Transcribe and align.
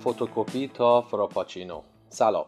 فوتوکوپی 0.00 0.68
تا 0.68 1.00
فراپاچینو 1.00 1.80
سلام. 2.08 2.46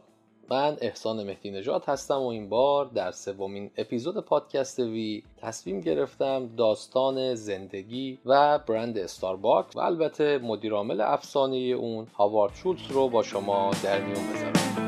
من 0.51 0.77
احسان 0.80 1.25
مهدی 1.25 1.51
نژاد 1.51 1.84
هستم 1.84 2.19
و 2.19 2.27
این 2.27 2.48
بار 2.48 2.87
در 2.87 3.11
سومین 3.11 3.71
اپیزود 3.77 4.25
پادکست 4.25 4.79
وی 4.79 5.23
تصمیم 5.37 5.80
گرفتم 5.80 6.47
داستان 6.57 7.34
زندگی 7.34 8.19
و 8.27 8.59
برند 8.59 8.98
استارباکس 8.98 9.77
و 9.77 9.80
البته 9.80 10.39
مدیرعامل 10.39 11.01
افسانه 11.01 11.45
ای 11.45 11.57
اون 11.56 12.06
هاوارد 12.15 12.55
شولتز 12.55 12.91
رو 12.91 13.09
با 13.09 13.23
شما 13.23 13.70
در 13.83 14.01
میون 14.01 14.33
بذارم. 14.33 14.80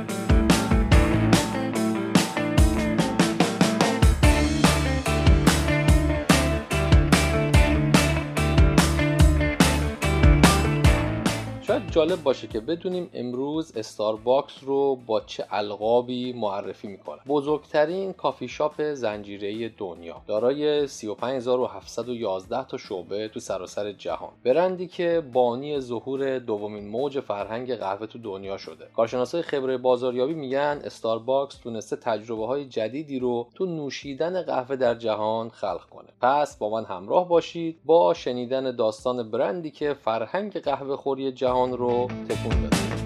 جالب 11.93 12.23
باشه 12.23 12.47
که 12.47 12.61
بدونیم 12.61 13.11
امروز 13.15 13.77
استارباکس 13.77 14.55
رو 14.63 14.97
با 15.07 15.21
چه 15.21 15.47
القابی 15.51 16.33
معرفی 16.33 16.89
می‌کنه. 16.89 17.21
بزرگترین 17.29 18.13
کافی 18.13 18.49
شاپ 18.49 18.93
زنجیره 18.93 19.69
دنیا. 19.69 20.23
دارای 20.27 20.87
35711 20.87 22.65
تا 22.65 22.77
شعبه 22.77 23.29
تو 23.29 23.41
سراسر 23.41 23.93
جهان. 23.93 24.31
برندی 24.45 24.87
که 24.89 25.23
بانی 25.33 25.81
ظهور 25.81 26.39
دومین 26.39 26.89
موج 26.89 27.21
فرهنگ 27.21 27.75
قهوه 27.75 28.07
تو 28.07 28.19
دنیا 28.19 28.57
شده. 28.57 28.89
کارشناسای 28.97 29.43
خبره 29.43 29.79
بازاریابی 29.79 30.35
میگن 30.35 30.81
استارباکس 30.85 31.57
تونسته 31.57 31.97
تجربه 31.97 32.47
های 32.47 32.65
جدیدی 32.65 33.19
رو 33.19 33.47
تو 33.55 33.67
نوشیدن 33.67 34.43
قهوه 34.43 34.77
در 34.77 34.95
جهان 34.95 35.49
خلق 35.49 35.85
کنه. 35.91 36.09
پس 36.21 36.57
با 36.57 36.71
من 36.71 36.85
همراه 36.85 37.29
باشید 37.29 37.79
با 37.85 38.15
شنیدن 38.15 38.77
داستان 38.77 39.31
برندی 39.31 39.71
که 39.71 39.95
فرهنگ 39.95 40.61
قهوه 40.61 40.97
خوری 40.97 41.33
جهان 41.33 41.73
رو 41.73 41.82
제품이었습니다. 42.29 43.02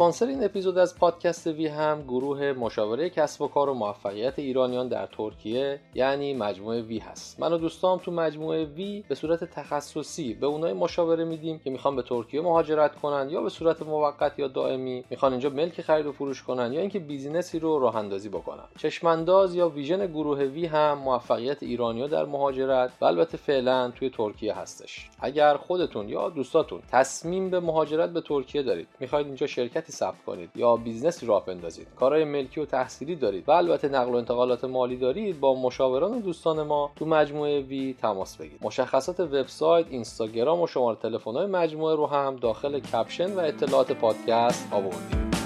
اسپانسر 0.00 0.26
این 0.26 0.44
اپیزود 0.44 0.78
از 0.78 0.98
پادکست 0.98 1.46
وی 1.46 1.66
هم 1.66 2.02
گروه 2.02 2.52
مشاوره 2.52 3.10
کسب 3.10 3.42
و 3.42 3.48
کار 3.48 3.68
و 3.68 3.74
موفقیت 3.74 4.38
ایرانیان 4.38 4.88
در 4.88 5.06
ترکیه 5.06 5.80
یعنی 5.94 6.34
مجموعه 6.34 6.80
وی 6.80 6.98
هست. 6.98 7.40
من 7.40 7.52
و 7.52 7.58
دوستام 7.58 7.98
تو 7.98 8.12
مجموعه 8.12 8.64
وی 8.64 9.04
به 9.08 9.14
صورت 9.14 9.44
تخصصی 9.44 10.34
به 10.34 10.46
اونای 10.46 10.72
مشاوره 10.72 11.24
میدیم 11.24 11.58
که 11.58 11.70
می‌خوان 11.70 11.96
به 11.96 12.02
ترکیه 12.02 12.40
مهاجرت 12.40 12.96
کنن 12.96 13.30
یا 13.30 13.42
به 13.42 13.48
صورت 13.48 13.82
موقت 13.82 14.38
یا 14.38 14.48
دائمی 14.48 15.04
می‌خوان 15.10 15.32
اینجا 15.32 15.50
ملک 15.50 15.80
خرید 15.80 16.06
و 16.06 16.12
فروش 16.12 16.42
کنن 16.42 16.72
یا 16.72 16.80
اینکه 16.80 16.98
business 16.98 17.51
ی 17.51 17.58
رو 17.58 17.78
راه 17.78 17.96
اندازی 17.96 18.28
بکنن. 18.28 18.64
چشمانداز 18.78 19.54
یا 19.54 19.68
vision 19.68 20.06
گروه 20.06 20.44
وی 20.44 20.66
هم 20.66 20.98
موفقیت 20.98 21.62
ایرانیا 21.62 22.06
در 22.06 22.24
مهاجرت 22.24 22.92
و 23.00 23.04
البته 23.04 23.36
فعلا 23.36 23.90
توی 23.90 24.10
ترکیه 24.10 24.54
هستش. 24.54 25.10
اگر 25.20 25.56
خودتون 25.56 26.08
یا 26.08 26.28
دوستاتون 26.28 26.82
تصمیم 26.92 27.50
به 27.50 27.60
مهاجرت 27.60 28.10
به 28.10 28.20
ترکیه 28.20 28.62
دارید 28.62 28.88
می‌خواید 29.00 29.26
اینجا 29.26 29.46
شرکتی 29.90 29.96
ثبت 29.96 30.24
کنید 30.26 30.50
یا 30.56 30.76
business 30.76 31.20
ی 31.20 31.26
راه 31.26 31.46
بندازید. 31.46 31.86
کارهای 31.96 32.24
ملکی 32.24 32.60
و 32.60 32.64
تحصیلی 32.64 33.16
دارید 33.16 33.48
و 33.48 33.52
البته 33.52 33.88
نقل 33.88 34.12
و 34.12 34.16
انتقالات 34.16 34.64
مالی 34.64 34.96
دارید 34.96 35.40
با 35.40 35.54
مشاوران 35.54 36.14
و 36.14 36.20
دوستان 36.20 36.62
ما 36.62 36.90
تو 36.96 37.06
مجموعه 37.06 37.60
وی 37.60 37.94
تماس 38.02 38.36
بگیرید. 38.36 38.60
مشخصات 38.62 39.20
وبسایت 39.20 39.86
اینستاگرام 39.90 40.60
و 40.60 40.66
شماره 40.66 40.96
تلفن 40.96 41.32
های 41.32 41.46
مجموعه 41.46 41.96
رو 41.96 42.06
هم 42.06 42.36
داخل 42.36 42.80
caption 42.80 43.34
و 43.34 43.38
اطلاعات 43.38 43.92
پادکست 43.92 44.68
آوردیم. 44.72 45.39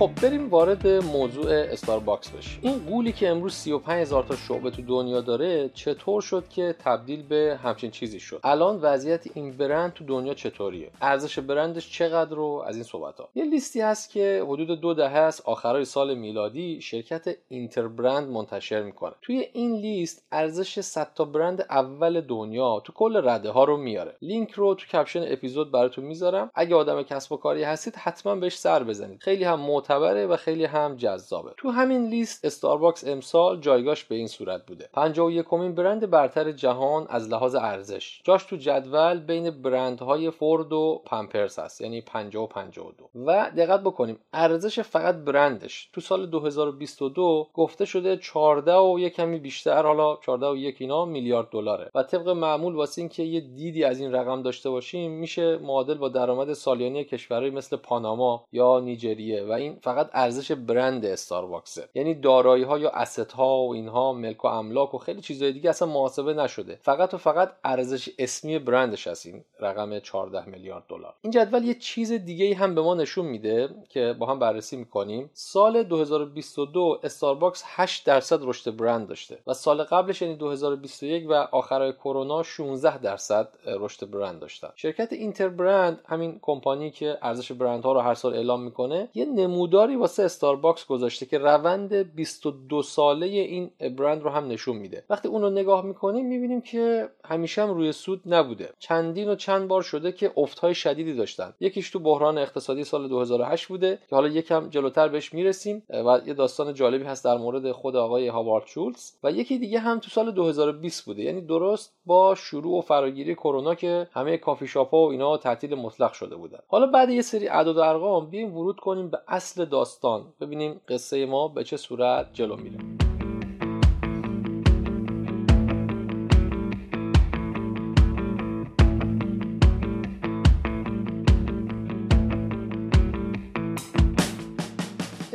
خب 0.00 0.10
بریم 0.22 0.48
وارد 0.48 0.86
موضوع 0.86 1.50
استارباکس 1.50 2.28
بشیم. 2.30 2.60
این 2.62 2.78
غولی 2.88 3.12
که 3.12 3.28
امروز 3.28 3.54
35 3.54 4.00
هزار 4.00 4.22
تا 4.22 4.36
شعبه 4.36 4.70
تو 4.70 4.82
دنیا 4.82 5.20
داره 5.20 5.70
چطور 5.74 6.22
شد 6.22 6.48
که 6.48 6.74
تبدیل 6.78 7.22
به 7.22 7.58
همچین 7.62 7.90
چیزی 7.90 8.20
شد؟ 8.20 8.40
الان 8.44 8.76
وضعیت 8.82 9.24
این 9.34 9.56
برند 9.56 9.92
تو 9.92 10.04
دنیا 10.04 10.34
چطوریه؟ 10.34 10.90
ارزش 11.00 11.38
برندش 11.38 11.90
چقدره 11.92 12.34
و 12.34 12.64
از 12.66 12.74
این 12.74 12.84
صحبت 12.84 13.20
ها. 13.20 13.28
یه 13.34 13.44
لیستی 13.44 13.80
هست 13.80 14.10
که 14.10 14.44
حدود 14.48 14.80
دو 14.80 14.94
دهه 14.94 15.12
است 15.12 15.42
آخرای 15.44 15.84
سال 15.84 16.14
میلادی 16.14 16.80
شرکت 16.80 17.36
Interbrand 17.48 18.28
منتشر 18.28 18.82
می‌کنه. 18.82 19.12
توی 19.22 19.46
این 19.52 19.76
لیست 19.76 20.26
ارزش 20.32 20.80
100 20.80 21.14
تا 21.14 21.24
برند 21.24 21.66
اول 21.70 22.20
دنیا 22.20 22.82
تو 22.84 22.92
کل 22.92 23.28
رده 23.28 23.50
ها 23.50 23.64
رو 23.64 23.76
میاره. 23.76 24.16
لینک 24.22 24.50
رو 24.50 24.74
تو 24.74 24.86
caption 24.86 25.32
اپیزود 25.32 25.72
براتون 25.72 26.04
می‌ذارم. 26.04 26.50
اگه 26.54 26.74
آدم 26.74 27.02
کسب 27.02 27.32
و 27.32 27.36
کاری 27.36 27.62
هستید 27.62 27.96
حتما 27.96 28.34
بهش 28.34 28.58
سر 28.58 28.84
بزنید. 28.84 29.20
خیلی 29.22 29.44
هم 29.44 29.60
معتبره 29.90 30.26
و 30.26 30.36
خیلی 30.36 30.64
هم 30.64 30.96
جذابه. 30.96 31.50
تو 31.56 31.70
همین 31.70 32.06
لیست 32.06 32.44
استارباکس 32.44 33.06
امسال 33.06 33.60
جایگاش 33.60 34.04
به 34.04 34.14
این 34.14 34.26
صورت 34.26 34.66
بوده. 34.66 34.88
51 34.92 35.44
امین 35.44 35.74
برند 35.74 36.10
برتر 36.10 36.52
جهان 36.52 37.06
از 37.08 37.28
لحاظ 37.28 37.54
ارزش. 37.54 38.20
جاش 38.24 38.44
تو 38.44 38.56
جدول 38.56 39.18
بین 39.18 39.50
برندهای 39.62 40.30
فورد 40.30 40.72
و 40.72 41.02
پمپرس 41.06 41.58
هست 41.58 41.80
یعنی 41.80 42.00
50 42.00 42.44
و 42.44 42.46
52 42.46 43.10
و 43.14 43.50
دقت 43.56 43.80
بکنیم 43.80 44.18
ارزش 44.32 44.80
فقط 44.80 45.14
برندش. 45.14 45.90
تو 45.92 46.00
سال 46.00 46.26
2022 46.26 47.48
گفته 47.54 47.84
شده 47.84 48.16
14 48.16 48.76
و 48.76 48.98
یک 48.98 49.14
کمی 49.14 49.38
بیشتر 49.38 49.82
حالا 49.82 50.16
14 50.16 50.46
و 50.46 50.56
یک 50.56 50.76
اینا 50.78 51.04
میلیارد 51.04 51.48
دلاره. 51.50 51.90
و 51.94 52.02
طبق 52.02 52.28
معمول 52.28 52.74
واسه 52.74 53.02
اینکه 53.02 53.22
یه 53.22 53.40
دیدی 53.40 53.84
از 53.84 54.00
این 54.00 54.12
رقم 54.12 54.42
داشته 54.42 54.70
باشیم 54.70 55.12
میشه 55.12 55.58
معادل 55.58 55.94
با 55.94 56.08
درآمد 56.08 56.52
سالیانه 56.52 57.04
کشورهای 57.04 57.50
مثل 57.50 57.76
پاناما 57.76 58.44
یا 58.52 58.80
نیجریه. 58.80 59.44
و 59.44 59.52
این 59.52 59.79
فقط 59.82 60.10
ارزش 60.12 60.52
برند 60.52 61.04
استارباکسه 61.04 61.88
یعنی 61.94 62.14
دارایی 62.14 62.64
ها 62.64 62.78
یا 62.78 62.90
asset 62.90 63.32
ها 63.32 63.58
و 63.58 63.74
اینها 63.74 64.12
ملک 64.12 64.44
و 64.44 64.48
املاک 64.48 64.94
و 64.94 64.98
خیلی 64.98 65.20
چیزهای 65.20 65.52
دیگه 65.52 65.70
اصلا 65.70 65.88
محاسبه 65.88 66.34
نشده. 66.34 66.78
فقط 66.82 67.14
و 67.14 67.16
فقط 67.16 67.52
ارزش 67.64 68.08
اسمی 68.18 68.58
برندش 68.58 69.06
هست 69.06 69.26
این 69.26 69.44
رقم 69.60 69.98
14 69.98 70.48
میلیارد 70.48 70.84
دلار. 70.88 71.14
این 71.22 71.30
جدول 71.30 71.64
یه 71.64 71.74
چیز 71.74 72.12
دیگه 72.12 72.54
هم 72.54 72.74
به 72.74 72.82
ما 72.82 72.94
نشون 72.94 73.26
میده 73.26 73.68
که 73.88 74.14
با 74.18 74.26
هم 74.26 74.38
بررسی 74.38 74.76
می‌کنیم. 74.76 75.30
سال 75.34 75.82
2022 75.82 77.00
استارباکس 77.02 77.62
8 77.66 78.06
درصد 78.06 78.38
رشد 78.42 78.76
برند 78.76 79.08
داشته 79.08 79.38
و 79.46 79.54
سال 79.54 79.82
قبلش 79.82 80.22
یعنی 80.22 80.36
2021 80.36 81.26
و 81.28 81.32
آخرای 81.32 81.92
کرونا 81.92 82.42
16 82.42 82.98
درصد 82.98 83.48
رشد 83.66 84.10
برند 84.10 84.40
داشتن. 84.40 84.68
شرکت 84.76 85.12
Interbrand 85.12 86.00
همین 86.06 86.38
کمپانی 86.42 86.90
که 86.90 87.18
ارزش 87.22 87.52
برندها 87.52 87.92
رو 87.92 88.00
هر 88.00 88.14
سال 88.14 88.34
اعلام 88.34 88.62
می‌کنه 88.62 89.08
یه 89.14 89.24
نمود 89.24 89.69
نموداری 89.70 89.96
واسه 89.96 90.22
استارباکس 90.22 90.86
گذاشته 90.86 91.26
که 91.26 91.38
روند 91.38 91.94
22 91.94 92.82
ساله 92.82 93.26
این 93.26 93.70
برند 93.98 94.22
رو 94.22 94.30
هم 94.30 94.48
نشون 94.48 94.76
میده. 94.76 95.04
وقتی 95.10 95.28
اون 95.28 95.42
رو 95.42 95.50
نگاه 95.50 95.84
می‌کنیم 95.84 96.26
می‌بینیم 96.26 96.60
که 96.60 97.08
همیشه 97.24 97.62
هم 97.62 97.70
روی 97.70 97.92
سود 97.92 98.20
نبوده. 98.26 98.68
چندین 98.78 99.28
و 99.28 99.34
چند 99.34 99.68
بار 99.68 99.82
شده 99.82 100.12
که 100.12 100.32
افتهای 100.36 100.74
شدیدی 100.74 101.14
داشتن. 101.14 101.54
یکیش 101.60 101.90
تو 101.90 101.98
بحران 101.98 102.38
اقتصادی 102.38 102.84
سال 102.84 103.08
2008 103.08 103.66
بوده. 103.66 103.98
که 104.08 104.16
حالا 104.16 104.28
یکم 104.28 104.68
جلوتر 104.68 105.08
بهش 105.08 105.34
می‌رسیم 105.34 105.82
و 105.90 106.20
یه 106.26 106.34
داستان 106.34 106.74
جالبی 106.74 107.04
هست 107.04 107.24
در 107.24 107.36
مورد 107.36 107.72
خود 107.72 107.96
آقای 107.96 108.28
هاوارد 108.28 108.66
شولز 108.66 109.12
و 109.22 109.32
یکی 109.32 109.58
دیگه 109.58 109.78
هم 109.78 109.98
تو 109.98 110.10
سال 110.10 110.30
2020 110.30 111.04
بوده. 111.04 111.22
یعنی 111.22 111.40
درست 111.40 111.94
با 112.10 112.34
شروع 112.34 112.78
و 112.78 112.80
فراگیری 112.80 113.34
کرونا 113.34 113.74
که 113.74 114.08
همه 114.12 114.36
کافی 114.36 114.66
شاپ 114.66 114.90
ها 114.90 114.98
و 114.98 115.10
اینا 115.10 115.36
تعطیل 115.36 115.74
مطلق 115.74 116.12
شده 116.12 116.36
بودن. 116.36 116.58
حالا 116.68 116.86
بعد 116.86 117.10
یه 117.10 117.22
سری 117.22 117.48
اعداد 117.48 117.76
و 117.76 117.80
ارقام 117.80 118.30
بیایم 118.30 118.56
ورود 118.56 118.80
کنیم 118.80 119.10
به 119.10 119.18
اصل 119.28 119.64
داستان. 119.64 120.24
ببینیم 120.40 120.80
قصه 120.88 121.26
ما 121.26 121.48
به 121.48 121.64
چه 121.64 121.76
صورت 121.76 122.30
جلو 122.32 122.56
میره. 122.56 123.09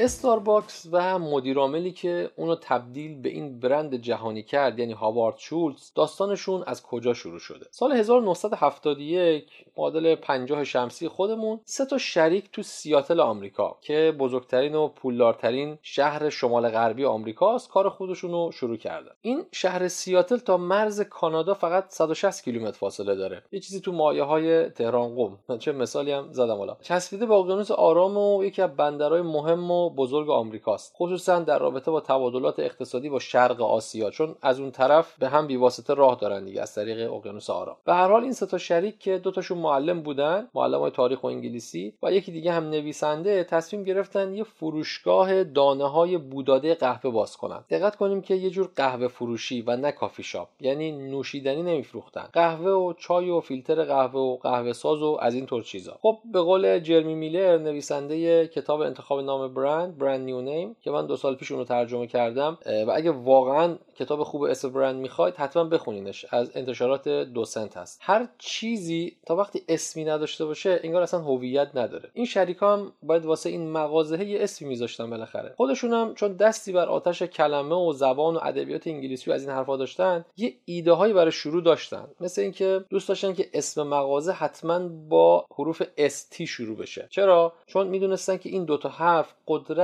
استارباکس 0.06 0.88
و 0.92 1.20
مدیرعاملی 1.20 1.92
که 1.92 2.30
اونو 2.36 2.56
تبدیل 2.56 3.22
به 3.22 3.30
این 3.30 3.60
برند 3.60 3.96
جهانی 3.96 4.44
کرد 4.44 4.80
یعنی 4.80 4.94
هاوارد 4.94 5.36
شولز 5.38 5.92
داستانشون 5.96 6.64
از 6.68 6.84
کجا 6.84 7.14
شروع 7.14 7.40
شده؟ 7.40 7.66
سال 7.72 7.92
1971 7.92 9.66
معادل 9.78 10.16
50 10.16 10.64
شمسی 10.64 11.08
خودمون 11.08 11.60
سه 11.64 11.86
تا 11.86 11.98
شریک 11.98 12.52
تو 12.52 12.64
سیاتل 12.64 13.20
آمریکا 13.20 13.78
که 13.82 14.16
بزرگترین 14.20 14.76
و 14.76 14.88
پولدارترین 14.88 15.78
شهر 15.82 16.30
شمال 16.30 16.70
غربی 16.70 17.06
آمریکاست 17.06 17.70
کار 17.70 17.90
خودشون 17.90 18.32
رو 18.32 18.52
شروع 18.52 18.78
کردن. 18.78 19.12
این 19.22 19.46
شهر 19.52 19.88
سیاتل 19.88 20.38
تا 20.38 20.58
مرز 20.58 21.02
کانادا 21.02 21.54
فقط 21.54 21.86
160 21.90 22.44
کیلومتر 22.44 22.78
فاصله 22.78 23.16
داره. 23.16 23.44
یه 23.52 23.60
چیزی 23.60 23.80
تو 23.80 23.92
مایه 23.92 24.24
های 24.24 24.70
تهران 24.70 25.16
قم 25.16 25.58
چه 25.58 25.72
مثالی 25.72 26.12
هم 26.12 26.32
زدم 26.32 26.58
حالا. 26.58 26.78
چسبیده 26.82 27.26
به 27.26 27.34
اقیانوس 27.34 27.72
آرام 27.72 28.18
و 28.18 28.44
یکی 28.44 28.62
از 28.62 28.76
بندرهای 28.76 29.22
مهم 29.22 29.72
و 29.72 29.95
بزرگ 29.96 30.30
آمریکاست. 30.30 30.94
خصوصا 30.98 31.40
در 31.40 31.60
رابطه 31.60 31.92
با 31.92 32.02
تبادلات 32.02 32.60
اقتصادی 32.60 33.10
با 33.10 33.20
شرق 33.20 33.62
آسیا 33.62 34.10
چون 34.10 34.36
از 34.42 34.60
اون 34.60 34.72
طرف 34.72 35.18
به 35.18 35.30
هم 35.30 35.48
بیواسطه 35.48 35.94
راه 35.94 36.18
دارن 36.22 36.46
دیگه 36.46 36.62
از 36.62 36.76
طریق 36.76 37.14
اقیانوس 37.14 37.50
آرام 37.50 37.78
به 37.86 37.94
هر 37.94 38.08
حال 38.08 38.24
این 38.24 38.34
سه 38.34 38.46
تا 38.46 38.58
شریک 38.58 39.00
که 39.00 39.18
دو 39.18 39.32
تاشون 39.32 39.58
معلم 39.58 40.02
بودن 40.02 40.48
معلم 40.54 40.80
های 40.80 40.92
تاریخ 40.92 41.24
و 41.24 41.28
انگلیسی 41.28 41.94
و 42.04 42.12
یکی 42.12 42.32
دیگه 42.32 42.52
هم 42.52 42.70
نویسنده 42.70 43.44
تصمیم 43.44 43.84
گرفتن 43.84 44.34
یه 44.34 44.44
فروشگاه 44.44 45.44
دانه 45.44 45.90
های 45.90 46.18
بوداده 46.18 46.76
قهوه 46.76 47.12
باز 47.12 47.38
کنن. 47.38 47.64
دقت 47.70 47.96
کنیم 47.96 48.22
که 48.22 48.36
یه 48.36 48.50
جور 48.50 48.70
قهوه 48.76 49.08
فروشی 49.08 49.62
و 49.62 49.78
نه 49.78 49.92
کافی 49.92 50.24
شاپ 50.24 50.50
یعنی 50.62 50.92
نوشیدنی 50.92 51.64
نمیفروختن. 51.64 52.30
قهوه 52.34 52.72
و 52.72 52.94
چای 52.94 53.30
و 53.30 53.40
فیلتر 53.40 53.84
قهوه 53.84 54.20
و 54.20 54.38
قهوه 54.38 54.74
ساز 54.74 55.02
و 55.02 55.18
از 55.22 55.36
این 55.36 55.46
طور 55.46 55.64
چیزا. 55.64 55.98
خب 56.02 56.18
به 56.34 56.42
قول 56.42 56.80
جرمی 56.80 57.16
میلر 57.16 57.58
نویسنده 57.58 58.48
کتاب 58.48 58.82
انتخاب 58.82 59.20
نام 59.20 59.54
برند 59.54 59.85
برند 59.92 60.26
نیو 60.26 60.42
نیم 60.42 60.76
که 60.82 60.92
من 60.92 61.06
دو 61.06 61.16
سال 61.16 61.36
پیش 61.36 61.52
اونو 61.52 61.64
ترجمه 61.64 62.08
کردم. 62.08 62.58
و 62.88 62.92
اگه 62.96 63.12
واقعا 63.12 63.76
کتاب 63.96 64.24
خوب 64.24 64.44
اسم 64.44 64.70
برند 64.70 64.96
می‌خواید 64.96 65.36
حتما 65.36 65.64
بخونینش. 65.64 66.26
از 66.32 66.52
انتشارات 66.56 67.10
دوسنت 67.10 67.78
هست. 67.78 68.00
هر 68.02 68.28
چیزی 68.38 69.18
تا 69.26 69.36
وقتی 69.36 69.62
اسمی 69.70 70.06
نداشته 70.06 70.46
باشه 70.46 70.80
انگار 70.84 71.02
اصلا 71.02 71.20
هویت 71.20 71.72
نداره. 71.76 72.10
این 72.14 72.26
شریکام 72.26 72.92
باید 73.04 73.26
واسه 73.26 73.50
این 73.50 73.72
مغازه 73.72 74.26
یه 74.26 74.44
اسمی 74.44 74.68
میذاشتن 74.68 75.10
بالاخره. 75.10 75.54
خودشونم 75.58 76.14
چون 76.14 76.34
دستی 76.34 76.72
بر 76.72 76.86
آتش 76.86 77.24
کلمه 77.24 77.76
و 77.76 77.94
زبان 77.94 78.36
و 78.36 78.40
ادبیات 78.44 78.88
انگلیسی 78.88 79.32
و 79.32 79.34
از 79.34 79.42
این 79.42 79.52
حرفا 79.52 79.78
داشتن 79.78 80.26
یه 80.38 80.54
ایده 80.66 80.92
هایی 80.92 81.14
برای 81.14 81.32
شروع 81.32 81.62
داشتن. 81.64 82.08
مثل 82.20 82.42
اینکه 82.42 82.86
دوست 82.90 83.10
داشتن 83.10 83.34
که 83.34 83.50
اسم 83.54 83.84
مغازه 83.84 84.32
حتما 84.32 84.80
با 85.10 85.46
حروف 85.58 85.82
استی 85.98 86.48
شروع 86.48 86.78
بشه. 86.78 87.08
چرا؟ 87.12 87.54
چون 87.66 87.88
می‌دونستن 87.88 88.38
که 88.38 88.50
این 88.50 88.66
دوتا 88.66 88.90
حرف 88.90 89.34
قدرت 89.48 89.75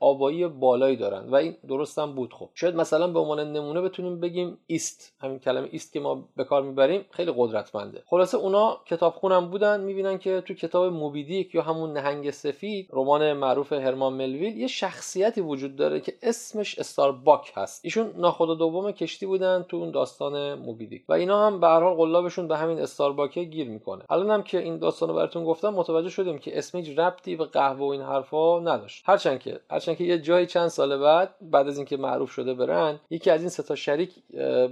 آوایی 0.00 0.46
بالایی 0.46 0.96
دارن 0.96 1.28
و 1.28 1.34
این 1.34 1.56
درستم 1.68 2.12
بود 2.12 2.32
خب. 2.32 2.48
شاید 2.54 2.76
مثلا 2.76 3.08
به 3.08 3.18
عنوان 3.18 3.52
نمونه 3.52 3.80
بتونیم 3.80 4.20
بگیم 4.20 4.58
ایست. 4.66 5.12
همین 5.20 5.38
کلمه 5.38 5.68
ایست 5.70 5.92
که 5.92 6.00
ما 6.00 6.28
به 6.36 6.44
کار 6.44 6.62
می‌بریم 6.62 7.04
خیلی 7.10 7.32
قدرتمنده. 7.36 8.02
خلاصه 8.06 8.38
اونا 8.38 8.80
کتابخونم 8.86 9.50
بودن 9.50 9.80
می‌بینن 9.80 10.18
که 10.18 10.40
تو 10.40 10.54
کتاب 10.54 10.92
موبیدیک 10.92 11.54
یا 11.54 11.62
همون 11.62 11.92
نهنگ 11.92 12.30
سفید 12.30 12.88
رمان 12.92 13.32
معروف 13.32 13.72
هرمان 13.72 14.12
ملویل 14.12 14.56
یه 14.56 14.66
شخصیتی 14.66 15.40
وجود 15.40 15.76
داره 15.76 16.00
که 16.00 16.14
اسمش 16.22 16.78
استارباک 16.78 17.52
هست. 17.54 17.84
ایشون 17.84 18.14
ناخدا 18.16 18.54
دوم 18.54 18.92
کشتی 18.92 19.26
بودن 19.26 19.64
تو 19.68 19.76
اون 19.76 19.90
داستان 19.90 20.54
موبیدیک. 20.54 21.02
و 21.08 21.12
اینا 21.12 21.46
هم 21.46 21.60
به 21.60 21.66
هر 21.66 21.80
حال 21.80 21.94
قلابشون 21.94 22.48
به 22.48 22.56
همین 22.56 22.78
استارباکه 22.78 23.44
گیر 23.44 23.68
می‌کنه. 23.68 24.04
الانم 24.10 24.42
که 24.42 24.58
این 24.58 24.78
داستانو 24.78 25.14
براتون 25.14 25.44
گفتم 25.44 25.74
متوجه 25.74 26.08
شدیم 26.08 26.38
که 26.38 26.58
اسم 26.58 26.78
هیچ 26.78 26.98
ربطی 26.98 27.36
به 27.36 27.44
قهوه 27.44 27.80
و 27.80 27.84
این 27.84 28.02
حرفا 28.02 28.60
نداشت. 28.60 29.02
هرچند 29.06 29.29
که 29.38 29.60
هرچند 29.70 29.96
که 29.96 30.04
یه 30.04 30.18
جایی 30.18 30.46
چند 30.46 30.68
سال 30.68 30.98
بعد 30.98 31.34
بعد 31.40 31.68
از 31.68 31.76
اینکه 31.76 31.96
معروف 31.96 32.30
شده 32.30 32.54
برند 32.54 33.00
یکی 33.10 33.30
از 33.30 33.40
این 33.40 33.48
سه 33.48 33.62
تا 33.62 33.74
شریک 33.74 34.10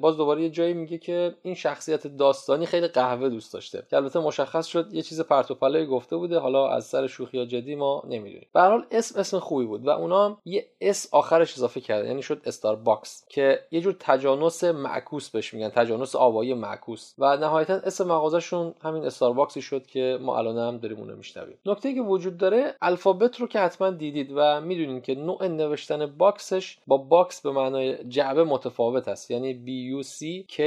باز 0.01 0.17
دوباره 0.17 0.43
یه 0.43 0.51
جایی 0.51 0.75
میگه 0.75 0.99
که 0.99 1.35
این 1.43 1.55
شخصیت 1.55 2.07
داستانی 2.07 2.67
خیلی 2.67 2.89
قهوه 2.89 3.29
دوست 3.29 3.53
داشته. 3.53 3.83
که 3.91 3.97
البته 3.97 4.21
مشخص 4.21 4.67
شد 4.67 4.95
یه 4.95 5.03
چیز 5.03 5.21
پرت 5.21 5.51
و 5.51 5.87
گفته 5.87 6.17
بوده 6.17 6.39
حالا 6.39 6.69
از 6.69 6.85
سر 6.85 7.07
شوخی 7.07 7.39
یا 7.39 7.45
جدی 7.45 7.75
ما 7.75 8.03
نمی‌دونیم. 8.05 8.49
به 8.53 8.61
حال 8.61 8.87
اسم 8.91 9.21
اسم 9.21 9.39
خوبی 9.39 9.65
بود 9.65 9.87
و 9.87 9.91
اونا 9.91 10.25
هم 10.25 10.39
یه 10.45 10.67
S 10.81 11.09
آخرش 11.13 11.55
اضافه 11.55 11.81
کرده 11.81 12.09
یعنی 12.09 12.23
شد 12.23 12.41
استار 12.45 12.77
باکس 12.77 13.25
که 13.29 13.61
یه 13.71 13.81
جور 13.81 13.97
تجانس 14.01 14.65
معکوس 14.65 15.31
بهش 15.31 15.55
میگن 15.55 15.69
تجانس 15.69 16.17
آوایی 16.17 16.55
معکوس. 16.55 17.15
و 17.19 17.37
نهایتا 17.37 17.75
اسم 17.75 18.05
مغازهشون 18.05 18.75
همین 18.83 19.05
استار 19.05 19.33
باکسی 19.33 19.63
شد 19.63 19.87
که 19.87 20.19
ما 20.21 20.39
الان 20.39 20.59
هم 20.59 20.79
داریم 20.79 20.99
اونو 20.99 21.17
میشنویم. 21.17 21.59
نکته 21.67 21.95
که 21.95 22.01
وجود 22.01 22.37
داره 22.37 22.75
alphabet 22.83 23.41
رو 23.41 23.47
که 23.47 23.59
حتما 23.59 23.91
دیدید 23.91 24.33
و 24.37 24.41
می‌دونید 24.61 25.03
که 25.03 25.15
نوع 25.15 25.47
نوشتن 25.47 26.07
bucks 26.07 26.58
ش 26.58 26.79
با 26.87 26.97
box 26.97 27.41
به 27.41 27.51
معنای 27.51 28.05
جعبه 28.05 28.45
متفاوت 28.45 29.09
است. 29.09 29.31
یعنی 29.31 29.55
B 29.55 30.03
U 30.03 30.07
C 30.07 30.51
K 30.53 30.59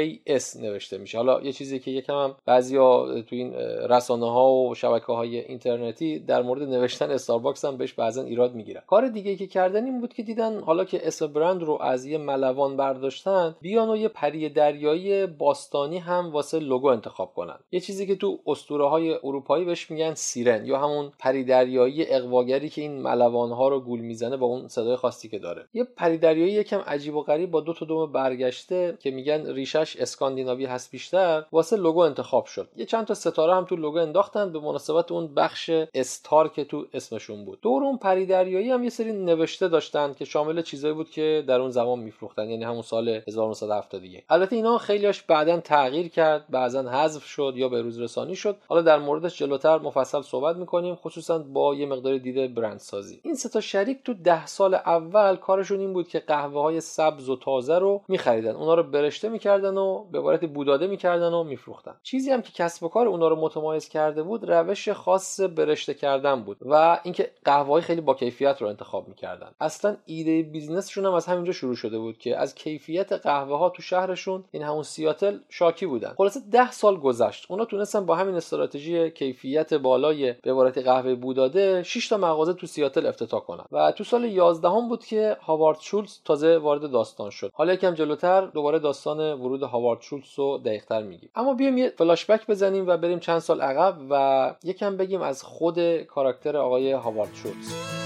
S 0.42 0.62
نوشته 0.62 0.98
میشه. 0.98 1.18
حالا 1.18 1.42
یه 1.42 1.52
چیزی 1.52 1.80
که 1.80 1.92
یکم 1.92 2.14
هم 2.14 2.36
بعضیا 2.46 3.22
تو 3.22 3.36
این 3.36 3.54
رسانه 3.90 4.32
ها 4.32 4.54
و 4.54 4.76
شبکه 4.76 5.06
های 5.06 5.40
اینترنتی 5.40 6.20
در 6.20 6.42
مورد 6.42 6.64
نوشتن 6.64 7.12
استارباکس 7.12 7.66
هم 7.66 7.78
بهش 7.78 7.94
بعضا 7.94 8.24
ایراد 8.24 8.56
می‌گیرن. 8.56 8.82
کار 8.88 9.08
دیگه 9.08 9.36
که 9.36 9.48
کردن 9.48 9.86
این 9.86 10.02
بود 10.02 10.14
که 10.14 10.24
دیدن 10.24 10.60
حالا 10.60 10.86
که 10.86 11.08
اسم 11.08 11.28
برند 11.28 11.64
رو 11.64 11.82
از 11.82 12.06
یه 12.06 12.18
ملوان 12.18 12.78
برداشتن 12.78 13.56
بیان 13.62 13.90
و 13.90 13.98
یه 13.98 14.08
پری 14.08 14.50
دریایی 14.50 15.26
باستانی 15.26 15.98
هم 15.98 16.32
واسه 16.32 16.60
لوگو 16.60 16.88
انتخاب 16.88 17.34
کنن. 17.34 17.60
یه 17.72 17.80
چیزی 17.80 18.08
که 18.08 18.16
تو 18.16 18.40
اسطوره 18.48 18.90
های 18.90 19.14
اروپایی 19.24 19.66
بهش 19.66 19.92
میگن 19.92 20.14
Siren 20.14 20.66
یا 20.66 20.78
همون 20.78 21.12
پری 21.20 21.44
دریایی 21.44 22.06
اغواگری 22.08 22.70
که 22.70 22.82
این 22.82 23.02
ملوان 23.02 23.52
ها 23.52 23.68
رو 23.72 23.80
گول 23.80 24.00
می‌زنه 24.00 24.38
با 24.38 24.46
اون 24.46 24.68
صدای 24.68 24.96
خاصی 24.96 25.30
که 25.30 25.40
داره. 25.40 25.66
یه 25.74 25.84
پری 25.84 26.18
دریایی 26.18 26.54
یکم 26.54 26.80
عجیب 26.80 27.16
و 27.16 27.22
غریب 27.22 27.52
با 27.52 27.62
دو 27.62 27.74
تا 27.74 27.86
دم 27.86 28.12
برگشته 28.12 28.98
که 29.00 29.12
میگن 29.12 29.54
ریشه‌ش 29.54 29.98
اسکاندیناوی 29.98 30.66
هست 30.66 30.92
بیشتر 30.92 31.46
واسه 31.52 31.76
لوگو 31.76 32.00
انتخاب 32.00 32.46
شد. 32.46 32.68
یه 32.76 32.86
چند 32.86 33.06
تا 33.06 33.14
ستاره 33.14 33.56
هم 33.56 33.66
تو 33.66 33.76
لوگو 33.76 33.98
انداختن 33.98 34.52
به 34.52 34.60
مناسبت 34.60 35.12
اون 35.12 35.34
بخش 35.34 35.72
Star 35.94 36.48
که 36.50 36.64
تو 36.64 36.86
اسمشون 36.94 37.46
بود. 37.46 37.60
دور 37.62 37.84
اون 37.84 37.98
پری 37.98 38.26
دریایی 38.26 38.70
هم 38.70 38.84
یه 38.84 38.90
سری 38.90 39.12
نوشته 39.12 39.68
داشتن 39.68 40.14
که 40.14 40.26
شامل 40.26 40.62
چیزایی 40.62 40.94
بود 40.94 41.10
که 41.10 41.44
در 41.48 41.62
اون 41.62 41.70
زمان 41.70 42.00
میفروختن 42.00 42.50
یعنی 42.50 42.64
همون 42.64 42.82
سال 42.82 43.22
1971 43.28 44.24
البته 44.30 44.56
اینا 44.56 44.78
خیلیاش 44.78 45.22
بعدا 45.22 45.60
تغییر 45.60 46.08
کرد 46.08 46.46
بعضا 46.50 46.82
حذف 46.82 47.26
شد 47.26 47.54
یا 47.56 47.70
به 47.70 47.82
روز 47.82 48.00
رسانی 48.00 48.36
شد. 48.36 48.58
حالا 48.68 48.82
در 48.82 49.00
موردش 49.00 49.38
جلوتر 49.38 49.78
مفصل 49.78 50.22
صحبت 50.22 50.56
می‌کنیم 50.56 50.96
خصوصا 50.96 51.40
با 51.40 51.76
یه 51.76 51.86
مقدار 51.86 52.18
دید 52.18 52.48
برندسازی. 52.48 53.20
این 53.24 53.36
سه 53.36 53.61
شریک 53.62 54.04
تو 54.04 54.14
ده 54.14 54.46
سال 54.46 54.74
اول 54.74 55.36
کارشون 55.36 55.80
این 55.80 55.94
بود 55.94 56.08
که 56.08 56.20
قهوه 56.20 56.62
های 56.62 56.82
سبز 56.82 57.30
و 57.30 57.36
تازه 57.36 57.80
رو 57.80 58.02
میخریدن. 58.08 58.56
اونا 58.56 58.74
رو 58.74 58.84
برشته 58.84 59.30
می‌کردن 59.30 59.78
و 59.78 60.04
به 60.12 60.20
عبارتی 60.20 60.46
بوداده 60.46 60.88
می‌کردن 60.88 61.34
و 61.34 61.44
میفروختن. 61.44 61.96
چیزی 62.04 62.32
هم 62.32 62.42
که 62.42 62.52
کسب 62.52 62.84
و 62.84 62.88
کار 62.88 63.08
اونا 63.08 63.28
رو 63.28 63.36
متمایز 63.36 63.90
کرده 63.90 64.24
بود 64.24 64.52
روش 64.52 64.90
خاص 64.90 65.40
برشته 65.40 65.94
کردن 65.94 66.44
بود 66.44 66.58
و 66.62 67.00
اینکه 67.04 67.32
قهوه 67.46 67.82
خیلی 67.82 68.02
با 68.02 68.14
کیفیت 68.14 68.62
رو 68.62 68.68
انتخاب 68.68 69.08
می‌کردن. 69.08 69.52
اصلا 69.60 69.98
ایده 70.06 70.42
بیزنسشون 70.42 71.06
هم 71.06 71.14
از 71.14 71.26
همینجا 71.26 71.52
شروع 71.52 71.76
شده 71.76 72.00
بود 72.00 72.18
که 72.18 72.38
از 72.38 72.56
کیفیت 72.56 73.14
قهوه 73.14 73.58
ها 73.58 73.70
تو 73.70 73.82
شهرشون 73.82 74.44
این 74.52 74.64
همون 74.64 74.84
سیاتل 74.84 75.38
شاکی 75.50 75.86
بودن. 75.86 76.14
خلاصه 76.18 76.40
ده 76.52 76.72
سال 76.72 76.98
گذشت. 76.98 77.46
اونا 77.50 77.66
تونستن 77.66 78.06
با 78.06 78.16
همین 78.16 78.36
استراتژی 78.36 79.12
کیفیت 79.12 79.74
بالای 79.74 80.34
به 80.34 80.52
عبارتی 80.52 80.78
قهوه 80.78 81.16
بوداده 81.16 81.84
6 81.84 82.08
تا 82.08 82.18
مغازه 82.18 82.54
تو 82.54 82.68
سیاتل 82.68 83.06
افتتاح 83.06 83.42
و 83.72 83.92
تو 83.92 84.04
سال 84.04 84.26
11 84.26 84.70
هم 84.70 84.90
بود 84.90 85.06
که 85.06 85.38
هاوارد 85.42 85.78
شولز 85.80 86.20
تازه 86.26 86.58
وارد 86.58 86.92
داستان 86.92 87.30
شد. 87.30 87.52
حالا 87.54 87.74
یکم 87.74 87.94
جلوتر 87.94 88.42
دوباره 88.46 88.80
داستان 88.80 89.34
ورود 89.34 89.64
هاوارد 89.64 90.02
شولز 90.02 90.24
رو 90.36 90.58
دقیقتر 90.58 91.04
میگیم. 91.04 91.30
اما 91.36 91.54
بیایم 91.54 91.78
یه 91.78 91.90
فلاش 91.98 92.26
بک 92.26 92.48
بزنیم 92.48 92.88
و 92.88 92.98
بریم 92.98 93.20
چند 93.20 93.40
سال 93.40 93.62
عقب 93.62 93.98
و 94.10 94.56
یکم 94.64 94.98
بگیم 94.98 95.22
از 95.22 95.44
خود 95.44 96.02
کاراکتر 96.02 96.58
آقای 96.58 96.92
هاوارد 96.92 97.34
شولز 97.34 98.01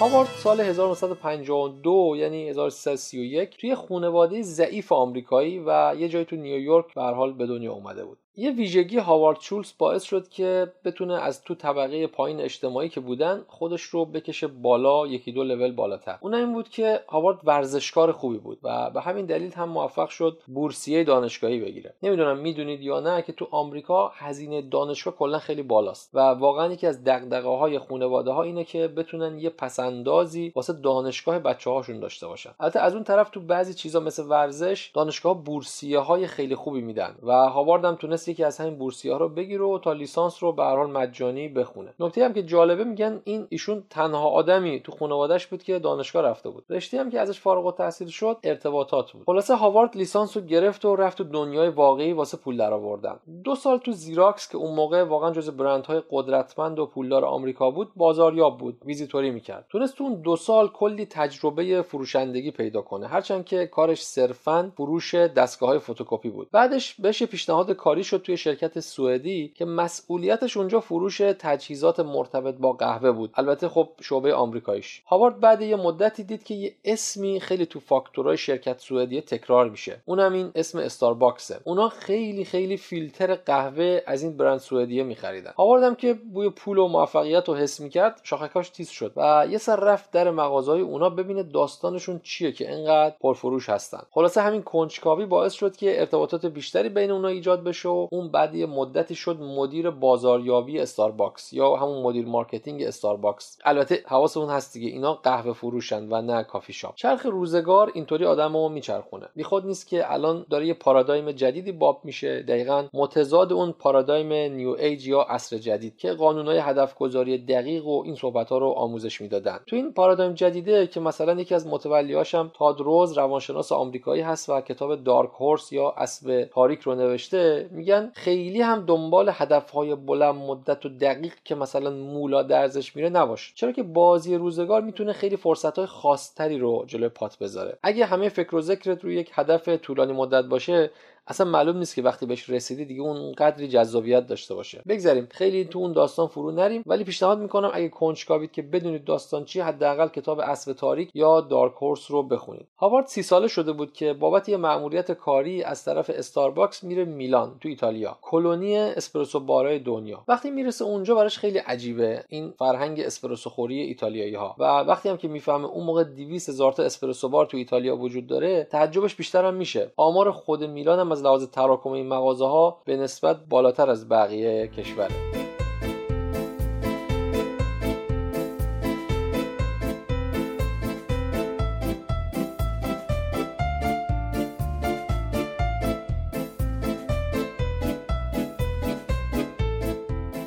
هاوارد 0.00 0.28
سال 0.28 0.60
1952 0.60 2.14
یعنی 2.16 2.48
1331 2.48 3.56
توی 3.56 3.74
خانواده 3.74 4.42
ضعیف 4.42 4.92
آمریکایی 4.92 5.58
و 5.66 5.94
یه 5.98 6.08
جای 6.08 6.24
تو 6.24 6.36
نیویورک 6.36 6.94
به 6.94 7.02
حال 7.02 7.32
به 7.32 7.46
دنیا 7.46 7.72
اومده 7.72 8.04
بود. 8.04 8.18
یه 8.36 8.50
ویژگی 8.50 8.98
هاوارد 8.98 9.40
شولز 9.40 9.72
باعث 9.78 10.02
شد 10.02 10.28
که 10.28 10.72
بتونه 10.84 11.14
از 11.14 11.44
تو 11.44 11.54
طبقه 11.54 12.06
پایین 12.06 12.40
اجتماعی 12.40 12.88
که 12.88 13.00
بودن 13.00 13.44
خودش 13.48 13.82
رو 13.82 14.04
بکشه 14.04 14.46
بالا 14.46 15.06
یکی 15.06 15.32
دو 15.32 15.44
لول 15.44 15.72
بالاتر. 15.72 16.18
اون 16.20 16.34
این 16.34 16.52
بود 16.52 16.68
که 16.68 17.00
هاوارد 17.08 17.38
ورزشکار 17.44 18.12
خوبی 18.12 18.38
بود 18.38 18.58
و 18.62 18.90
به 18.90 19.00
همین 19.00 19.26
دلیل 19.26 19.52
هم 19.52 19.68
موفق 19.68 20.08
شد 20.08 20.38
بورسیه 20.46 21.04
دانشگاهی 21.04 21.60
بگیره. 21.60 21.94
نمی‌دونم 22.02 22.38
می‌دونید 22.38 22.80
یا 22.80 23.00
نه 23.00 23.22
که 23.22 23.32
تو 23.32 23.48
آمریکا 23.50 24.12
هزینه 24.14 24.62
دانشگاه 24.62 25.16
کلا 25.16 25.38
خیلی 25.38 25.62
بالاست 25.62 26.10
و 26.14 26.18
واقعا 26.20 26.72
یکی 26.72 26.86
از 26.86 27.04
دغدغه 27.04 27.48
های 27.48 27.78
خانواده 27.78 28.30
ها 28.30 28.42
اینه 28.42 28.64
که 28.64 28.88
بتونن 28.88 29.38
یه 29.38 29.50
پسندازی 29.50 30.52
واسه 30.56 30.72
دانشگاه 30.72 31.38
بچه 31.38 31.70
هاشون 31.70 32.00
داشته 32.00 32.26
باشن. 32.26 32.50
البته 32.60 32.80
از 32.80 32.94
اون 32.94 33.04
طرف 33.04 33.30
تو 33.30 33.40
بعضی 33.40 33.74
چیزا 33.74 34.00
مثل 34.00 34.26
ورزش 34.26 34.90
دانشگاه 34.94 35.44
بورسیه 35.44 35.98
های 35.98 36.26
خیلی 36.26 36.54
خوبی 36.54 36.80
میدن 36.80 37.16
و 37.22 37.32
هاوارد 37.32 37.84
هم 37.84 37.96
می‌تونست 38.20 38.40
یکی 38.40 38.44
از 38.44 38.58
همین 38.58 38.78
بورسیه 38.78 39.12
ها 39.12 39.18
رو 39.18 39.28
بگیره 39.28 39.64
و 39.64 39.78
تا 39.78 39.92
لیسانس 39.92 40.42
رو 40.42 40.52
به 40.52 40.62
حال 40.62 40.90
مجانی 40.90 41.48
بخونه. 41.48 41.94
نکته 42.00 42.24
هم 42.24 42.32
که 42.32 42.42
جالبه 42.42 42.84
میگن 42.84 43.20
این 43.24 43.46
ایشون 43.48 43.84
تنها 43.90 44.28
آدمی 44.28 44.80
تو 44.80 44.92
خانوادهش 44.92 45.46
بود 45.46 45.62
که 45.62 45.78
دانشگاه 45.78 46.22
رفته 46.22 46.50
بود. 46.50 46.64
رشته 46.70 47.00
هم 47.00 47.10
که 47.10 47.20
ازش 47.20 47.40
فارغ 47.40 47.66
التحصیل 47.66 48.08
شد 48.08 48.36
ارتباطات 48.42 49.12
بود. 49.12 49.22
خلاصه 49.26 49.54
هاوارد 49.54 49.96
لیسانس 49.96 50.36
رو 50.36 50.42
گرفت 50.42 50.84
و 50.84 50.96
رفت 50.96 51.18
تو 51.18 51.24
دنیای 51.24 51.68
واقعی 51.68 52.12
واسه 52.12 52.36
پول 52.36 52.56
درآوردن. 52.56 53.16
دو 53.44 53.54
سال 53.54 53.78
تو 53.78 53.92
زیراکس 53.92 54.48
که 54.48 54.58
اون 54.58 54.74
موقع 54.74 55.02
واقعا 55.04 55.30
جز 55.30 55.50
برندهای 55.50 56.02
قدرتمند 56.10 56.78
و 56.78 56.86
پولدار 56.86 57.24
آمریکا 57.24 57.70
بود 57.70 57.90
بازاریاب 57.96 58.58
بود 58.58 58.78
ویزیتوری 58.84 59.30
می‌کرد. 59.30 59.66
تونست 59.68 59.96
تو 59.96 60.04
اون 60.04 60.14
دو 60.14 60.36
سال 60.36 60.68
کلی 60.68 61.06
تجربه 61.06 61.82
فروشندگی 61.82 62.50
پیدا 62.50 62.82
کنه 62.82 63.06
هرچند 63.06 63.44
که 63.44 63.66
کارش 63.66 64.02
صرفا 64.02 64.72
فروش 64.76 65.14
دستگاه 65.14 65.68
های 65.68 65.78
فتوکپی 65.78 66.28
بود. 66.28 66.48
بعدش 66.52 66.94
بهش 66.94 67.22
پیشنهاد 67.22 67.70
کاری 67.72 68.04
شد 68.10 68.22
توی 68.22 68.36
شرکت 68.36 68.80
سوئدی 68.80 69.52
که 69.54 69.64
مسئولیتش 69.64 70.56
اونجا 70.56 70.80
فروش 70.80 71.18
تجهیزات 71.18 72.00
مرتبط 72.00 72.54
با 72.54 72.72
قهوه 72.72 73.12
بود. 73.12 73.30
البته 73.34 73.68
خب 73.68 73.88
شعبه 74.00 74.34
آمریکاییش. 74.34 75.02
هاوارد 75.06 75.40
بعد 75.40 75.62
یه 75.62 75.76
مدتی 75.76 76.24
دید 76.24 76.44
که 76.44 76.54
یه 76.54 76.74
اسمی 76.84 77.40
خیلی 77.40 77.66
تو 77.66 77.80
فاکتورهای 77.80 78.36
شرکت 78.36 78.78
سوئدی 78.78 79.20
تکرار 79.20 79.70
میشه. 79.70 80.02
اونم 80.04 80.32
این 80.32 80.50
اسم 80.54 80.78
استارباکسه. 80.78 81.60
اونا 81.64 81.88
خیلی 81.88 82.44
خیلی 82.44 82.76
فیلتر 82.76 83.34
قهوه 83.34 84.02
از 84.06 84.22
این 84.22 84.36
برند 84.36 84.58
سوئدیه 84.58 85.02
میخریدن. 85.02 85.52
هاوارد 85.56 85.98
که 85.98 86.14
بوی 86.14 86.50
پول 86.50 86.78
و 86.78 86.88
موفقیت 86.88 87.48
رو 87.48 87.54
حس 87.54 87.80
می‌کرد 87.80 88.20
شاخکاش 88.22 88.68
تیز 88.68 88.88
شد 88.88 89.12
و 89.16 89.46
یه 89.50 89.58
سر 89.58 89.76
رفت 89.76 90.10
در 90.10 90.30
مغازه‌ی 90.30 90.80
اونا 90.80 91.10
ببینه 91.10 91.42
داستانشون 91.42 92.20
چیه 92.22 92.52
که 92.52 92.72
انقدر 92.72 93.14
پرفروش 93.20 93.68
هستن. 93.68 94.02
خلاصه 94.10 94.40
همین 94.40 94.62
کنجکاوی 94.62 95.26
باعث 95.26 95.52
شد 95.52 95.76
که 95.76 96.00
ارتباطات 96.00 96.46
بیشتری 96.46 96.88
بین 96.88 97.10
اونا 97.10 97.28
ایجاد 97.28 97.64
بشه 97.64 97.88
و 97.88 97.99
اون 98.12 98.30
بعد 98.30 98.54
یه 98.54 98.66
مدتی 98.66 99.14
شد 99.14 99.40
مدیر 99.40 99.90
بازاریابی 99.90 100.78
استارباکس 100.80 101.52
یا 101.52 101.76
همون 101.76 102.02
مدیر 102.02 102.26
marketing 102.26 102.82
استارباکس. 102.82 103.58
البته 103.64 104.02
حواسمون 104.06 104.50
هست 104.50 104.74
دیگه 104.74 104.88
اینا 104.88 105.14
قهوه 105.14 105.52
فروشن 105.52 106.08
و 106.12 106.22
نه 106.22 106.42
کافی 106.42 106.72
شاپ. 106.72 106.94
چرخ 106.94 107.26
روزگار 107.26 107.90
اینطوری 107.94 108.24
آدمو 108.24 108.68
میچرخونه. 108.68 109.26
بیخود 109.36 109.66
نیست 109.66 109.88
که 109.88 110.12
الان 110.12 110.46
داره 110.50 110.66
یه 110.66 110.74
پارادایم 110.74 111.32
جدیدی 111.32 111.72
باب 111.72 112.00
میشه. 112.04 112.42
دقیقا 112.42 112.84
متضاد 112.94 113.52
اون 113.52 113.72
پارادایم 113.72 114.32
New 114.32 114.70
Age 114.70 115.08
یا 115.08 115.20
عصر 115.20 115.58
جدید 115.58 115.96
که 115.96 116.12
قانونهای 116.12 116.58
هدف 116.58 116.94
گذاری 116.94 117.38
دقیق 117.38 117.86
و 117.86 118.02
این 118.04 118.14
صحبت 118.14 118.48
ها 118.48 118.58
رو 118.58 118.68
آموزش 118.68 119.20
می‌دادن. 119.20 119.58
تو 119.66 119.76
این 119.76 119.92
پارادایم 119.92 120.32
جدیده 120.32 120.86
که 120.86 121.00
مثلا 121.00 121.40
یکی 121.40 121.54
از 121.54 121.66
متولیاشم 121.66 122.50
تاد 122.54 122.80
روز 122.80 123.18
روانشناس 123.18 123.72
آمریکایی 123.72 124.22
هست 124.22 124.48
و 124.48 124.60
کتاب 124.60 125.04
Dark 125.04 125.30
Horse 125.40 125.72
یا 125.72 125.90
اسب 125.90 126.48
تاریک 126.54 126.80
رو 126.80 126.94
نوشته 126.94 127.70
میگن 127.90 128.12
خیلی 128.14 128.60
هم 128.60 128.86
دنبال 128.86 129.30
هدفهای 129.32 129.94
بلند 129.94 130.34
مدت 130.34 130.86
و 130.86 130.88
دقیق 130.88 131.34
که 131.44 131.54
مثلا 131.54 131.90
مو 131.90 132.25
لا 132.25 132.42
درزش 132.42 132.96
میره 132.96 133.08
نباش. 133.08 133.52
چرا 133.54 133.72
که 133.72 133.82
بازی 133.82 134.34
روزگار 134.34 134.82
می‌تونه 134.82 135.12
خیلی 135.12 135.36
فرصتهای 135.36 135.86
خاصتری 135.86 136.58
رو 136.58 136.84
جلوی 136.86 137.08
پات 137.08 137.38
بذاره. 137.38 137.78
اگه 137.82 138.04
همه 138.06 138.28
فکر 138.28 138.56
و 138.56 138.60
ذکرت 138.60 139.04
روی 139.04 139.16
یک 139.16 139.30
هدف 139.34 139.68
طولانی 139.68 140.12
مدت 140.12 140.44
باشه 140.44 140.90
اصلا 141.30 141.46
معلوم 141.46 141.76
نیست 141.76 141.94
که 141.94 142.02
وقتی 142.02 142.26
بهش 142.26 142.50
رسیدی 142.50 142.84
دیگه 142.84 143.02
اون 143.02 143.32
قدری 143.32 143.68
جذابیت 143.68 144.26
داشته 144.26 144.54
باشه. 144.54 144.82
بگذاریم 144.88 145.28
خیلی 145.30 145.64
تو 145.64 145.78
اون 145.78 145.92
داستان 145.92 146.26
فرو 146.26 146.50
نریم 146.50 146.82
ولی 146.86 147.04
پیشنهاد 147.04 147.38
می‌کنم 147.38 147.70
اگه 147.72 147.88
کنجکاوید 147.88 148.52
که 148.52 148.62
بدونید 148.62 149.04
داستان 149.04 149.44
چیه 149.44 149.60
حداقل 149.60 150.08
کتاب 150.08 150.40
اسب 150.40 150.72
تاریک 150.72 151.10
یا 151.14 151.40
Dark 151.40 151.72
Horse 151.72 152.10
رو 152.10 152.22
بخونید. 152.22 152.66
هاوارد 152.78 153.06
سی 153.06 153.22
ساله 153.22 153.48
شده 153.48 153.72
بود 153.72 153.92
که 153.92 154.12
بابت 154.12 154.48
یه 154.48 154.56
مأموریت 154.56 155.12
کاری 155.12 155.62
از 155.62 155.84
طرف 155.84 156.10
استارباکس 156.14 156.84
میره 156.84 157.04
میلان 157.04 157.56
تو 157.60 157.68
ایتالیا. 157.68 158.18
کلونی 158.22 158.76
اسپرسو 158.78 159.40
بارای 159.40 159.78
دنیا. 159.78 160.24
وقتی 160.28 160.50
می‌رسه 160.50 160.84
اونجا 160.84 161.14
براش 161.14 161.38
خیلی 161.38 161.58
عجیبه. 161.58 162.24
این 162.28 162.52
فرهنگ 162.58 163.00
اسپرسو 163.00 163.50
خوری 163.50 163.80
ایتالیایی 163.80 164.34
ها 164.34 164.56
و 164.58 164.64
وقتی 164.64 165.08
هم 165.08 165.16
که 165.16 165.28
می‌فهمه 165.28 165.66
اون 165.66 165.84
موقع 165.84 166.04
200 166.04 166.48
هزار 166.48 166.72
تا 166.72 166.82
اسپرسو 166.82 167.28
بار 167.28 167.46
تو 167.46 167.56
ایتالیا 167.56 167.96
وجود 167.96 168.26
داره 168.26 168.64
تعجبش 168.70 169.14
بیشتر 169.14 169.44
هم 169.44 169.54
میشه. 169.54 169.92
آمار 169.96 170.30
خود 170.30 170.64
میلان 170.64 170.98
هم 170.98 171.19
لحاظ 171.22 171.44
تراکم 171.44 171.90
این 171.90 172.08
مغازه 172.08 172.44
ها 172.44 172.82
به 172.84 172.96
نسبت 172.96 173.36
بالاتر 173.48 173.90
از 173.90 174.08
بقیه 174.08 174.68
کشوره. 174.68 175.49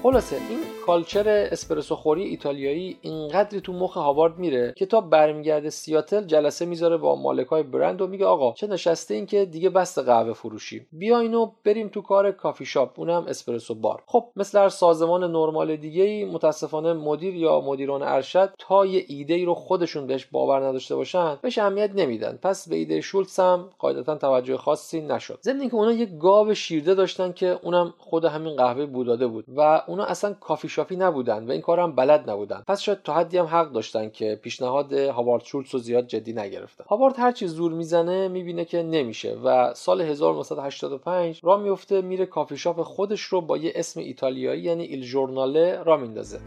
خلاصه 0.03 0.35
این 0.49 0.59
culture 0.85 1.47
اسپرسو 1.51 1.95
خوری 1.95 2.23
ایتالیایی 2.23 2.97
اینقدری 3.01 3.61
تو 3.61 3.73
مخ 3.73 3.93
هاوارد 3.93 4.37
میره 4.37 4.73
که 4.77 4.85
تا 4.85 5.01
برمیگرده 5.01 5.69
سیاتل 5.69 6.25
جلسه 6.25 6.65
می‌ذاره 6.65 6.97
با 6.97 7.15
مالکای 7.15 7.63
برند 7.63 8.01
و 8.01 8.07
میگه 8.07 8.25
آقا 8.25 8.53
چه 8.53 8.67
نشسته‌این 8.67 9.25
که 9.25 9.45
دیگه 9.45 9.69
بسه 9.69 9.99
قهوه 9.99 10.33
فروشی. 10.33 10.87
بیاینو 10.91 11.51
بریم 11.65 11.87
تو 11.87 12.01
کار 12.01 12.31
کافی 12.31 12.65
شاپ 12.65 12.99
اونم 12.99 13.25
اسپرسو 13.27 13.75
بار. 13.75 14.03
خب 14.05 14.25
مثل 14.35 14.59
هر 14.59 14.69
سازمان 14.69 15.23
نرمال 15.31 15.75
دیگه 15.75 16.03
ای 16.03 16.25
متاسفانه 16.25 16.93
مدیر 16.93 17.35
یا 17.35 17.61
مدیران 17.61 18.03
ارشد 18.03 18.53
تا 18.59 18.85
یه 18.85 19.05
ایده 19.07 19.33
ای 19.33 19.45
رو 19.45 19.53
خودشون 19.53 20.07
بهش 20.07 20.25
باور 20.25 20.67
نداشته 20.67 20.95
باشن 20.95 21.37
بهش 21.41 21.57
اهمیت 21.57 21.91
نمیدن. 21.95 22.39
پس 22.41 22.69
به 22.69 22.75
ایده 22.75 23.01
شولتس 23.01 23.39
هم 23.39 23.69
قاعدتا 23.79 24.15
توجه 24.15 24.57
خاصی 24.57 25.01
نشد. 25.01 25.39
ضمن 25.43 25.59
اینکه 25.59 25.75
اونا 25.75 25.91
یه 25.91 26.05
گاو 26.05 26.53
شیرده 26.53 26.93
داشتن 26.93 27.31
که 27.31 27.59
اونم 27.63 27.93
خود 27.97 28.25
همین 28.25 28.55
قهوه 28.55 28.85
بوداده 28.85 29.27
بود 29.27 29.45
و 29.57 29.81
اونا 29.93 30.05
اصلا 30.05 30.33
کافی 30.33 30.69
شاپی 30.69 30.95
نبودن 30.95 31.47
و 31.47 31.51
این 31.51 31.61
کارم 31.61 31.95
بلد 31.95 32.29
نبودن. 32.29 32.63
پس 32.67 32.81
شاید 32.81 33.03
تا 33.03 33.13
حدی 33.13 33.37
هم 33.37 33.45
حق 33.45 33.71
داشتن 33.71 34.09
که 34.09 34.39
پیشنهاد 34.41 34.93
هاوارد 34.93 35.43
شولتز 35.43 35.73
رو 35.73 35.79
زیاد 35.79 36.07
جدی 36.07 36.33
نگرفتن. 36.33 36.83
هاوارد 36.87 37.19
هر 37.19 37.31
چی 37.31 37.47
زور 37.47 37.71
می‌زنه 37.71 38.27
می‌بینه 38.27 38.65
که 38.65 38.83
نمیشه 38.83 39.37
و 39.43 39.73
سال 39.73 40.01
1985 40.01 41.39
راه 41.43 41.57
میفته 41.57 42.01
میره 42.01 42.25
کافی 42.25 42.57
شاپ 42.57 42.81
خودش 42.81 43.21
رو 43.21 43.41
با 43.41 43.57
یه 43.57 43.71
اسم 43.75 43.99
ایتالیایی 43.99 44.61
یعنی 44.61 44.83
ایل 44.83 45.03
ژورناله 45.03 45.83
راه 45.83 45.97
میندازه. 45.97 46.39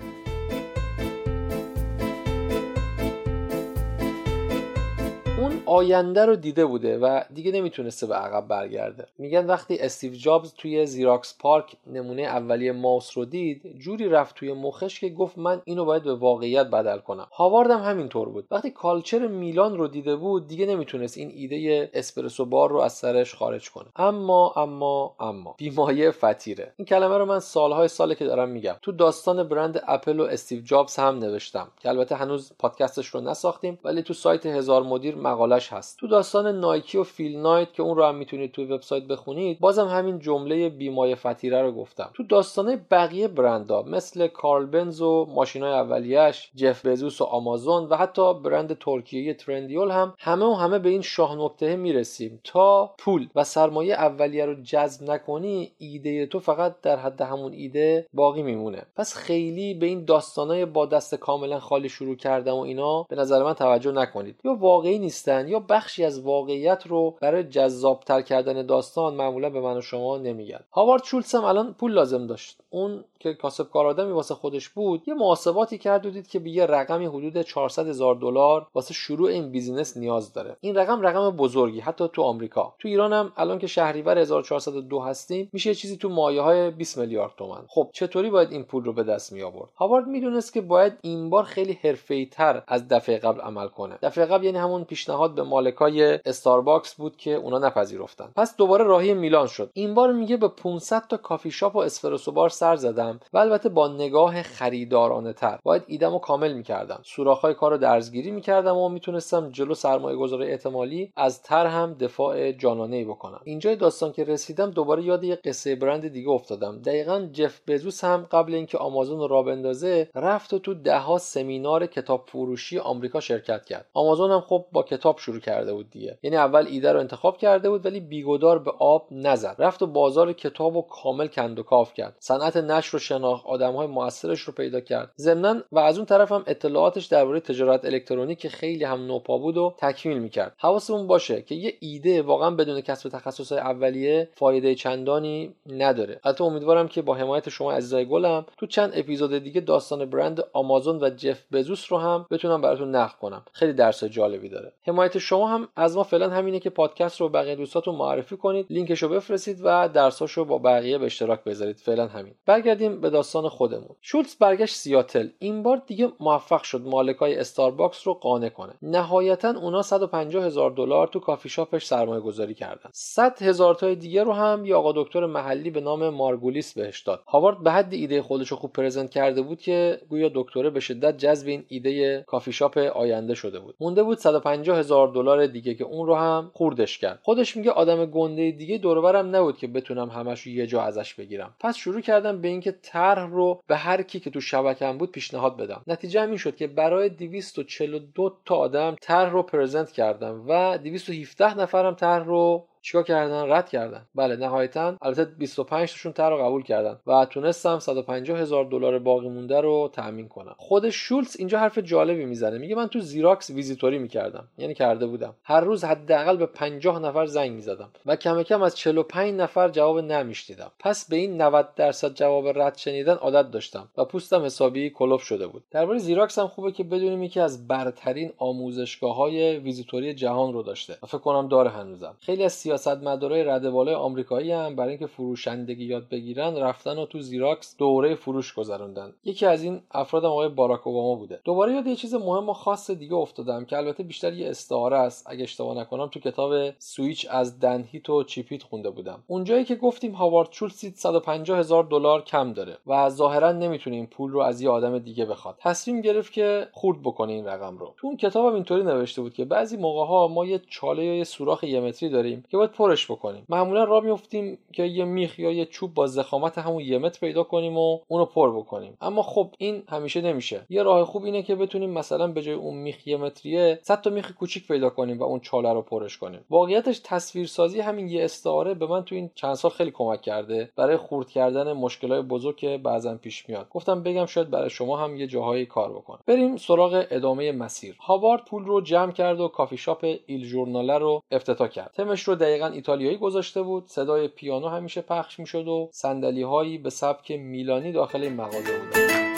آینده 5.66 6.26
رو 6.26 6.36
دیده 6.36 6.66
بوده 6.66 6.98
و 6.98 7.20
دیگه 7.34 7.52
نمی‌تونسته 7.52 8.06
به 8.06 8.14
عقب 8.14 8.48
برگرده. 8.48 9.06
میگن 9.18 9.46
وقتی 9.46 9.78
استیو 9.78 10.14
جابز 10.14 10.54
توی 10.54 10.86
زیراکس 10.86 11.38
پارک 11.38 11.76
نمونه 11.86 12.22
اولیه 12.22 12.72
ماوس 12.72 13.18
رو 13.18 13.24
دید 13.24 13.78
جوری 13.78 14.08
رفت 14.08 14.34
توی 14.34 14.52
مخش 14.52 15.00
که 15.00 15.08
گفت 15.08 15.38
من 15.38 15.62
اینو 15.64 15.84
باید 15.84 16.02
به 16.02 16.14
واقعیت 16.14 16.66
بدل 16.66 16.98
کنم. 16.98 17.26
هاوارد 17.32 17.70
هم 17.70 17.80
همینطور 17.80 18.28
بود. 18.28 18.46
وقتی 18.50 18.70
culture 18.70 19.26
میلان 19.26 19.78
رو 19.78 19.88
دیده 19.88 20.16
بود 20.16 20.48
دیگه 20.48 20.66
نمی‌تونست 20.66 21.18
این 21.18 21.32
ایده 21.34 21.90
اسپرسو 21.94 22.44
بار 22.44 22.70
رو 22.70 22.78
از 22.78 22.92
سرش 22.92 23.34
خارج 23.34 23.70
کنه. 23.70 23.86
اما 23.96 24.52
اما 24.56 25.14
اما. 25.20 25.54
بیمایه 25.58 26.10
فطیره 26.10 26.72
این 26.76 26.86
کلمه 26.86 27.18
رو 27.18 27.24
من 27.24 27.40
سالهای 27.40 27.88
ساله 27.88 28.14
که 28.14 28.24
دارم 28.24 28.48
میگم. 28.48 28.74
تو 28.82 28.92
داستان 28.92 29.48
برند 29.48 29.82
اپل 29.86 30.20
و 30.20 30.22
استیو 30.22 30.60
جابز 30.60 30.96
هم 30.96 31.18
نوشتم. 31.18 31.68
که 31.80 31.88
البته 31.88 32.14
هنوز 32.14 32.52
پادکستش 32.58 33.06
رو 33.06 33.20
نساختیم 33.20 33.78
ولی 33.84 34.02
تو 34.02 34.14
سایت 34.14 34.46
هزار 34.46 34.82
مدیر 34.82 35.16
مقالش 35.56 35.72
هست. 35.72 35.98
تو 35.98 36.06
داستان 36.06 36.60
نایکی 36.60 36.98
و 36.98 37.02
فیل 37.02 37.38
نایت 37.38 37.72
که 37.72 37.82
اون 37.82 37.96
رو 37.96 38.04
هم 38.04 38.14
می‌تونید 38.14 38.52
تو 38.52 38.62
وبسایت 38.62 39.04
بخونید 39.04 39.60
بازم 39.60 39.88
همین 39.88 40.18
جمله 40.18 40.68
بیمایه 40.68 41.14
فتیره 41.14 41.62
رو 41.62 41.72
گفتم. 41.72 42.10
تو 42.14 42.22
داستانه 42.22 42.86
بقیه 42.90 43.28
برندها 43.28 43.82
مثل 43.82 44.26
کارل 44.26 44.66
بنز 44.66 45.00
و 45.00 45.26
ماشینای 45.34 45.72
اولیش 45.72 46.50
جف 46.56 46.86
بزوس 46.86 47.20
و 47.20 47.24
آمازون 47.24 47.84
و 47.88 47.96
حتی 47.96 48.34
برند 48.34 48.78
ترکیه 48.78 49.34
ترندیول 49.34 49.90
هم 49.90 50.14
همه 50.18 50.44
و 50.44 50.52
همه 50.52 50.78
به 50.78 50.88
این 50.88 51.02
شاه 51.02 51.36
نکته 51.36 51.76
می‌رسیم. 51.76 52.40
تا 52.44 52.94
پول 52.98 53.28
و 53.34 53.44
سرمایه 53.44 53.94
اولیه 53.94 54.46
رو 54.46 54.54
جذب 54.62 55.10
نکنی 55.10 55.72
ایده 55.78 56.26
تو 56.26 56.40
فقط 56.40 56.80
در 56.82 56.96
حد 56.96 57.20
همون 57.20 57.52
ایده 57.52 58.06
باقی 58.14 58.42
میمونه. 58.42 58.82
پس 58.96 59.14
خیلی 59.14 59.74
به 59.74 59.86
این 59.86 60.04
داستانای 60.04 60.66
با 60.66 60.86
دست 60.86 61.14
کاملا 61.14 61.60
خالی 61.60 61.88
شروع 61.88 62.16
کردم 62.16 62.54
و 62.54 62.60
اینا 62.60 63.02
به 63.02 63.16
نظر 63.16 63.42
من 63.42 63.52
توجه 63.52 63.92
نکنید. 63.92 64.36
یا 64.44 64.54
واقعی 64.54 64.98
نیستن 64.98 65.45
یا 65.48 65.60
بخشی 65.60 66.04
از 66.04 66.20
واقعیت 66.20 66.86
رو 66.86 67.16
برای 67.20 67.44
جذابتر 67.44 68.22
کردن 68.22 68.66
داستان 68.66 69.14
معمولا 69.14 69.50
به 69.50 69.60
من 69.60 69.76
و 69.76 69.80
شما 69.80 70.18
نمیگن. 70.18 70.60
هاوارد 70.72 71.04
شولتز 71.04 71.34
هم 71.34 71.44
الان 71.44 71.74
پول 71.74 71.92
لازم 71.92 72.26
داشت. 72.26 72.60
اون 72.70 73.04
که 73.20 73.34
کاسب 73.34 73.70
کار 73.70 73.86
آدمی 73.86 74.12
واسه 74.12 74.34
خودش 74.34 74.68
بود 74.68 75.02
یه 75.08 75.14
محاسباتی 75.14 75.78
کرد 75.78 76.06
و 76.06 76.10
دید 76.10 76.28
که 76.28 76.38
به 76.38 76.50
یه 76.50 76.66
رقمی 76.66 77.06
حدود 77.06 77.42
400 77.42 77.88
هزار 77.88 78.14
دلار 78.14 78.66
واسه 78.74 78.94
شروع 78.94 79.28
این 79.28 79.50
business 79.50 79.96
نیاز 79.96 80.32
داره. 80.32 80.56
این 80.60 80.74
رقم 80.74 81.00
رقم 81.02 81.30
بزرگی 81.30 81.80
حتی 81.80 82.08
تو 82.12 82.22
آمریکا. 82.22 82.74
تو 82.78 82.88
ایران 82.88 83.12
هم 83.12 83.32
الان 83.36 83.58
که 83.58 83.66
شهریور 83.66 84.18
1402 84.18 85.00
هستیم 85.00 85.50
میشه 85.52 85.74
چیزی 85.74 85.96
تو 85.96 86.08
مایه 86.08 86.40
های 86.40 86.70
20 86.70 86.98
میلیارد 86.98 87.32
تومن 87.38 87.62
خب 87.68 87.90
چطوری 87.92 88.30
باید 88.30 88.52
این 88.52 88.64
پول 88.64 88.84
رو 88.84 88.92
به 88.92 89.02
دست 89.02 89.32
می 89.32 89.42
آورد 89.42 89.70
هاوارد 89.76 90.06
می‌دونست 90.06 90.52
که 90.52 90.60
باید 90.60 90.92
این 91.02 91.30
بار 91.30 91.44
خیلی 91.44 91.78
حرفه‌ای 91.82 92.26
تر 92.26 92.62
از 92.68 92.88
دفعه 92.88 93.18
قبل 93.18 93.40
عمل 93.40 93.68
کنه. 93.68 93.98
دفعه 94.02 94.26
قبل 94.26 94.44
یعنی 94.44 94.58
همون 94.58 94.84
پیشنهاد 94.84 95.34
به 95.36 95.42
مالکای 95.42 96.18
استارباکس 96.24 96.94
بود 96.94 97.16
که 97.16 97.34
اونا 97.34 97.58
نپذیرفتن. 97.58 98.32
پس 98.36 98.56
دوباره 98.56 98.84
راهی 98.84 99.14
میلان 99.14 99.46
شد. 99.46 99.70
این 99.72 99.94
بار 99.94 100.12
میگه 100.12 100.36
به 100.36 100.48
500 100.48 101.02
تا 101.08 101.16
کافی 101.16 101.50
شاپ 101.50 101.76
و 101.76 101.78
اسپرسو 101.78 102.32
بار 102.32 102.48
سر 102.48 102.76
زدم 102.76 103.20
و 103.32 103.38
البته 103.38 103.68
با 103.68 103.88
نگاه 103.88 104.42
خریدارانه 104.42 105.32
تر. 105.32 105.58
باید 105.62 105.82
ایدم 105.86 106.18
کامل 106.18 106.52
می‌کردم. 106.52 107.00
سوراخ‌های 107.04 107.54
کار 107.54 107.70
رو 107.70 107.78
درزگیری 107.78 108.30
می‌کردم 108.30 108.76
و 108.76 108.88
می‌تونستم 108.88 109.50
جلو 109.50 109.74
سرمایه 109.74 110.16
گذار 110.16 110.42
احتمالی 110.42 111.12
از 111.16 111.42
طرحم 111.42 111.94
دفاع 111.94 112.52
جانانه 112.52 113.04
بکنم. 113.04 113.40
اینجای 113.44 113.76
داستان 113.76 114.12
که 114.12 114.24
رسیدم 114.24 114.70
دوباره 114.70 115.02
یاد 115.02 115.24
یه 115.24 115.38
قصه 115.44 115.76
برند 115.76 116.08
دیگه 116.08 116.28
افتادم. 116.28 116.78
دقیقا 116.78 117.28
جف 117.32 117.60
بزوس 117.68 118.04
هم 118.04 118.26
قبل 118.30 118.54
اینکه 118.54 118.78
آمازون 118.78 119.18
رو 119.18 119.26
را 119.26 119.42
بندازه 119.42 120.10
رفت 120.14 120.52
و 120.52 120.58
تو 120.58 120.74
دهها 120.74 121.18
سمینار 121.18 121.86
کتاب 121.86 122.24
فروشی 122.26 122.78
آمریکا 122.78 123.20
شرکت 123.20 123.64
کرد. 123.64 123.86
آمازون 123.94 124.30
هم 124.30 124.40
خب 124.40 124.64
با 124.72 124.82
کتاب 124.82 125.18
شروع 125.26 125.40
کرده 125.40 125.72
بود 125.72 125.90
دیگه. 125.90 126.18
یعنی 126.22 126.36
اول 126.36 126.66
ایده 126.66 126.92
رو 126.92 127.00
انتخاب 127.00 127.38
کرده 127.38 127.70
بود 127.70 127.86
ولی 127.86 128.00
بیگودار 128.00 128.58
به 128.58 128.72
آب 128.78 129.08
نزد. 129.10 129.56
رفت 129.58 129.82
و 129.82 129.86
بازار 129.86 130.32
کتاب 130.32 130.76
و 130.76 130.82
کامل 130.82 131.26
کند 131.26 131.58
و 131.58 131.62
کاف 131.62 131.94
کرد. 131.94 132.16
صنعت 132.18 132.56
نشر 132.56 132.96
و 132.96 132.98
شناخت 132.98 133.46
آدمهای 133.46 133.86
موثرش 133.86 134.40
رو 134.40 134.52
پیدا 134.52 134.80
کرد. 134.80 135.12
ضمنا 135.18 135.62
و 135.72 135.78
از 135.78 135.96
اون 135.98 136.06
طرف 136.06 136.32
هم 136.32 136.44
اطلاعاتش 136.46 137.06
درباره 137.06 137.40
تجارت 137.40 137.84
الکترونیک 137.84 138.38
که 138.38 138.48
خیلی 138.48 138.84
هم 138.84 139.06
نوپا 139.06 139.38
بود 139.38 139.56
و 139.56 139.74
تکمیل 139.78 140.18
می‌کرد. 140.18 140.54
حواسمون 140.58 141.06
باشه 141.06 141.42
که 141.42 141.54
یه 141.54 141.74
ایده 141.80 142.22
واقعا 142.22 142.50
بدون 142.50 142.80
کسب 142.80 143.08
تخصص 143.08 143.52
اولیه 143.52 144.28
فایده 144.34 144.74
چندانی 144.74 145.54
نداره. 145.66 146.20
البته 146.24 146.44
امیدوارم 146.44 146.88
که 146.88 147.02
با 147.02 147.14
حمایت 147.14 147.48
شما 147.48 147.72
عزیزای 147.72 148.04
گلم 148.04 148.46
تو 148.58 148.66
چند 148.66 148.92
اپیزود 148.94 149.38
دیگه 149.38 149.60
داستان 149.60 150.04
برند 150.04 150.44
آمازون 150.52 151.04
و 151.04 151.10
جف 151.10 151.42
بزوس 151.52 151.92
رو 151.92 151.98
هم 151.98 152.26
بتونم 152.30 152.60
براتون 152.60 152.96
نقل 152.96 153.18
کنم. 153.20 153.42
خیلی 153.52 153.72
درس 153.72 154.04
جالبی 154.04 154.48
داره. 154.48 154.72
حمایت 154.86 155.15
شما 155.18 155.48
هم 155.48 155.68
از 155.76 155.96
ما 155.96 156.02
فعلا 156.02 156.30
همینه 156.30 156.60
که 156.60 156.70
پادکست 156.70 157.20
رو 157.20 157.28
بقیه 157.28 157.54
دوستاتون 157.54 157.94
معرفی 157.94 158.36
کنید 158.36 158.66
لینکش 158.70 159.02
رو 159.02 159.08
بفرستید 159.08 159.60
و 159.62 159.88
درساشو 159.88 160.44
با 160.44 160.58
بقیه 160.58 160.98
به 160.98 161.06
اشتراک 161.06 161.44
بذارید. 161.44 161.76
فعلا 161.76 162.06
همین. 162.06 162.34
برگردیم 162.46 163.00
به 163.00 163.10
داستان 163.10 163.48
خودمون. 163.48 163.96
شولتز 164.00 164.36
برگشت 164.36 164.74
سیاتل. 164.74 165.28
این 165.38 165.62
بار 165.62 165.82
دیگه 165.86 166.12
موفق 166.20 166.62
شد 166.62 166.82
مالکای 166.86 167.36
استارباکس 167.36 168.06
رو 168.06 168.14
قانع 168.14 168.48
کنه. 168.48 168.72
نهایتا 168.82 169.50
اونا 169.50 169.82
150 169.82 170.44
هزار 170.44 170.70
دلار 170.70 171.06
تو 171.06 171.20
کافی 171.20 171.48
شاپش 171.48 171.86
سرمایه 171.86 172.20
گذاری 172.20 172.54
کردن. 172.54 172.90
100 172.92 173.42
هزار 173.42 173.74
تای 173.74 173.94
دیگه 173.94 174.22
رو 174.22 174.32
هم 174.32 174.66
یه 174.66 174.74
آقا 174.74 174.92
دکتر 175.02 175.26
محلی 175.26 175.70
به 175.70 175.80
نام 175.80 176.08
مارگولیس 176.08 176.78
بهش 176.78 177.00
داد. 177.00 177.22
هاوارد 177.26 177.62
به 177.62 177.72
حدی 177.72 177.92
ایده 177.92 178.22
خودش 178.22 178.48
رو 178.48 178.56
خوب 178.56 178.72
present 178.72 179.10
کرده 179.10 179.42
بود 179.42 179.60
که 179.60 180.00
گویا 180.08 180.30
دکتره 180.34 180.70
به 180.70 180.80
شدت 180.80 181.16
جذب 181.18 181.48
این 181.48 181.64
ایده 181.68 182.24
کافی 182.26 182.52
شاپ 182.52 182.78
آینده 182.78 183.34
شده 183.34 183.60
بود. 183.60 183.74
مونده 183.80 184.02
بود 184.02 184.18
150 184.18 184.78
هزار 184.78 185.05
دلار 185.06 185.46
دیگه 185.46 185.74
که 185.74 185.84
اون 185.84 186.06
رو 186.06 186.14
هم 186.14 186.50
خوردش 186.54 186.98
کرد. 186.98 187.18
خودش 187.22 187.56
میگه 187.56 187.70
آدم 187.70 188.06
گنده 188.06 188.50
دیگه 188.50 188.78
دور 188.78 189.03
و 189.03 189.11
برم 189.11 189.36
نبود 189.36 189.58
که 189.58 189.66
بتونم 189.66 190.10
همش 190.10 190.46
یه 190.46 190.66
جا 190.66 190.82
ازش 190.82 191.14
بگیرم. 191.14 191.54
پس 191.60 191.76
شروع 191.76 192.00
کردم 192.00 192.40
به 192.40 192.48
اینکه 192.48 192.72
طرح 192.72 193.30
رو 193.30 193.62
به 193.66 193.76
هر 193.76 194.02
کی 194.02 194.20
که 194.20 194.30
تو 194.30 194.40
شبکم 194.40 194.98
بود 194.98 195.10
پیشنهاد 195.10 195.56
بدم. 195.56 195.82
نتیجه 195.86 196.22
این 196.22 196.36
شد 196.36 196.56
که 196.56 196.66
برای 196.66 197.08
242 197.08 198.36
تا 198.44 198.56
آدم 198.56 198.96
طرح 199.00 199.30
رو 199.30 199.42
پرزنت 199.42 199.92
کردم 199.92 200.44
و 200.48 200.78
217 200.78 201.58
نفرم 201.58 201.94
طرح 201.94 202.24
رو 202.24 202.66
چیکار 202.86 203.02
کردن؟ 203.02 203.52
رد 203.52 203.68
کردن. 203.68 204.06
بله 204.14 204.36
نهایتا 204.36 204.96
البته 205.02 205.24
25 205.24 205.90
تاشون 205.90 206.12
تر 206.12 206.30
رو 206.30 206.36
قبول 206.36 206.62
کردن 206.62 206.98
و 207.06 207.24
تونستم 207.24 207.78
150 207.78 208.38
هزار 208.38 208.64
دلار 208.64 208.98
باقی 208.98 209.28
مونده 209.28 209.60
رو 209.60 209.90
تامین 209.92 210.28
کنم. 210.28 210.54
خود 210.58 210.90
شولز 210.90 211.36
اینجا 211.38 211.58
حرف 211.58 211.78
جالبی 211.78 212.24
می‌زنه. 212.24 212.58
میگه 212.58 212.74
من 212.74 212.86
تو 212.86 213.00
زیراکس 213.00 213.50
ویزیتوری 213.50 213.98
می‌کردم. 213.98 214.48
یعنی 214.58 214.74
کرده 214.74 215.06
بودم. 215.06 215.34
هر 215.42 215.60
روز 215.60 215.84
حداقل 215.84 216.36
به 216.36 216.46
50 216.46 216.98
نفر 216.98 217.26
زنگ 217.26 217.52
می‌زدم 217.52 217.88
و 218.06 218.16
کم 218.16 218.42
کم 218.42 218.62
از 218.62 218.76
45 218.76 219.34
نفر 219.34 219.68
جواب 219.68 219.98
نمیشنیدم. 219.98 220.70
پس 220.78 221.08
به 221.08 221.16
این 221.16 221.42
90 221.42 221.74
درصد 221.76 222.14
جواب 222.14 222.58
رد 222.58 222.76
شنیدن 222.76 223.14
عادت 223.14 223.50
داشتم 223.50 223.88
و 223.96 224.04
پوستم 224.04 224.44
حسابی 224.44 224.90
کلوف 224.90 225.22
شده 225.22 225.46
بود. 225.46 225.62
درباره 225.70 225.98
زیراکس 225.98 226.38
هم 226.38 226.48
خوبه 226.48 226.72
که 226.72 226.84
بدونیم 226.84 227.22
یکی 227.22 227.40
از 227.40 227.68
برترین 227.68 228.32
آموزشگاه 228.38 229.16
های 229.16 229.56
ویزیتوری 229.58 230.14
جهان 230.14 230.52
رو 230.52 230.62
داشته. 230.62 230.96
و 231.02 231.06
فکر 231.06 231.18
کنم 231.18 231.48
داره 231.48 231.70
هنوزم. 231.70 232.16
خیلی 232.20 232.44
از 232.44 232.52
سیاستمدارای 232.76 233.44
رده 233.44 233.70
بالای 233.70 233.94
آمریکایی 233.94 234.52
هم 234.52 234.76
برای 234.76 234.90
اینکه 234.90 235.06
فروشندگی 235.06 235.84
یاد 235.84 236.08
بگیرن 236.08 236.56
رفتن 236.56 236.98
و 236.98 237.06
تو 237.06 237.20
زیراکس 237.20 237.76
دوره 237.76 238.14
فروش 238.14 238.54
گذروندن. 238.54 239.12
یکی 239.24 239.46
از 239.46 239.62
این 239.62 239.80
افراد 239.90 240.24
آقای 240.24 240.48
باراک 240.48 240.86
اوباما 240.86 241.14
بوده. 241.14 241.40
دوباره 241.44 241.72
یاد 241.72 241.86
یه 241.86 241.96
چیز 241.96 242.14
مهم 242.14 242.48
و 242.48 242.52
خاص 242.52 242.90
دیگه 242.90 243.14
افتادم 243.14 243.64
که 243.64 243.76
البته 243.76 244.02
بیشتر 244.02 244.32
یه 244.32 244.48
استعاره 244.48 244.96
است. 244.96 245.26
اگه 245.30 245.42
اشتباه 245.42 245.76
نکنم 245.78 246.06
تو 246.06 246.20
کتاب 246.20 246.70
سویچ 246.78 247.26
از 247.30 247.60
دنهیت 247.60 248.10
و 248.10 248.24
چیپیت 248.24 248.62
خونده 248.62 248.90
بودم. 248.90 249.22
اونجایی 249.26 249.64
که 249.64 249.74
گفتیم 249.74 250.12
هاوارد 250.12 250.48
شولتز 250.52 250.92
150 250.94 251.58
هزار 251.58 251.84
دلار 251.84 252.22
کم 252.22 252.52
داره 252.52 252.78
و 252.86 253.10
ظاهرا 253.10 253.52
نمی‌تونه 253.52 253.96
این 253.96 254.06
پول 254.06 254.30
رو 254.30 254.40
از 254.40 254.60
یه 254.60 254.70
آدم 254.70 254.98
دیگه 254.98 255.24
بخواد. 255.24 255.56
تصمیم 255.58 256.00
گرفت 256.00 256.32
که 256.32 256.68
خورد 256.72 257.02
بکنه 257.02 257.32
این 257.32 257.46
رقم 257.46 257.78
رو. 257.78 257.94
تو 257.96 258.06
اون 258.06 258.16
کتابم 258.16 258.54
اینطوری 258.54 258.82
نوشته 258.82 259.22
بود 259.22 259.34
که 259.34 259.44
بعضی 259.44 259.76
موقع 259.76 260.06
ها 260.06 260.28
ما 260.28 260.46
یه 260.46 260.60
چاله 260.70 261.04
یا 261.04 261.14
یه 261.14 261.24
سوراخ 261.24 261.64
یه 261.64 261.80
متری 261.80 262.08
داریم 262.08 262.44
که 262.50 262.56
باید 262.66 262.76
پرش 262.76 263.10
بکنیم. 263.10 263.44
معمولا 263.48 263.84
راه 263.84 264.04
میفتیم 264.04 264.58
که 264.72 264.82
یه 264.82 265.04
میخ 265.04 265.38
یا 265.38 265.50
یه 265.50 265.66
چوب 265.66 265.94
با 265.94 266.06
زخامت 266.06 266.58
همون 266.58 266.80
یه 266.80 266.98
متر 266.98 267.20
پیدا 267.20 267.42
کنیم 267.42 267.78
و 267.78 267.98
اونو 268.08 268.24
پر 268.24 268.56
بکنیم. 268.56 268.96
اما 269.00 269.22
خب 269.22 269.50
این 269.58 269.82
همیشه 269.88 270.20
نمیشه. 270.20 270.66
یه 270.68 270.82
راه 270.82 271.04
خوب 271.04 271.24
اینه 271.24 271.42
که 271.42 271.54
بتونیم 271.54 271.90
مثلا 271.90 272.26
به 272.26 272.42
جای 272.42 272.54
اون 272.54 272.74
میخ 272.74 273.06
یه 273.06 273.16
متریه 273.16 273.78
100 273.82 274.00
تا 274.00 274.10
میخ 274.10 274.32
کوچیک 274.32 274.68
پیدا 274.68 274.90
کنیم 274.90 275.18
و 275.18 275.22
اون 275.22 275.40
چاله 275.40 275.72
رو 275.72 275.82
پرش 275.82 276.18
کنیم. 276.18 276.44
واقعیتش 276.50 277.00
تصویرسازی 277.04 277.80
همین 277.80 278.08
یه 278.08 278.24
استعاره 278.24 278.74
به 278.74 278.86
من 278.86 279.04
تو 279.04 279.14
این 279.14 279.30
چند 279.34 279.54
سال 279.54 279.70
خیلی 279.70 279.90
کمک 279.90 280.22
کرده 280.22 280.70
برای 280.76 280.96
خورد 280.96 281.30
کردن 281.30 281.72
مشکلات 281.72 282.24
بزرگ 282.24 282.56
که 282.56 282.80
بعضا 282.84 283.14
پیش 283.14 283.48
میاد. 283.48 283.68
گفتم 283.70 284.02
بگم 284.02 284.26
شاید 284.26 284.50
برای 284.50 284.70
شما 284.70 284.96
هم 284.96 285.16
یه 285.16 285.26
جاهایی 285.26 285.66
کار 285.66 285.92
بکنه. 285.92 286.18
بریم 286.26 286.56
سراغ 286.56 287.04
ادامه 287.10 287.52
مسیر. 287.52 287.96
هاوارد 288.00 288.44
پول 288.44 288.64
رو 288.64 288.80
جمع 288.80 289.12
کرد 289.12 289.40
و 289.40 289.48
کافی 289.48 289.76
شاپ 289.76 290.16
ایل 290.26 290.44
ژورناله 290.44 290.98
رو 290.98 291.22
افتتاح 291.30 291.68
کرد. 291.68 291.90
تمش 291.94 292.22
رو 292.22 292.34
دقیقا 292.46 292.66
ایتالیایی 292.66 293.16
گذاشته 293.16 293.62
بود. 293.62 293.84
صدای 293.86 294.28
پیانو 294.28 294.68
همیشه 294.68 295.00
پخش 295.00 295.38
می‌شد 295.38 295.68
و 295.68 295.88
صندلی 295.92 296.42
هایی 296.42 296.78
به 296.78 296.90
سبک 296.90 297.30
میلانی 297.32 297.92
داخل 297.92 298.22
این 298.22 298.34
مغازه 298.34 298.78
بودن. 298.78 299.35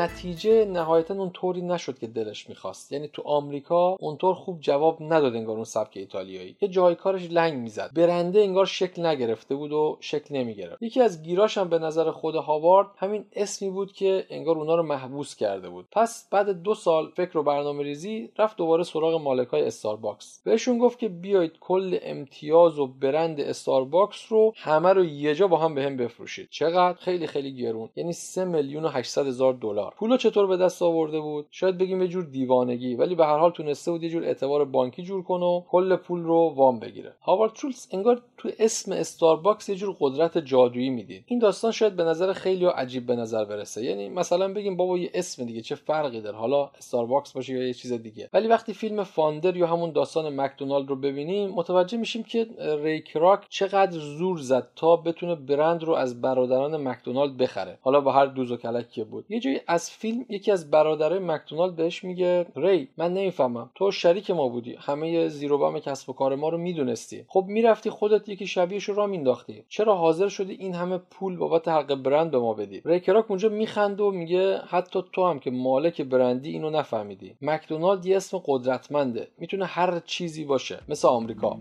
نتیجه 0.00 0.64
نهایتا 0.64 1.14
اون 1.14 1.30
طوری 1.30 1.62
نشد 1.62 1.98
که 1.98 2.06
دلش 2.06 2.48
می‌خواست. 2.48 2.92
یعنی 2.92 3.08
تو 3.08 3.22
آمریکا 3.22 3.96
اونطور 4.00 4.34
خوب 4.34 4.60
جواب 4.60 4.98
نداد 5.00 5.36
انگار 5.36 5.56
اون 5.56 5.64
سبک 5.64 5.96
ایتالیایی. 5.96 6.56
یه 6.60 6.68
جای 6.68 6.94
کارش 6.94 7.30
لنگ 7.30 7.58
می‌زد. 7.58 7.90
برنده 7.94 8.40
انگار 8.40 8.66
شکل 8.66 9.06
نگرفته 9.06 9.54
بود 9.54 9.72
و 9.72 9.96
شکل 10.00 10.36
نمی‌گرفت. 10.36 10.82
یکی 10.82 11.00
از 11.00 11.22
گیراش 11.22 11.58
هم 11.58 11.68
به 11.68 11.78
نظر 11.78 12.10
خود 12.10 12.34
هاوارد 12.34 12.86
همین 12.96 13.24
اسمی 13.32 13.70
بود 13.70 13.92
که 13.92 14.26
انگار 14.30 14.58
اونا 14.58 14.74
رو 14.74 14.82
محبوس 14.82 15.36
کرده 15.36 15.68
بود. 15.68 15.86
پس 15.92 16.28
بعد 16.30 16.62
دو 16.62 16.74
سال 16.74 17.10
فکر 17.16 17.38
و 17.38 17.42
برنامه 17.42 17.82
ریزی 17.82 18.30
رفت 18.38 18.56
دوباره 18.56 18.82
سراغ 18.84 19.14
مالکای 19.22 19.62
استارباکس. 19.62 20.40
بهشون 20.44 20.78
گفت 20.78 20.98
که 20.98 21.08
بیایید 21.08 21.52
کل 21.60 21.98
امتیاز 22.02 22.78
و 22.78 22.86
برند 22.86 23.40
استارباکس 23.40 24.26
رو 24.32 24.52
همه 24.56 24.92
رو 24.92 25.04
یه 25.04 25.34
جا 25.34 25.48
با 25.48 25.56
هم 25.56 25.74
بهم 25.74 25.96
بفروشید. 25.96 26.48
چقدر؟ 26.50 26.98
خیلی 26.98 27.26
خیلی 27.26 27.56
گرون. 27.56 27.88
یعنی 27.96 28.12
3 28.12 28.44
میلیون 28.44 28.84
و 28.84 28.88
800 28.88 29.26
هزار 29.26 29.52
دلار. 29.52 29.89
پولو 29.96 30.16
چطور 30.16 30.46
به 30.46 30.56
دست 30.56 30.82
آورده 30.82 31.20
بود؟ 31.20 31.46
شاید 31.50 31.78
بگیم 31.78 32.02
یه 32.02 32.08
جور 32.08 32.24
دیوانگی 32.24 32.94
ولی 32.94 33.14
به 33.14 33.26
هر 33.26 33.38
حال 33.38 33.50
تونسته 33.50 33.90
بود 33.90 34.02
یه 34.02 34.10
جور 34.10 34.24
اعتبار 34.24 34.64
بانکی 34.64 35.02
جور 35.02 35.22
کنه 35.22 35.44
و 35.44 35.62
کل 35.70 35.96
پول 35.96 36.22
رو 36.22 36.52
وام 36.56 36.78
بگیره. 36.78 37.12
هاوارد 37.22 37.56
شولتز 37.56 37.86
انگار 37.90 38.22
تو 38.36 38.48
اسم 38.58 38.92
استارباکس 38.92 39.68
یه 39.68 39.74
جور 39.74 39.96
قدرت 40.00 40.38
جادویی 40.38 40.90
می‌دید. 40.90 41.24
این 41.26 41.38
داستان 41.38 41.72
شاید 41.72 41.96
به 41.96 42.04
نظر 42.04 42.32
خیلی 42.32 42.64
عجیب 42.64 43.06
به 43.06 43.16
نظر 43.16 43.44
برسه. 43.44 43.84
یعنی 43.84 44.08
مثلا 44.08 44.52
بگیم 44.52 44.76
بابا 44.76 44.98
یه 44.98 45.10
اسم 45.14 45.44
دیگه 45.44 45.60
چه 45.60 45.74
فرقی 45.74 46.20
داره؟ 46.20 46.36
حالا 46.36 46.70
استارباکس 46.78 47.32
باشه 47.32 47.52
یا 47.54 47.66
یه 47.66 47.74
چیز 47.74 47.92
دیگه. 47.92 48.28
ولی 48.32 48.48
وقتی 48.48 48.72
فیلم 48.72 49.04
Founder 49.04 49.56
یا 49.56 49.66
همون 49.66 49.92
داستان 49.92 50.40
مکدونالد 50.40 50.88
رو 50.88 50.96
ببینیم 50.96 51.50
متوجه 51.50 51.98
میشیم 51.98 52.22
که 52.22 52.46
ری 52.82 53.02
کراک 53.02 53.46
چقدر 53.48 53.98
زور 53.98 54.38
زد 54.38 54.68
تا 54.76 54.96
بتونه 54.96 55.34
برند 55.34 55.82
رو 55.82 55.92
از 55.92 56.20
برادران 56.20 56.88
مکدونالد 56.88 57.36
بخره. 57.36 57.78
حالا 57.80 58.00
با 58.00 58.12
هر 58.12 58.26
دوز 58.26 58.50
و 58.50 58.56
کلک 58.56 59.00
بود. 59.04 59.24
یه 59.28 59.40
جایی 59.40 59.60
از 59.80 59.90
فیلم 59.90 60.24
یکی 60.28 60.52
از 60.52 60.70
برادرای 60.70 61.18
مکدونالد 61.18 61.76
بهش 61.76 62.04
میگه 62.04 62.46
ری 62.56 62.88
من 62.96 63.14
نمی‌فهمم 63.14 63.70
تو 63.74 63.90
شریک 63.90 64.30
ما 64.30 64.48
بودی 64.48 64.76
همه 64.80 65.28
زیرو 65.28 65.58
بم 65.58 65.78
کسب 65.78 66.10
و 66.10 66.12
کار 66.12 66.34
ما 66.34 66.48
رو 66.48 66.58
می‌دونستی. 66.58 67.24
خب 67.28 67.44
می‌رفتی 67.48 67.90
خودت 67.90 68.28
یکی 68.28 68.46
شبیهش 68.46 68.84
رو 68.84 68.94
راه 68.94 69.06
مینداختی 69.06 69.64
چرا 69.68 69.94
حاضر 69.96 70.28
شدی 70.28 70.52
این 70.52 70.74
همه 70.74 70.98
پول 70.98 71.36
بابت 71.36 71.68
حق 71.68 71.94
برند 71.94 72.30
به 72.30 72.38
ما 72.38 72.54
بدی؟ 72.54 72.82
ری 72.84 73.00
کراک 73.00 73.30
اونجا 73.30 73.48
میخنده 73.48 74.02
و 74.02 74.10
میگه 74.10 74.58
حتی 74.58 75.02
تو 75.12 75.26
هم 75.26 75.38
که 75.38 75.50
مالک 75.50 76.02
برندی 76.02 76.50
اینو 76.50 76.70
نفهمیدی. 76.70 77.34
مکدونالد 77.42 78.06
یه 78.06 78.16
اسم 78.16 78.42
قدرتمنده 78.46 79.28
می‌تونه 79.38 79.64
هر 79.64 80.00
چیزی 80.04 80.44
باشه 80.44 80.78
مثل 80.88 81.08
آمریکا. 81.08 81.58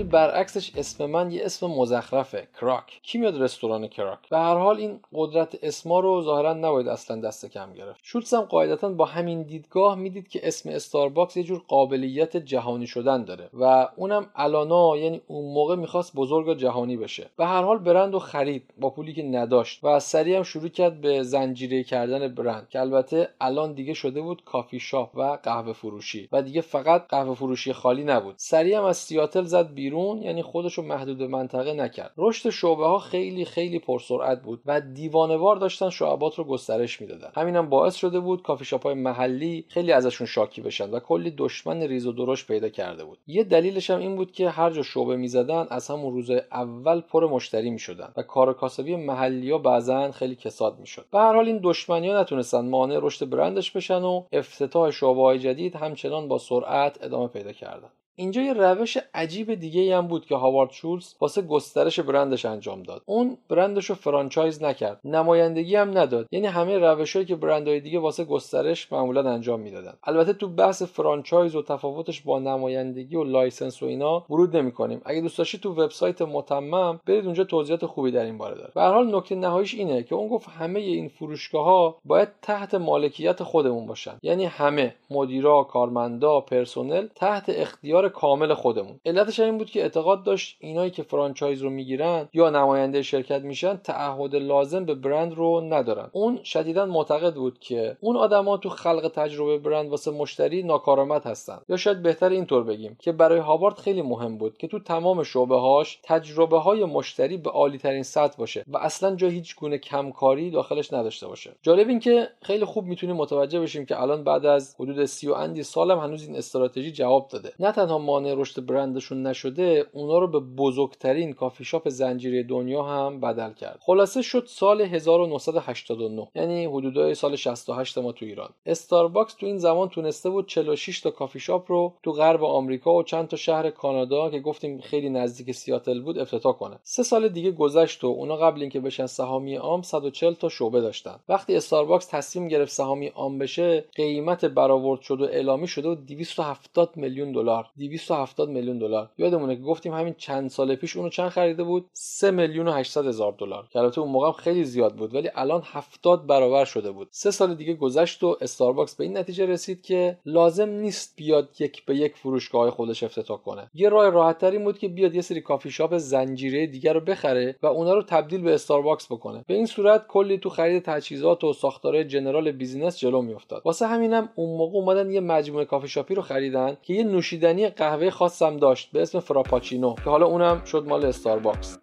ولی 0.00 0.08
برعکسش 0.08 0.72
اسم 0.76 1.06
من 1.06 1.30
یه 1.30 1.44
اسم 1.44 1.66
مزخرفه 1.66 2.48
کراک. 2.60 3.00
کی 3.02 3.18
میاد 3.18 3.42
رستوران 3.42 3.86
کراک؟ 3.86 4.18
به 4.30 4.38
هر 4.38 4.54
حال 4.54 4.76
این 4.76 5.00
قدرت 5.14 5.58
اسما 5.62 6.00
رو 6.00 6.22
ظاهرا 6.22 6.52
نباید 6.52 6.88
اصلا 6.88 7.20
دست 7.20 7.46
کم 7.46 7.72
گرفت. 7.72 8.00
شولتز 8.02 8.34
هم 8.34 8.40
قاعدتا 8.40 8.88
با 8.88 9.04
همین 9.04 9.42
دیدگاه 9.42 9.94
می‌دید 9.94 10.28
که 10.28 10.40
اسم 10.48 10.68
استارباکس 10.70 11.36
یه 11.36 11.42
جور 11.42 11.62
قابلیت 11.68 12.36
جهانی 12.36 12.86
شدن 12.86 13.24
داره 13.24 13.50
و 13.52 13.88
اونم 13.96 14.26
الانا 14.34 14.96
یعنی 14.96 15.20
اون 15.26 15.54
موقع 15.54 15.76
می‌خواست 15.76 16.14
بزرگ 16.14 16.58
جهانی 16.58 16.96
بشه. 16.96 17.30
به 17.36 17.46
هر 17.46 17.62
حال 17.62 17.78
برند 17.78 18.14
و 18.14 18.18
خرید 18.18 18.74
با 18.78 18.90
پولی 18.90 19.12
که 19.12 19.22
نداشت 19.22 19.84
و 19.84 20.00
سریع 20.00 20.36
هم 20.36 20.42
شروع 20.42 20.68
کرد 20.68 21.00
به 21.00 21.22
زنجیره 21.22 21.84
کردن 21.84 22.28
برند 22.28 22.68
که 22.68 22.80
البته 22.80 23.28
الان 23.40 23.72
دیگه 23.72 23.94
شده 23.94 24.20
بود 24.20 24.44
کافی 24.44 24.80
شاپ 24.80 25.16
و 25.16 25.38
قهوه 25.42 25.72
فروشی 25.72 26.28
و 26.32 26.42
دیگه 26.42 26.60
فقط 26.60 27.06
قهوه 27.08 27.34
فروشی 27.34 27.72
خالی 27.72 28.04
نبود. 28.04 28.34
سریع 28.38 28.78
هم 28.78 28.84
از 28.84 28.96
سیاتل 28.96 29.44
زد 29.44 29.74
بیرون 29.90 30.22
یعنی 30.22 30.42
خودش 30.42 30.74
رو 30.74 30.84
محدود 30.84 31.18
به 31.18 31.26
منطقه 31.26 31.72
نکرد. 31.72 32.12
رشد 32.16 32.50
شعبه 32.50 32.86
ها 32.86 32.98
خیلی 32.98 33.44
خیلی 33.44 33.78
پرسرعت 33.78 34.42
بود 34.42 34.60
و 34.66 34.80
دیوانوار 34.80 35.56
داشتن 35.56 35.90
شعبات 35.90 36.34
رو 36.34 36.44
گسترش 36.44 37.00
می‌دادن. 37.00 37.30
همینم 37.34 37.68
باعث 37.68 37.96
شده 37.96 38.20
بود 38.20 38.42
کافی 38.42 38.64
شاپ 38.64 38.82
های 38.82 38.94
محلی 38.94 39.64
خیلی 39.68 39.92
ازشون 39.92 40.26
شاکی 40.26 40.60
بشن 40.60 40.90
و 40.90 41.00
کلی 41.00 41.30
دشمن 41.30 41.82
ریز 41.82 42.06
و 42.06 42.12
درشت 42.12 42.46
پیدا 42.46 42.68
کرده 42.68 43.04
بود. 43.04 43.18
یه 43.26 43.44
دلیلش 43.44 43.90
هم 43.90 43.98
این 43.98 44.16
بود 44.16 44.32
که 44.32 44.50
هر 44.50 44.70
جا 44.70 44.82
شعبه 44.82 45.16
می‌زدن 45.16 45.66
از 45.70 45.88
همون 45.88 46.12
روز 46.12 46.30
اول 46.52 47.00
پر 47.00 47.26
مشتری 47.26 47.70
می‌شدن 47.70 48.12
و 48.16 48.22
کار 48.22 48.52
کاسبی 48.52 48.96
محلی 48.96 49.50
ها 49.50 49.58
بعضا 49.58 50.10
خیلی 50.10 50.34
کساد 50.34 50.78
می‌شد. 50.78 51.06
به 51.12 51.18
هر 51.18 51.34
حال 51.34 51.46
این 51.46 51.60
دشمنی 51.62 52.08
ها 52.08 52.20
نتونستن 52.20 52.68
مانع 52.68 52.98
رشد 53.02 53.30
برندش 53.30 53.70
بشن 53.70 54.02
و 54.02 54.24
افتتاح 54.32 54.90
شعبه 54.90 55.22
های 55.22 55.38
جدید 55.38 55.76
همچنان 55.76 56.28
با 56.28 56.38
سرعت 56.38 57.04
ادامه 57.04 57.28
پیدا 57.28 57.52
کردن. 57.52 57.88
اینجا 58.20 58.42
یه 58.42 58.52
روش 58.52 58.98
عجیب 59.14 59.54
دیگه 59.54 59.96
هم 59.96 60.06
بود 60.06 60.26
که 60.26 60.36
هاوارد 60.36 60.70
شولتز 60.70 61.14
واسه 61.20 61.42
گسترش 61.42 62.00
برندش 62.00 62.44
انجام 62.44 62.82
داد. 62.82 63.02
اون 63.06 63.36
برندش 63.48 63.84
رو 63.84 63.94
franchise 63.94 64.62
نکرد. 64.62 65.00
نمایندگی 65.04 65.76
هم 65.76 65.98
نداد. 65.98 66.26
یعنی 66.32 66.46
همه 66.46 66.78
روشهایی 66.78 67.26
که 67.26 67.36
برندهای 67.36 67.80
دیگه 67.80 67.98
واسه 67.98 68.24
گسترش 68.24 68.92
معمولا 68.92 69.30
انجام 69.30 69.60
می‌دادن. 69.60 69.94
البته 70.04 70.32
تو 70.32 70.48
بحث 70.48 70.82
franchise 70.82 71.56
و 71.56 71.62
تفاوتش 71.62 72.20
با 72.20 72.38
نمایندگی 72.38 73.16
و 73.16 73.24
license 73.24 73.82
و 73.82 73.86
اینا 73.86 74.24
ورود 74.30 74.56
نمی‌کنیم. 74.56 75.00
اگه 75.04 75.20
دوست 75.20 75.38
داشتید 75.38 75.60
تو 75.60 75.72
وبسایت 75.72 76.22
متمم 76.22 77.00
برید 77.06 77.24
اونجا 77.24 77.44
توضیحات 77.44 77.86
خوبی 77.86 78.10
در 78.10 78.24
این 78.24 78.38
باره 78.38 78.54
داره. 78.54 78.72
به 78.74 78.78
هر 78.78 78.82
حال 78.82 79.16
نکته 79.16 79.34
نهاییش 79.34 79.74
اینه 79.74 80.02
که 80.02 80.14
اون 80.14 80.28
گفت 80.28 80.48
همه 80.48 80.80
این 80.80 81.08
فروشگاه 81.08 81.64
ها 81.64 81.96
باید 82.04 82.28
تحت 82.42 82.74
مالکیت 82.74 83.42
خودمون 83.42 83.86
باشن. 83.86 84.18
یعنی 84.22 84.44
همه 84.44 84.94
مدیرا 85.10 85.62
کارمندا 85.62 86.40
پرسنل 86.40 87.06
تحت 87.14 87.44
اختیار 87.48 88.09
کامل 88.10 88.54
خودمون. 88.54 89.00
علتش 89.06 89.40
این 89.40 89.58
بود 89.58 89.70
که 89.70 89.82
اعتقاد 89.82 90.22
داشت 90.22 90.56
اینایی 90.60 90.90
که 90.90 91.02
franchise 91.02 91.62
رو 91.62 91.70
می‌گیرن 91.70 92.28
یا 92.32 92.50
نماینده 92.50 93.02
شرکت 93.02 93.42
میشن 93.42 93.76
تعهد 93.76 94.36
لازم 94.36 94.84
به 94.84 94.94
برند 94.94 95.34
رو 95.34 95.60
ندارن. 95.60 96.10
اون 96.12 96.42
شدیدا 96.44 96.86
معتقد 96.86 97.34
بود 97.34 97.58
که 97.58 97.96
اون 98.00 98.16
آدما 98.16 98.56
تو 98.56 98.68
خلق 98.68 99.12
تجربه 99.14 99.58
برند 99.58 99.90
واسه 99.90 100.10
مشتری 100.10 100.62
ناکارآمد 100.62 101.26
هستن. 101.26 101.58
یا 101.68 101.76
شاید 101.76 102.02
بهتر 102.02 102.28
اینطور 102.28 102.62
بگیم 102.62 102.96
که 103.00 103.12
برای 103.12 103.38
هاوارد 103.38 103.78
خیلی 103.78 104.02
مهم 104.02 104.38
بود 104.38 104.58
که 104.58 104.68
تو 104.68 104.78
تمام 104.78 105.22
شعبه 105.22 105.56
هاش 105.56 106.00
تجربه 106.02 106.58
های 106.58 106.84
مشتری 106.84 107.36
به 107.36 107.50
عالی 107.50 107.78
ترین 107.78 108.02
سطح 108.02 108.36
باشه 108.38 108.64
و 108.68 108.76
اصلا 108.78 109.16
جا 109.16 109.28
هیچ 109.28 109.56
گونه 109.56 109.78
کمکاری 109.78 110.50
داخلش 110.50 110.92
نداشته 110.92 111.26
باشه. 111.26 111.52
جالب 111.62 111.88
این 111.88 112.00
که 112.00 112.28
خیلی 112.42 112.64
خوب 112.64 112.84
می‌تونیم 112.84 113.16
متوجه 113.16 113.60
بشیم 113.60 113.86
که 113.86 114.02
الان 114.02 114.24
بعد 114.24 114.46
از 114.46 114.76
حدود 114.80 115.04
سی 115.04 115.28
و 115.28 115.32
اندی 115.32 115.62
سال 115.62 115.98
هنوز 115.98 116.26
این 116.26 116.36
استراتژی 116.36 116.92
جواب 116.92 117.28
داده. 117.28 117.52
نه 117.60 117.72
تنها 117.72 117.98
مانع 118.00 118.34
رشد 118.36 118.66
برندشون 118.66 119.26
نشده 119.26 119.86
اونا 119.92 120.18
رو 120.18 120.28
به 120.28 120.40
بزرگترین 120.40 121.32
کافی 121.32 121.64
شاپ 121.64 121.88
زنجیره 121.88 122.42
دنیا 122.42 122.82
هم 122.82 123.20
بدل 123.20 123.52
کرد. 123.52 123.78
خلاصه 123.82 124.22
شد 124.22 124.44
سال 124.46 124.80
1989 124.80 126.28
یعنی 126.34 126.64
حدودای 126.64 127.14
سال 127.14 127.36
68 127.36 127.98
ما 127.98 128.12
تو 128.12 128.24
ایران. 128.26 128.50
استارباکس 128.66 129.34
تو 129.34 129.46
این 129.46 129.58
زمان 129.58 129.88
تونسته 129.88 130.30
بود 130.30 130.48
46 130.48 131.00
تا 131.00 131.10
کافی 131.10 131.40
شاپ 131.40 131.72
رو 131.72 131.94
تو 132.02 132.12
غرب 132.12 132.44
آمریکا 132.44 132.94
و 132.94 133.02
چند 133.02 133.28
تا 133.28 133.36
شهر 133.36 133.70
کانادا 133.70 134.30
که 134.30 134.40
گفتیم 134.40 134.80
خیلی 134.80 135.10
نزدیک 135.10 135.52
سیاتل 135.52 136.00
بود 136.00 136.18
افتتاح 136.18 136.52
کنه. 136.52 136.78
سه 136.82 137.02
سال 137.02 137.28
دیگه 137.28 137.50
گذشت 137.50 138.04
و 138.04 138.06
اونا 138.06 138.36
قبل 138.36 138.60
اینکه 138.60 138.80
بشن 138.80 139.06
سهامی 139.06 139.56
عام 139.56 139.82
140 139.82 140.34
تا 140.34 140.48
شعبه 140.48 140.80
داشتن. 140.80 141.16
وقتی 141.28 141.56
استارباکس 141.56 142.06
تصمیم 142.06 142.48
گرفت 142.48 142.72
سهامی 142.72 143.06
عام 143.06 143.38
بشه 143.38 143.84
قیمت 143.94 144.44
برآورد 144.44 145.00
شده 145.00 145.24
و 145.24 145.28
اعلامی 145.28 145.68
شده 145.68 145.88
و 145.88 145.94
270 145.94 146.96
میلیون 146.96 147.32
دلار. 147.32 147.66
270 147.88 148.48
میلیون 148.48 148.78
دلار. 148.78 149.10
یادمونه 149.18 149.56
که 149.56 149.62
گفتیم 149.62 149.94
همین 149.94 150.14
چند 150.18 150.50
سال 150.50 150.74
پیش 150.74 150.96
اونو 150.96 151.08
چند 151.08 151.28
خریده 151.28 151.64
بود؟ 151.64 151.86
3 151.92 152.30
میلیون 152.30 152.68
و 152.68 152.72
800 152.72 153.06
هزار 153.06 153.34
دلار. 153.38 153.68
که 153.70 153.78
البته 153.78 154.00
اون 154.00 154.10
موقع 154.10 154.32
خیلی 154.32 154.64
زیاد 154.64 154.94
بود 154.94 155.14
ولی 155.14 155.30
الان 155.34 155.62
70 155.64 156.26
برابر 156.26 156.64
شده 156.64 156.90
بود. 156.90 157.08
سه 157.10 157.30
سال 157.30 157.54
دیگه 157.54 157.74
گذشت 157.74 158.22
و 158.22 158.36
استارباکس 158.40 158.94
به 158.94 159.04
این 159.04 159.18
نتیجه 159.18 159.46
رسید 159.46 159.82
که 159.82 160.18
لازم 160.26 160.68
نیست 160.68 161.16
بیاد 161.16 161.48
یک 161.58 161.84
به 161.84 161.96
یک 161.96 162.16
فروشگاه 162.16 162.70
خودش 162.70 163.02
افتتاح 163.02 163.38
کنه. 163.38 163.70
یه 163.74 163.88
راه 163.88 164.10
راحتتری 164.10 164.58
بود 164.58 164.78
که 164.78 164.88
بیاد 164.88 165.14
یه 165.14 165.20
سری 165.20 165.40
کافی 165.40 165.70
شاپ 165.70 165.98
زنجیره 165.98 166.66
دیگر 166.66 166.92
رو 166.92 167.00
بخره 167.00 167.56
و 167.62 167.66
اونا 167.66 167.94
رو 167.94 168.02
تبدیل 168.02 168.40
به 168.40 168.54
استارباکس 168.54 169.06
بکنه. 169.12 169.44
به 169.46 169.54
این 169.54 169.66
صورت 169.66 170.06
کلی 170.06 170.38
تو 170.38 170.48
خرید 170.48 170.82
تجهیزات 170.82 171.44
و 171.44 171.52
ساختارهای 171.52 172.04
general 172.04 172.52
business 172.52 172.98
جلو 172.98 173.22
میافتاد. 173.22 173.62
واسه 173.64 173.86
همینم 173.86 174.28
اون 174.34 174.58
موقع 174.58 174.78
اومدن 174.78 175.10
یه 175.10 175.20
مجموعه 175.20 175.64
کافی 175.64 175.88
شاپی 175.88 176.14
رو 176.14 176.22
خریدن 176.22 176.76
که 176.82 176.94
یه 176.94 177.04
نوشیدنی 177.04 177.69
قهوه 177.70 178.10
خاصم 178.10 178.56
داشت 178.56 178.92
به 178.92 179.02
اسم 179.02 179.20
فراپاچینو 179.20 179.94
که 179.94 180.10
حالا 180.10 180.26
اونم 180.26 180.64
شد 180.64 180.86
مال 180.88 181.04
استارباکس. 181.04 181.78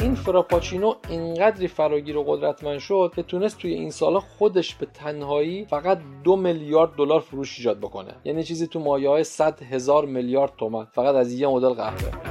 این 0.00 0.14
فراپاچینو 0.14 0.94
اینقدری 1.08 1.68
فراگیر 1.68 2.16
و 2.16 2.24
قدرتمند 2.24 2.78
شد 2.78 3.12
که 3.16 3.22
تونست 3.22 3.58
توی 3.58 3.72
این 3.72 3.90
سالا 3.90 4.20
خودش 4.20 4.74
به 4.74 4.86
تنهایی 4.86 5.64
فقط 5.64 5.98
دو 6.24 6.36
میلیارد 6.36 6.90
دلار 6.96 7.20
فروش 7.20 7.58
ایجاد 7.58 7.78
بکنه. 7.78 8.14
یعنی 8.24 8.44
چیزی 8.44 8.66
تو 8.66 8.80
مایه 8.80 9.08
های 9.08 9.24
100 9.24 9.62
هزار 9.62 10.04
میلیارد 10.04 10.52
تومن. 10.58 10.84
فقط 10.92 11.14
از 11.14 11.32
یه 11.32 11.48
مدل 11.48 11.68
قهوه. 11.68 12.25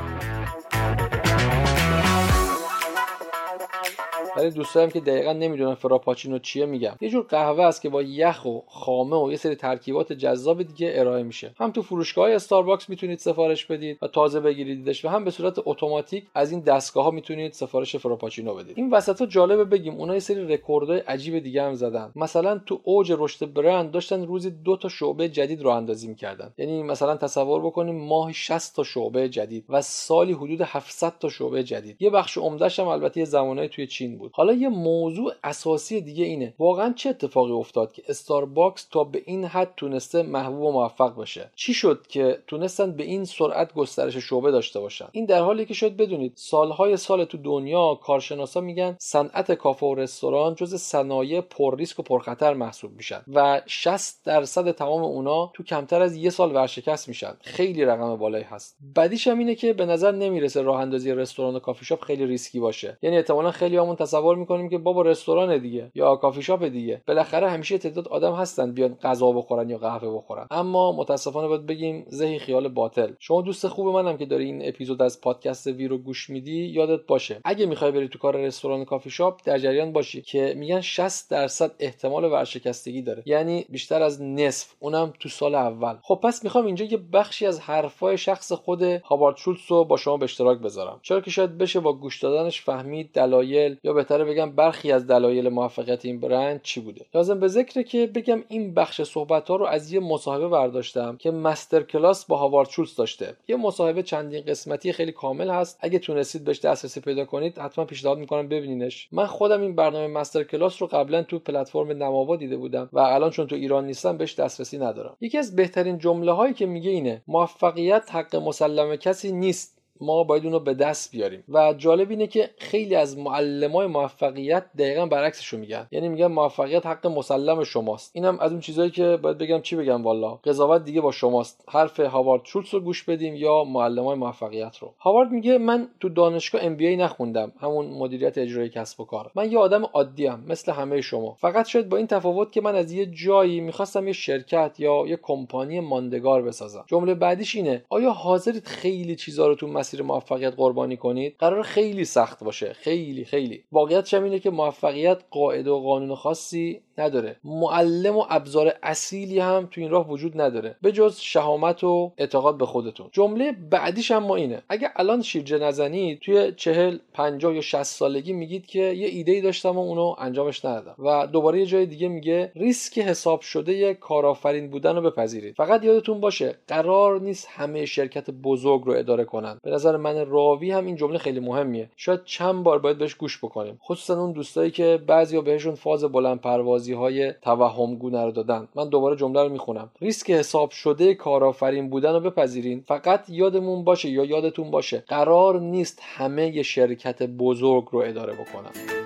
برای 4.38 4.50
دوستایی 4.50 4.90
که 4.90 5.00
دقیقا 5.00 5.34
نمی‌دونن 5.34 5.74
Frappuccino 5.76 6.40
چیه 6.40 6.66
میگم. 6.66 6.96
یه 7.02 7.10
جور 7.10 7.26
قهوه 7.30 7.64
است 7.64 7.82
که 7.82 7.90
با 7.90 8.02
یخ 8.02 8.46
و 8.46 8.60
خامه 8.68 9.16
و 9.16 9.32
یه 9.32 9.38
سری 9.38 9.56
ترکیبات 9.56 10.14
جذاب 10.14 10.64
دیگه 10.64 10.94
ارائه 10.96 11.24
میشه. 11.24 11.54
هم 11.60 11.72
تو 11.72 11.82
فروشگاه 11.82 12.32
استارباکس 12.32 12.90
می‌تونید 12.90 13.20
سفارش 13.20 13.66
بدید 13.66 13.98
و 14.02 14.08
تازه 14.08 14.40
بگیریدش 14.40 15.06
و 15.06 15.10
هم 15.10 15.24
به 15.24 15.32
صورت 15.32 15.56
اتوماتیک 15.66 16.26
از 16.36 16.52
این 16.52 16.60
دستگاه 16.60 17.04
ها 17.04 17.12
می‌تونید 17.12 17.54
سفارش 17.54 17.96
Frappuccino 17.96 18.54
بدید. 18.54 18.78
این 18.78 18.90
وسط 18.90 19.20
ها 19.20 19.26
جالبه 19.26 19.66
بگیم 19.66 19.96
اونها 19.96 20.14
یه 20.14 20.20
سری 20.20 20.48
رکوردهای 20.48 21.00
عجیب 21.00 21.40
دیگه 21.40 21.64
هم 21.64 21.74
زدن. 21.74 22.12
مثلا 22.16 22.58
تو 22.66 22.82
اوج 22.84 23.14
رشد 23.18 23.54
برند 23.54 23.92
داشتن 23.92 24.26
روزی 24.26 24.50
دو 24.50 24.78
تا 24.78 24.90
شعبه 24.90 25.30
جدید 25.30 25.62
راه 25.62 25.78
اندازی 25.78 26.08
می‌کردن. 26.08 26.54
یعنی 26.58 26.84
مثلا 26.84 27.18
تصور 27.18 27.62
بکنیم 27.62 27.96
ماهی 27.96 28.34
60 28.34 28.76
تا 28.76 28.84
شعبه 28.84 29.30
جدید 29.30 29.66
و 29.70 29.82
سالی 29.82 30.34
حدود 30.34 30.62
700 30.62 31.14
تا 31.20 31.30
شعبه 31.30 31.64
جدید. 31.64 31.98
یه 32.00 32.10
بخش 32.10 32.38
عمدهش 32.38 32.80
هم 32.80 32.88
البته 32.88 33.26
زمانهای 33.26 33.70
توی 33.70 33.88
چین 33.88 34.18
بود. 34.18 34.25
حالا 34.34 34.54
یه 34.54 34.70
موضوع 34.70 35.34
اساسی 35.44 36.02
دیگه 36.02 36.26
اینه. 36.26 36.54
واقعا 36.60 36.94
چه 36.96 37.10
اتفاقی 37.10 37.52
افتاد 37.52 37.92
که 37.94 38.04
استارباکس 38.08 38.88
تا 38.92 39.04
به 39.04 39.22
این 39.26 39.46
حد 39.46 39.74
تونسته 39.78 40.24
محبوب 40.24 40.62
و 40.62 40.72
موفق 40.72 41.22
بشه؟ 41.22 41.52
چی 41.56 41.74
شد 41.74 42.06
که 42.08 42.40
تونستن 42.48 42.92
به 42.92 43.04
این 43.04 43.26
سرعت 43.26 43.74
گسترش 43.74 44.18
شعبه 44.18 44.52
داشته 44.52 44.80
باشن؟ 44.80 45.08
این 45.12 45.26
در 45.26 45.42
حالی 45.42 45.66
که 45.66 45.74
شاید 45.74 45.96
بدونید 45.96 46.34
سالهای 46.36 46.98
سال 46.98 47.26
تو 47.26 47.38
دنیا 47.38 47.96
کارشناسا 47.96 48.62
میگن 48.62 48.96
صنعت 49.00 49.52
کافه 49.52 49.86
و 49.86 49.96
رستوران 49.96 50.56
جز 50.56 50.76
صنایع 50.76 51.42
پر 51.42 51.78
ریسک 51.78 52.00
و 52.00 52.04
پرخطر 52.04 52.54
محسوب 52.54 52.92
میشن 52.98 53.22
و 53.34 53.62
60 53.66 54.26
درصد 54.26 54.72
تمام 54.72 55.04
اونا 55.04 55.52
تو 55.54 55.64
کمتر 55.64 56.02
از 56.02 56.16
یه 56.16 56.30
سال 56.30 56.56
ورشکست 56.56 57.08
میشن. 57.08 57.38
خیلی 57.42 57.86
رقم 57.86 58.16
بالایی 58.16 58.44
هست. 58.44 58.76
بدیش 58.96 59.28
هم 59.28 59.40
اینه 59.40 59.56
که 59.56 59.74
به 59.74 59.86
نظر 59.86 60.12
نمی‌رسه 60.12 60.62
راه 60.62 60.82
اندازی 60.82 61.12
رستوران 61.12 61.56
و 61.56 61.60
کافی 61.60 61.86
شاپ 61.86 62.04
خیلی 62.04 62.26
ریسکی 62.26 62.60
باشه. 62.60 62.98
یعنی 63.02 63.18
احتمالا 63.18 63.52
خیلیامون 63.52 63.96
می‌کنیم 64.22 64.70
که 64.70 64.78
بابا 64.78 65.02
رستوران 65.02 65.58
دیگه 65.58 65.92
یا 65.96 66.16
کافی 66.16 66.42
شاپ 66.42 66.64
دیگه. 66.64 67.02
بالاخره 67.08 67.50
همیشه 67.50 67.78
تعداد 67.78 68.08
آدم 68.08 68.34
هستن 68.34 68.72
بیان 68.72 68.98
غذا 69.04 69.32
بخورن 69.32 69.70
یا 69.70 69.78
قهوه 69.78 70.18
بخورن. 70.18 70.48
اما 70.52 70.92
متاسفانه 70.92 71.48
باید 71.48 71.66
بگیم 71.66 72.06
زهی 72.12 72.40
خیال 72.40 72.68
باطل. 72.68 73.12
شما 73.20 73.42
دوست 73.42 73.68
خوب 73.68 73.88
منم 73.88 74.18
که 74.18 74.26
داری 74.26 74.46
این 74.46 74.68
اپیزود 74.68 75.02
از 75.02 75.22
پادکست 75.22 75.68
وی 75.68 75.88
رو 75.88 75.98
گوش 75.98 76.30
میدی 76.30 76.66
یادت 76.66 77.06
باشه. 77.08 77.42
اگه 77.46 77.66
می‌خوای 77.66 77.92
بری 77.92 78.08
تو 78.08 78.20
کار 78.20 78.38
رستوران 78.38 78.86
کافی 78.86 79.10
شاپ 79.10 79.42
در 79.46 79.60
جریان 79.60 79.94
باشی 79.94 80.22
که 80.22 80.54
میگن 80.58 80.82
60 80.82 81.30
درصد 81.32 81.72
احتمال 81.80 82.26
ورشکستگی 82.26 83.02
داره. 83.02 83.24
یعنی 83.26 83.66
بیشتر 83.70 84.02
از 84.02 84.22
نصف. 84.22 84.74
اونم 84.80 85.14
تو 85.20 85.30
سال 85.30 85.56
اول. 85.56 85.96
خب 86.04 86.20
پس 86.24 86.44
می‌خوام 86.44 86.66
اینجا 86.66 86.86
یه 86.86 86.98
بخشی 86.98 87.46
از 87.46 87.60
حرفای 87.60 88.18
شخص 88.18 88.52
خود 88.52 88.84
هاوارد 88.84 89.38
شولتز 89.38 89.62
رو 89.70 89.84
با 89.84 89.98
شما 89.98 90.18
به 90.18 90.24
اشتراک 90.24 90.60
بذارم. 90.60 91.00
چرا 91.02 91.22
که 91.22 91.32
شاید 91.32 91.58
بشه 91.58 91.80
با 91.80 91.94
گوش 91.94 92.20
دادنش 92.24 92.62
فهمید 92.62 93.12
دلایل 93.14 93.78
یا 93.84 93.94
بهتره 94.06 94.26
بگم 94.26 94.52
برخی 94.52 94.92
از 94.92 95.08
دلایل 95.08 95.50
موفقیت 95.50 96.06
این 96.06 96.20
برند 96.20 96.62
چی 96.62 96.80
بوده؟ 96.80 97.06
لازم 97.14 97.40
به 97.40 97.48
ذکره 97.48 97.84
که 97.84 98.08
بگم 98.08 98.44
این 98.48 98.74
بخش 98.74 99.02
صحبت 99.02 99.50
ها 99.50 99.56
رو 99.56 99.66
از 99.66 99.92
یه 99.92 100.00
مصاحبه 100.00 100.48
برداشتم 100.48 101.18
که 101.18 101.32
MasterClass 101.32 102.26
با 102.26 102.38
هاوارد 102.38 102.70
شولتز 102.70 102.96
داشته. 102.96 103.36
یه 103.48 103.56
مصاحبه 103.56 104.04
چندین 104.04 104.42
قسمتی 104.42 104.94
خیلی 104.94 105.12
کامل 105.12 105.50
هست. 105.50 105.78
اگه 105.82 106.00
تونستید 106.00 106.44
بهش 106.44 106.60
دسترسی 106.60 107.02
پیدا 107.02 107.26
کنید 107.26 107.60
حتما 107.60 107.86
پیشنهاد 107.86 108.18
می‌کنم 108.18 108.48
ببینینش. 108.48 109.08
من 109.12 109.26
خودم 109.26 109.62
این 109.62 109.76
برنامه 109.76 110.08
مستر 110.08 110.44
کلاس 110.44 110.82
رو 110.82 110.88
قبلا 110.88 111.24
تو 111.24 111.40
پلتفرم 111.40 111.92
نماوا 111.92 112.36
دیده 112.36 112.58
بودم 112.58 112.90
و 112.94 113.00
الان 113.00 113.30
چون 113.30 113.48
تو 113.48 113.56
ایران 113.56 113.86
نیستم 113.86 114.18
بهش 114.18 114.36
دسترسی 114.40 114.78
ندارم. 114.78 115.18
یکی 115.22 115.38
از 115.38 115.56
بهترین 115.56 115.98
جمله 115.98 116.32
هایی 116.32 116.54
که 116.54 116.66
میگه 116.66 116.92
اینه 116.92 117.22
موفقیت 117.28 118.16
حق 118.16 118.36
مسلم 118.36 118.96
کسی 118.96 119.32
نیست. 119.32 119.76
ما 120.02 120.24
باید 120.24 120.44
اون 120.44 120.54
رو 120.54 120.60
به 120.60 120.74
دست 120.74 121.12
بیاریم. 121.12 121.44
و 121.50 121.74
جالب 121.78 122.10
اینه 122.10 122.28
که 122.28 122.50
خیلی 122.58 122.96
از 122.96 123.18
معلمای 123.18 123.88
موفقیت 123.88 124.66
دقیقا 124.78 125.06
برعکسش 125.06 125.48
رو 125.48 125.60
میگن. 125.60 125.88
یعنی 125.92 126.10
میگن 126.10 126.28
موفقیت 126.28 126.86
حق 126.86 127.08
مسلم 127.08 127.64
شماست. 127.64 128.12
اینم 128.14 128.40
از 128.40 128.52
اون 128.52 128.62
چیزهایی 128.62 128.92
که 128.92 129.18
باید 129.22 129.38
بگم 129.38 129.62
چی 129.62 129.76
بگم 129.76 130.04
والا. 130.04 130.32
قضاوت 130.32 130.84
دیگه 130.84 131.02
با 131.02 131.12
شماست. 131.12 131.64
حرف 131.68 132.00
هاوارد 132.00 132.46
شولتز 132.46 132.74
رو 132.74 132.80
گوش 132.80 133.04
بدیم 133.04 133.36
یا 133.36 133.64
معلمای 133.64 134.16
موفقیت 134.16 134.78
رو. 134.78 134.94
هاوارد 135.00 135.32
میگه 135.32 135.58
من 135.58 135.88
تو 136.00 136.10
دانشگاه 136.10 136.64
ام 136.64 136.78
نخوندم. 136.82 137.52
همون 137.62 137.86
مدیریت 137.86 138.38
اجرایی 138.38 138.70
کسب 138.70 139.02
و 139.02 139.06
کار. 139.06 139.32
من 139.36 139.52
یه 139.52 139.60
آدم 139.60 139.84
عادی 139.84 140.28
ام 140.28 140.44
مثل 140.48 140.72
همه 140.72 141.02
شما. 141.02 141.34
فقط 141.40 141.68
شاید 141.68 141.90
با 141.90 141.98
این 141.98 142.08
تفاوت 142.08 142.52
که 142.52 142.62
من 142.62 142.76
از 142.76 142.92
یه 142.92 143.06
جایی 143.06 143.60
می‌خواستم 143.60 144.08
یه 144.08 144.14
شرکت 144.14 144.76
یا 144.80 145.04
یه 145.08 145.20
کمپانی 145.22 145.80
ماندگار 145.80 146.42
بسازم. 146.42 146.84
جمله 146.88 147.14
بعدیش 147.14 147.56
اینه 147.56 147.86
آیا 147.90 148.12
حاضرید 148.12 148.66
خیلی 148.66 149.16
چیزا 149.16 149.48
رو 149.48 149.56
تو 149.56 149.68
مسیر 149.86 150.02
موفقیت 150.02 150.56
قربانی 150.56 150.98
کنید 150.98 151.36
قرار 151.40 151.64
خیلی 151.64 152.06
سخت 152.06 152.44
باشه. 152.44 152.74
خیلی 152.74 153.26
خیلی. 153.26 153.64
واقعیت 153.72 154.14
اینه 154.14 154.40
که 154.40 154.50
موفقیت 154.50 155.24
قاعده 155.30 155.72
و 155.72 155.80
قانون 155.80 156.16
خاصی 156.16 156.82
نداره. 156.98 157.36
معلم 157.44 158.18
و 158.18 158.26
ابزار 158.30 158.74
اصیلی 158.84 159.40
هم 159.40 159.68
تو 159.72 159.82
این 159.82 159.90
راه 159.90 160.10
وجود 160.10 160.42
نداره. 160.42 160.76
به 160.82 160.92
جز 160.92 161.18
شهامت 161.20 161.84
و 161.84 162.12
اعتقاد 162.18 162.58
به 162.58 162.66
خودتون. 162.66 163.10
جمله 163.12 163.52
بعدیش 163.52 164.12
هم 164.12 164.24
ما 164.24 164.36
اینه. 164.36 164.64
اگه 164.70 164.92
الان 164.96 165.22
شیرجه 165.22 165.58
نزنید 165.58 166.20
توی 166.20 166.52
چهل 166.58 166.98
پنجاه 167.14 167.56
یا 167.56 167.62
60 167.62 167.84
سالگی 167.84 168.34
میگید 168.34 168.66
که 168.66 168.80
یه 168.80 169.08
ایده 169.08 169.32
ای 169.32 169.42
داشتم 169.42 169.78
و 169.78 169.80
اونو 169.80 170.16
انجامش 170.18 170.66
ندادم. 170.66 170.96
و 171.00 171.28
دوباره 171.28 171.60
یه 171.60 171.66
جای 171.66 171.86
دیگه 171.86 172.08
میگه 172.08 172.52
ریسک 172.56 173.00
حساب 173.00 173.42
شده 173.42 173.94
کارآفرین 173.94 174.70
بودن 174.70 174.96
رو 174.96 175.02
بپذیرید. 175.02 175.56
فقط 175.56 175.84
یادتون 175.84 176.20
باشه 176.20 176.56
قرار 176.68 177.22
نیست 177.22 177.48
همه 177.52 177.86
شرکت 177.86 178.30
بزرگ 178.30 178.82
رو 178.86 178.94
اداره 178.94 179.24
کنن. 179.26 179.58
به 179.64 179.72
نظر 179.72 179.98
من 179.98 180.26
راوی 180.30 180.72
هم 180.72 180.86
این 180.86 180.96
جمله 180.96 181.18
خیلی 181.18 181.40
مهمیه. 181.40 181.90
شاید 181.96 182.24
چند 182.26 182.64
بار 182.64 182.80
باید 182.80 182.98
بهش 182.98 183.14
گوش 183.14 183.38
بکنیم. 183.38 183.80
خصوصا 183.84 184.22
اون 184.22 184.32
دوستایی 184.32 184.72
که 184.72 185.00
بعضیا 185.08 185.42
بهشون 185.42 185.76
فاز 185.76 186.04
بلند 186.04 186.42
پروازی 186.86 186.94
های 186.94 187.34
توهم 187.42 187.96
گونه 187.96 188.26
رو 188.26 188.32
دادن. 188.32 188.68
من 188.76 188.90
دوباره 188.90 189.16
جمله 189.16 189.44
رو 189.44 189.50
می‌خونم. 189.50 189.92
ریسک 190.02 190.32
حساب 190.32 190.70
شده 190.70 191.14
کارآفرین 191.14 191.90
بودن 191.90 192.14
رو 192.14 192.20
بپذیرین. 192.20 192.84
فقط 192.88 193.30
یادمون 193.30 193.84
باشه 193.84 194.10
یا 194.10 194.26
یادتون 194.26 194.72
باشه 194.72 195.04
قرار 195.08 195.60
نیست 195.60 196.00
همه 196.02 196.64
شرکت 196.64 197.24
بزرگ 197.24 197.86
رو 197.92 198.00
اداره 198.00 198.34
بکنن. 198.34 199.05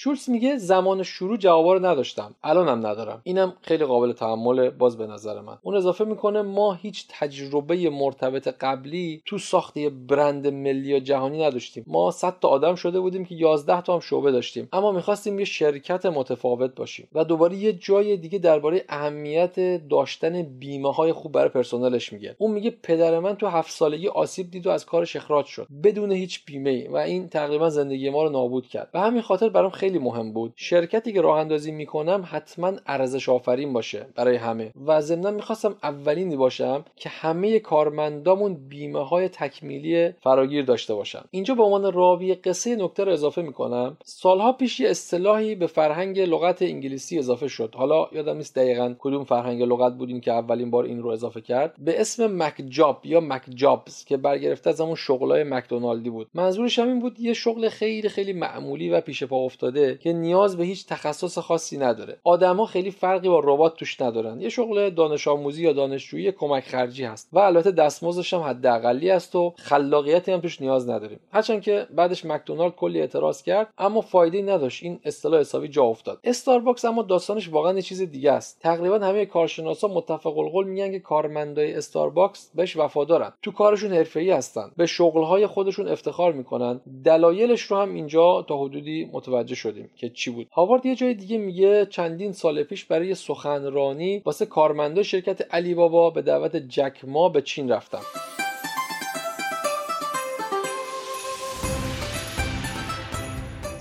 شولز 0.00 0.30
میگه 0.30 0.56
زمان 0.56 1.02
شروع 1.02 1.36
جوابا 1.36 1.74
رو 1.74 1.86
نداشتم. 1.86 2.34
الانم 2.42 2.86
ندارم. 2.86 3.20
اینم 3.24 3.52
خیلی 3.62 3.84
قابل 3.84 4.12
تحمل 4.12 4.70
باز 4.70 4.98
به 4.98 5.06
نظر 5.06 5.40
من. 5.40 5.58
اون 5.62 5.76
اضافه 5.76 6.04
می‌کنه 6.04 6.42
ما 6.42 6.72
هیچ 6.72 7.06
تجربه 7.08 7.90
مرتبط 7.90 8.48
قبلی 8.48 9.22
تو 9.26 9.38
ساخت 9.38 9.76
یه 9.76 9.90
برند 9.90 10.46
ملی 10.46 10.88
یا 10.88 11.00
جهانی 11.00 11.42
نداشتیم. 11.44 11.84
ما 11.86 12.10
100 12.10 12.36
تا 12.40 12.48
آدم 12.48 12.74
شده 12.74 13.00
بودیم 13.00 13.24
که 13.24 13.34
11 13.34 13.80
تا 13.82 13.94
هم 13.94 14.00
شعبه 14.00 14.32
داشتیم. 14.32 14.68
اما 14.72 14.92
می‌خواستیم 14.92 15.38
یه 15.38 15.44
شرکت 15.44 16.06
متفاوت 16.06 16.74
باشیم 16.74 17.08
و 17.12 17.24
دوباره 17.24 17.56
یه 17.56 17.72
جای 17.72 18.16
دیگه 18.16 18.38
درباره 18.38 18.84
اهمیت 18.88 19.88
داشتن 19.88 20.42
بیمه 20.42 20.92
های 20.92 21.12
خوب 21.12 21.32
برای 21.32 21.48
پرسنلش 21.48 22.12
میگه. 22.12 22.36
اون 22.38 22.50
میگه 22.50 22.70
پدر 22.82 23.18
من 23.18 23.36
تو 23.36 23.46
هفت 23.46 23.70
سالگی 23.70 24.08
آسیب 24.08 24.50
دید 24.50 24.66
و 24.66 24.70
از 24.70 24.86
کارش 24.86 25.16
اخراج 25.16 25.46
شد 25.46 25.66
بدون 25.84 26.12
هیچ 26.12 26.44
بیمه 26.44 26.90
و 26.90 26.96
این 26.96 27.28
تقریبا 27.28 27.70
زندگی 27.70 28.10
ما 28.10 28.22
رو 28.22 28.30
نابود 28.30 28.66
کرد. 28.66 28.90
و 28.94 29.00
همین 29.00 29.22
خاطر 29.22 29.48
برام 29.48 29.70
خیلی 29.70 29.87
خیلی 29.88 29.98
مهم 29.98 30.32
بود. 30.32 30.52
شرکتی 30.56 31.12
که 31.12 31.20
راه 31.20 31.38
اندازی 31.38 31.72
می‌کنم 31.72 32.24
حتما 32.30 32.72
ارزش 32.86 33.28
آفرین 33.28 33.72
باشه 33.72 34.06
برای 34.14 34.36
همه 34.36 34.72
و 34.86 35.00
ضمنا 35.00 35.30
می‌خواستم 35.30 35.76
اولینی 35.82 36.36
باشم 36.36 36.84
که 36.96 37.08
همه 37.08 37.58
کارمندامون 37.58 38.54
بیمه 38.68 39.08
های 39.08 39.28
تکمیلی 39.28 40.10
فراگیر 40.22 40.64
داشته 40.64 40.94
باشن. 40.94 41.20
اینجا 41.30 41.54
به 41.54 41.62
عنوان 41.62 41.92
راوی 41.92 42.34
قصه 42.34 42.76
نکته 42.76 43.04
رو 43.04 43.12
اضافه 43.12 43.42
می‌کنم. 43.42 43.96
سالها 44.04 44.52
پیش 44.52 44.80
یه 44.80 44.90
اصطلاحی 44.90 45.54
به 45.54 45.66
فرهنگ 45.66 46.20
لغت 46.20 46.62
انگلیسی 46.62 47.18
اضافه 47.18 47.48
شد. 47.48 47.74
حالا 47.76 48.08
یادم 48.12 48.36
نیست 48.36 48.56
دقیقا 48.56 48.94
کدوم 48.98 49.24
فرهنگ 49.24 49.62
لغت 49.62 49.92
بودیم 49.92 50.20
که 50.20 50.32
اولین 50.32 50.70
بار 50.70 50.84
این 50.84 51.02
رو 51.02 51.10
اضافه 51.10 51.40
کرد. 51.40 51.74
به 51.78 52.00
اسم 52.00 52.42
مکجاب 52.42 53.00
یا 53.04 53.20
مکجابز 53.20 54.04
که 54.04 54.16
برگرفته 54.16 54.70
از 54.70 54.80
همون 54.80 54.94
شغلای 54.94 55.44
مکدونالدی 55.44 56.10
بود. 56.10 56.28
منظورش 56.34 56.78
هم 56.78 56.88
این 56.88 56.98
بود 56.98 57.20
یه 57.20 57.32
شغل 57.32 57.68
خیلی 57.68 58.08
خیلی 58.08 58.32
معمولی 58.32 58.90
و 58.90 59.00
پیش 59.00 59.24
پا 59.24 59.36
افتاده 59.36 59.77
که 60.02 60.12
نیاز 60.12 60.56
به 60.56 60.64
هیچ 60.64 60.86
تخصص 60.86 61.38
خاصی 61.38 61.78
نداره. 61.78 62.18
آدما 62.24 62.66
خیلی 62.66 62.90
فرقی 62.90 63.28
با 63.28 63.40
ربات 63.44 63.76
توش 63.76 64.00
ندارن. 64.00 64.40
یه 64.40 64.48
شغل 64.48 64.90
دانش 64.90 65.28
آموزی 65.28 65.64
یا 65.64 65.72
دانشجویی 65.72 66.32
کمک 66.32 66.64
خرجی 66.64 67.04
هست 67.04 67.28
و 67.32 67.38
البته 67.38 67.70
دستمزدش 67.70 68.34
هم 68.34 68.40
حداقلی 68.40 69.10
است 69.10 69.36
و 69.36 69.54
خلاقیتی 69.56 70.32
هم 70.32 70.40
توش 70.40 70.60
نیاز 70.60 70.90
نداریم. 70.90 71.20
هرچند 71.32 71.62
که 71.62 71.86
بعدش 71.90 72.24
مکدونالد 72.24 72.74
کلی 72.74 73.00
اعتراض 73.00 73.42
کرد 73.42 73.68
اما 73.78 74.00
فایده 74.00 74.42
نداشت. 74.42 74.82
این 74.82 75.00
اصطلاح 75.04 75.40
حسابی 75.40 75.68
جا 75.68 75.84
افتاد. 75.84 76.18
استارباکس 76.24 76.84
اما 76.84 77.02
داستانش 77.02 77.48
واقعا 77.48 77.72
یه 77.72 77.82
چیز 77.82 78.02
دیگه 78.02 78.32
است. 78.32 78.60
تقریبا 78.60 78.98
همه 78.98 79.26
کارشناسا 79.26 79.88
متفق 79.88 80.38
القول 80.38 80.66
میگن 80.66 80.92
که 80.92 80.98
کارمندای 80.98 81.74
استارباکس 81.74 82.50
بهش 82.54 82.76
وفادارن. 82.76 83.32
تو 83.42 83.52
کارشون 83.52 83.92
حرفه‌ای 83.92 84.30
هستن. 84.30 84.70
به 84.76 84.86
شغلهای 84.86 85.46
خودشون 85.46 85.88
افتخار 85.88 86.32
می‌کنن. 86.32 86.80
دلایلش 87.04 87.62
رو 87.62 87.76
هم 87.76 87.94
اینجا 87.94 88.44
تا 88.48 88.58
حدودی 88.58 89.10
متوجه 89.12 89.54
شد 89.54 89.67
شدیم 89.70 89.90
که 89.96 90.08
چی 90.08 90.30
بود. 90.30 90.48
هاوارد 90.52 90.86
یه 90.86 90.94
جای 90.94 91.14
دیگه 91.14 91.38
میگه 91.38 91.86
چندین 91.86 92.32
سال 92.32 92.62
پیش 92.62 92.84
برای 92.84 93.14
سخنرانی 93.14 94.22
واسه 94.24 94.46
کارمندا 94.46 95.02
شرکت 95.02 95.54
علی 95.54 95.74
بابا 95.74 96.10
به 96.10 96.22
دعوت 96.22 96.56
جک 96.56 97.04
ما 97.04 97.28
به 97.28 97.42
چین 97.42 97.70
رفتم. 97.70 98.02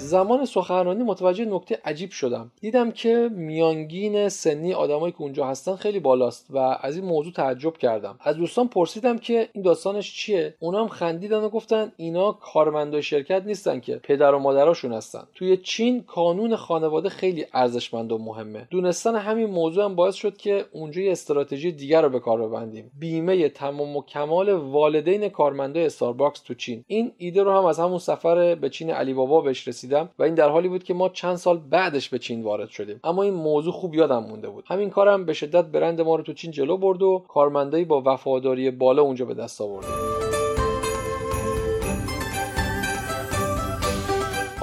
زمان 0.08 0.46
سخنرانی 0.46 1.04
متوجه 1.04 1.46
نکته 1.46 1.80
عجیب 1.86 2.12
شدم. 2.12 2.52
دیدم 2.62 2.91
که 2.91 3.30
میانگین 3.32 4.30
سنی 4.30 4.74
آدمایی 4.74 5.12
که 5.12 5.22
اونجا 5.22 5.46
هستن 5.46 5.76
خیلی 5.76 6.00
بالاست 6.00 6.48
و 6.50 6.58
از 6.58 6.96
این 6.96 7.06
موضوع 7.06 7.34
تعجب 7.34 7.78
کردم. 7.78 8.20
از 8.20 8.36
دوستان 8.38 8.67
پرسیدم 8.67 9.17
که 9.17 9.50
این 9.54 9.63
داستانش 9.63 10.15
چیه؟ 10.15 10.56
اونا 10.60 10.82
هم 10.82 10.88
خندیدن 10.88 11.39
و 11.39 11.50
گفتن 11.50 11.91
اینا 11.98 12.32
کارمندای 12.32 13.02
شرکت 13.02 13.43
نیستن 13.46 13.80
که 13.80 13.96
پدر 13.96 14.34
و 14.34 14.39
مادراشون 14.39 14.93
هستن. 14.93 15.24
توی 15.36 15.58
چین 15.58 16.04
کانون 16.04 16.56
خانواده 16.56 17.10
خیلی 17.10 17.46
ارزشمند 17.54 18.12
و 18.12 18.17
مهمه. 18.17 18.67
دونستن 18.70 19.15
همین 19.15 19.50
موضوع 19.50 19.86
هم 19.86 19.96
باعث 19.96 20.15
شد 20.15 20.38
که 20.38 20.65
اونجا 20.72 21.02
یه 21.02 21.12
استراتژی 21.12 21.72
دیگر 21.72 22.02
رو 22.02 22.10
به 22.10 22.20
کار 22.20 22.48
ببندیم. 22.48 22.91
بیمه 23.00 23.50
تمام 23.50 23.98
و 23.98 24.02
کمال 24.02 24.50
والدین 24.50 25.30
کارمندای 25.30 25.86
استارباکس 25.86 26.41
تو 26.41 26.54
چین. 26.54 26.84
این 26.88 27.12
ایده 27.17 27.43
رو 27.43 27.52
هم 27.52 27.65
از 27.65 27.80
همون 27.80 28.00
سفر 28.00 28.56
به 28.56 28.70
چین 28.70 28.91
علی 28.91 29.13
بابا 29.13 29.41
بهش 29.41 29.67
رسیدم 29.67 29.96
و 30.19 30.23
این 30.23 30.36
در 30.36 30.49
حالی 30.49 30.67
بود 30.67 30.83
که 30.83 30.93
ما 30.93 31.10
چند 31.10 31.36
سال 31.36 31.57
بعدش 31.57 32.10
به 32.10 32.19
چین 32.19 32.43
وارد 32.43 32.69
شدیم. 32.69 32.99
اما 33.03 33.23
این 33.23 33.33
موضوع 33.33 33.73
خوب 33.73 33.95
یادم 33.95 34.23
مونده 34.23 34.49
بود. 34.49 34.63
همین 34.67 34.89
کارم 34.89 35.25
به 35.25 35.33
شدت 35.33 35.65
برند 35.65 36.01
ما 36.01 36.15
رو 36.15 36.23
تو 36.23 36.33
چین 36.33 36.51
جلو 36.51 36.77
برد 36.77 37.01
و 37.01 37.25
کارمندایی 37.27 37.86
با 37.86 38.03
وفاداری 38.05 38.71
بالا 38.71 39.01
اونجا 39.01 39.25
به 39.25 39.33
دست 39.33 39.62
آوردیم. 39.62 40.26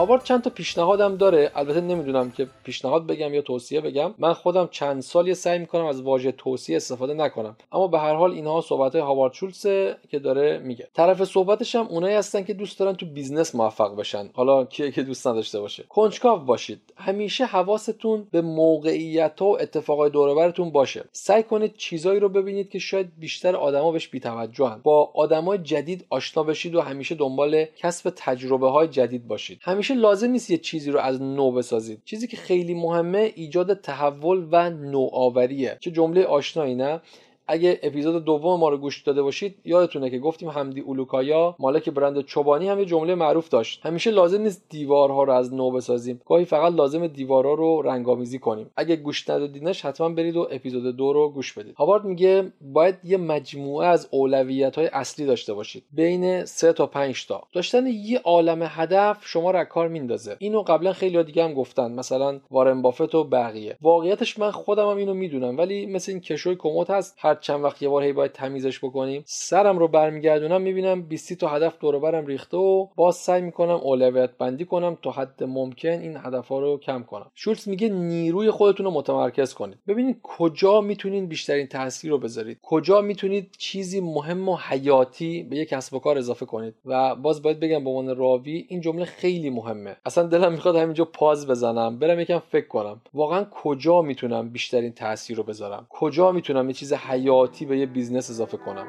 هاوارد 0.04 0.24
چند 0.24 0.42
تا 0.42 0.50
پیشنهادم 0.50 1.16
داره. 1.16 1.50
البته 1.54 1.80
نمی‌دونم 1.80 2.30
که 2.30 2.46
پیشنهاد 2.64 3.06
بگم 3.06 3.34
یا 3.34 3.42
توصیه 3.42 3.80
بگم. 3.80 4.14
من 4.18 4.32
خودم 4.32 4.68
چند 4.70 5.02
سالی 5.02 5.34
سعی 5.34 5.58
می‌کنم 5.58 5.84
از 5.84 6.02
واژه 6.02 6.32
توصیه 6.32 6.76
استفاده 6.76 7.14
نکنم. 7.14 7.56
اما 7.72 7.88
به 7.88 7.98
هر 7.98 8.14
حال 8.14 8.32
اینها 8.32 8.60
صحبت 8.60 8.92
های 8.92 9.00
هاوارد 9.00 9.32
شولز 9.32 9.62
که 10.10 10.18
داره 10.18 10.58
میگه. 10.58 10.88
طرف 10.94 11.24
صحبتش 11.24 11.74
هم 11.74 11.86
اونایی 11.86 12.14
هستن 12.14 12.44
که 12.44 12.54
دوست 12.54 12.78
دارن 12.78 12.92
تو 12.92 13.06
business 13.06 13.54
موفق 13.54 13.96
بشن. 13.96 14.30
حالا 14.32 14.64
کیه 14.64 14.90
که 14.90 15.02
دوست 15.02 15.26
نداشته 15.26 15.60
باشه. 15.60 15.84
کنجکاو 15.88 16.38
باشید. 16.38 16.80
همیشه 16.96 17.44
حواستون 17.44 18.26
به 18.30 18.40
موقعیت 18.40 19.42
و 19.42 19.56
اتفاقای 19.60 20.10
دور 20.10 20.34
و 20.34 20.40
برتون 20.40 20.70
باشه. 20.70 21.04
سعی 21.12 21.42
کنید 21.42 21.76
چیزایی 21.76 22.20
رو 22.20 22.28
ببینید 22.28 22.70
که 22.70 22.78
شاید 22.78 23.08
بیشتر 23.18 23.56
آدما 23.56 23.92
بهش 23.92 24.08
بی‌توجهن. 24.08 24.80
با 24.82 25.10
آدمای 25.14 25.58
جدید 25.58 26.06
آشنا 26.10 26.42
بشید 26.42 26.74
و 26.74 26.80
همیشه 26.80 27.14
دنبال 27.14 27.64
کسب 27.76 28.12
تجربه 28.16 28.70
های 28.70 28.88
جدید 28.88 29.28
باشید. 29.28 29.58
همیشه 29.62 29.93
لازم 29.94 30.30
نیست 30.30 30.50
یه 30.50 30.58
چیزی 30.58 30.90
رو 30.90 30.98
از 30.98 31.22
نو 31.22 31.52
بسازید. 31.52 32.02
چیزی 32.04 32.26
که 32.26 32.36
خیلی 32.36 32.74
مهمه 32.74 33.32
ایجاد 33.34 33.80
تحول 33.80 34.48
و 34.50 34.70
نوآوریه. 34.70 35.78
چه 35.80 35.90
جمله 35.90 36.24
آشنایی 36.24 36.74
نه؟ 36.74 37.00
اگه 37.46 37.80
اپیزود 37.82 38.24
دوم 38.24 38.60
ما 38.60 38.68
رو 38.68 38.76
گوش 38.78 39.02
داده 39.02 39.22
باشید 39.22 39.54
یادتونه 39.64 40.10
که 40.10 40.18
گفتیم 40.18 40.48
همدی 40.48 40.80
اولوکایا 40.80 41.56
مالک 41.58 41.88
برند 41.88 42.20
چوبانی 42.20 42.68
هم 42.68 42.78
یه 42.78 42.84
جمله 42.84 43.14
معروف 43.14 43.48
داشت. 43.48 43.86
همیشه 43.86 44.10
لازم 44.10 44.42
نیست 44.42 44.64
دیوارها 44.68 45.22
رو 45.22 45.32
از 45.32 45.54
نو 45.54 45.70
بسازیم. 45.70 46.20
گاهی 46.26 46.44
فقط 46.44 46.72
لازم 46.72 47.06
دیوارها 47.06 47.54
رو 47.54 47.82
رنگامیزی 47.82 48.38
کنیم. 48.38 48.70
اگه 48.76 48.96
گوش 48.96 49.30
ندادینش 49.30 49.84
حتما 49.84 50.08
برید 50.08 50.36
و 50.36 50.48
اپیزود 50.50 50.96
دو 50.96 51.12
رو 51.12 51.28
گوش 51.28 51.52
بدید. 51.52 51.74
هاوارد 51.74 52.04
میگه 52.04 52.52
باید 52.60 52.94
یه 53.04 53.16
مجموعه 53.16 53.86
از 53.86 54.08
اولویت 54.10 54.76
های 54.76 54.86
اصلی 54.86 55.26
داشته 55.26 55.54
باشید. 55.54 55.84
بین 55.92 56.44
سه 56.44 56.72
تا 56.72 56.86
5 56.86 57.26
تا. 57.26 57.42
داشتن 57.52 57.86
یه 57.86 58.20
عالم 58.24 58.62
هدف 58.62 59.26
شما 59.26 59.50
رو 59.50 59.64
کار 59.64 59.88
میندازه. 59.88 60.36
اینو 60.38 60.62
قبلا 60.62 60.92
خیلی 60.92 61.24
دیگه 61.24 61.44
هم 61.44 61.54
گفتن. 61.54 61.92
مثلا 61.92 62.40
وارن 62.50 62.82
بافت 62.82 63.14
و 63.14 63.24
بقیه. 63.24 63.76
واقعیتش 63.82 64.38
من 64.38 64.50
خودم 64.50 64.90
هم 64.90 64.96
اینو 64.96 65.14
می‌دونم. 65.14 65.58
ولی 65.58 65.86
مثل 65.86 66.12
این 66.12 66.20
کشوی 66.20 66.56
کمد 66.56 66.90
هست 66.90 67.16
چند 67.40 67.64
وقت 67.64 67.82
یه 67.82 67.88
بار 67.88 68.02
هی 68.02 68.12
باید 68.12 68.32
تمیزش 68.32 68.84
بکنیم. 68.84 69.22
سرم 69.26 69.78
رو 69.78 69.88
برمیگردونم 69.88 70.60
می‌بینم 70.60 71.02
20 71.02 71.32
تا 71.32 71.48
هدف 71.48 71.78
دور 71.78 71.98
برم 71.98 72.26
ریخته 72.26 72.56
و 72.56 72.86
باز 72.96 73.16
سعی 73.16 73.42
می‌کنم 73.42 73.80
اولویت 73.82 74.30
بندی 74.38 74.64
کنم 74.64 74.96
تا 75.02 75.10
حد 75.10 75.44
ممکن 75.44 75.88
این 75.88 76.16
هدف 76.16 76.48
ها 76.48 76.60
رو 76.60 76.78
کم 76.78 77.02
کنم. 77.02 77.30
شولز 77.34 77.68
میگه 77.68 77.88
نیروی 77.88 78.50
خودتون 78.50 78.86
رو 78.86 78.92
متمرکز 78.92 79.54
کنید. 79.54 79.78
ببینید 79.88 80.20
کجا 80.22 80.80
می‌تونید 80.80 81.28
بیشترین 81.28 81.66
تاثیر 81.66 82.10
رو 82.10 82.18
بذارید. 82.18 82.58
کجا 82.62 83.00
می‌تونید 83.00 83.54
چیزی 83.58 84.00
مهم 84.00 84.48
و 84.48 84.56
حیاتی 84.56 85.42
به 85.42 85.56
یک 85.56 85.68
کسب 85.68 85.94
و 85.94 85.98
کار 85.98 86.18
اضافه 86.18 86.46
کنید. 86.46 86.74
و 86.84 87.14
باز 87.14 87.42
باید 87.42 87.60
بگم 87.60 87.84
به 87.84 87.90
عنوان 87.90 88.16
راوی 88.16 88.66
این 88.68 88.80
جمله 88.80 89.04
خیلی 89.04 89.50
مهمه. 89.50 89.96
اصلا 90.06 90.26
دلم 90.26 90.52
می‌خواد 90.52 90.76
همینجا 90.76 91.04
pause 91.04 91.46
بزنم 91.46 91.98
برم 91.98 92.20
یکم 92.20 92.38
فکر 92.38 92.66
کنم. 92.66 93.00
واقعا 93.14 93.44
کجا 93.44 94.02
می‌تونم 94.02 94.48
بیشترین 94.48 94.92
تاثیر 94.92 95.36
رو 95.36 95.42
بذارم؟ 95.42 95.86
کجا 95.90 96.32
می‌تونم 96.32 96.68
یه 96.68 96.74
چیز 96.74 96.92
حیاتی 97.24 97.66
به 97.66 97.78
یه 97.78 97.86
business 97.86 98.30
اضافه 98.30 98.56
کنم. 98.56 98.86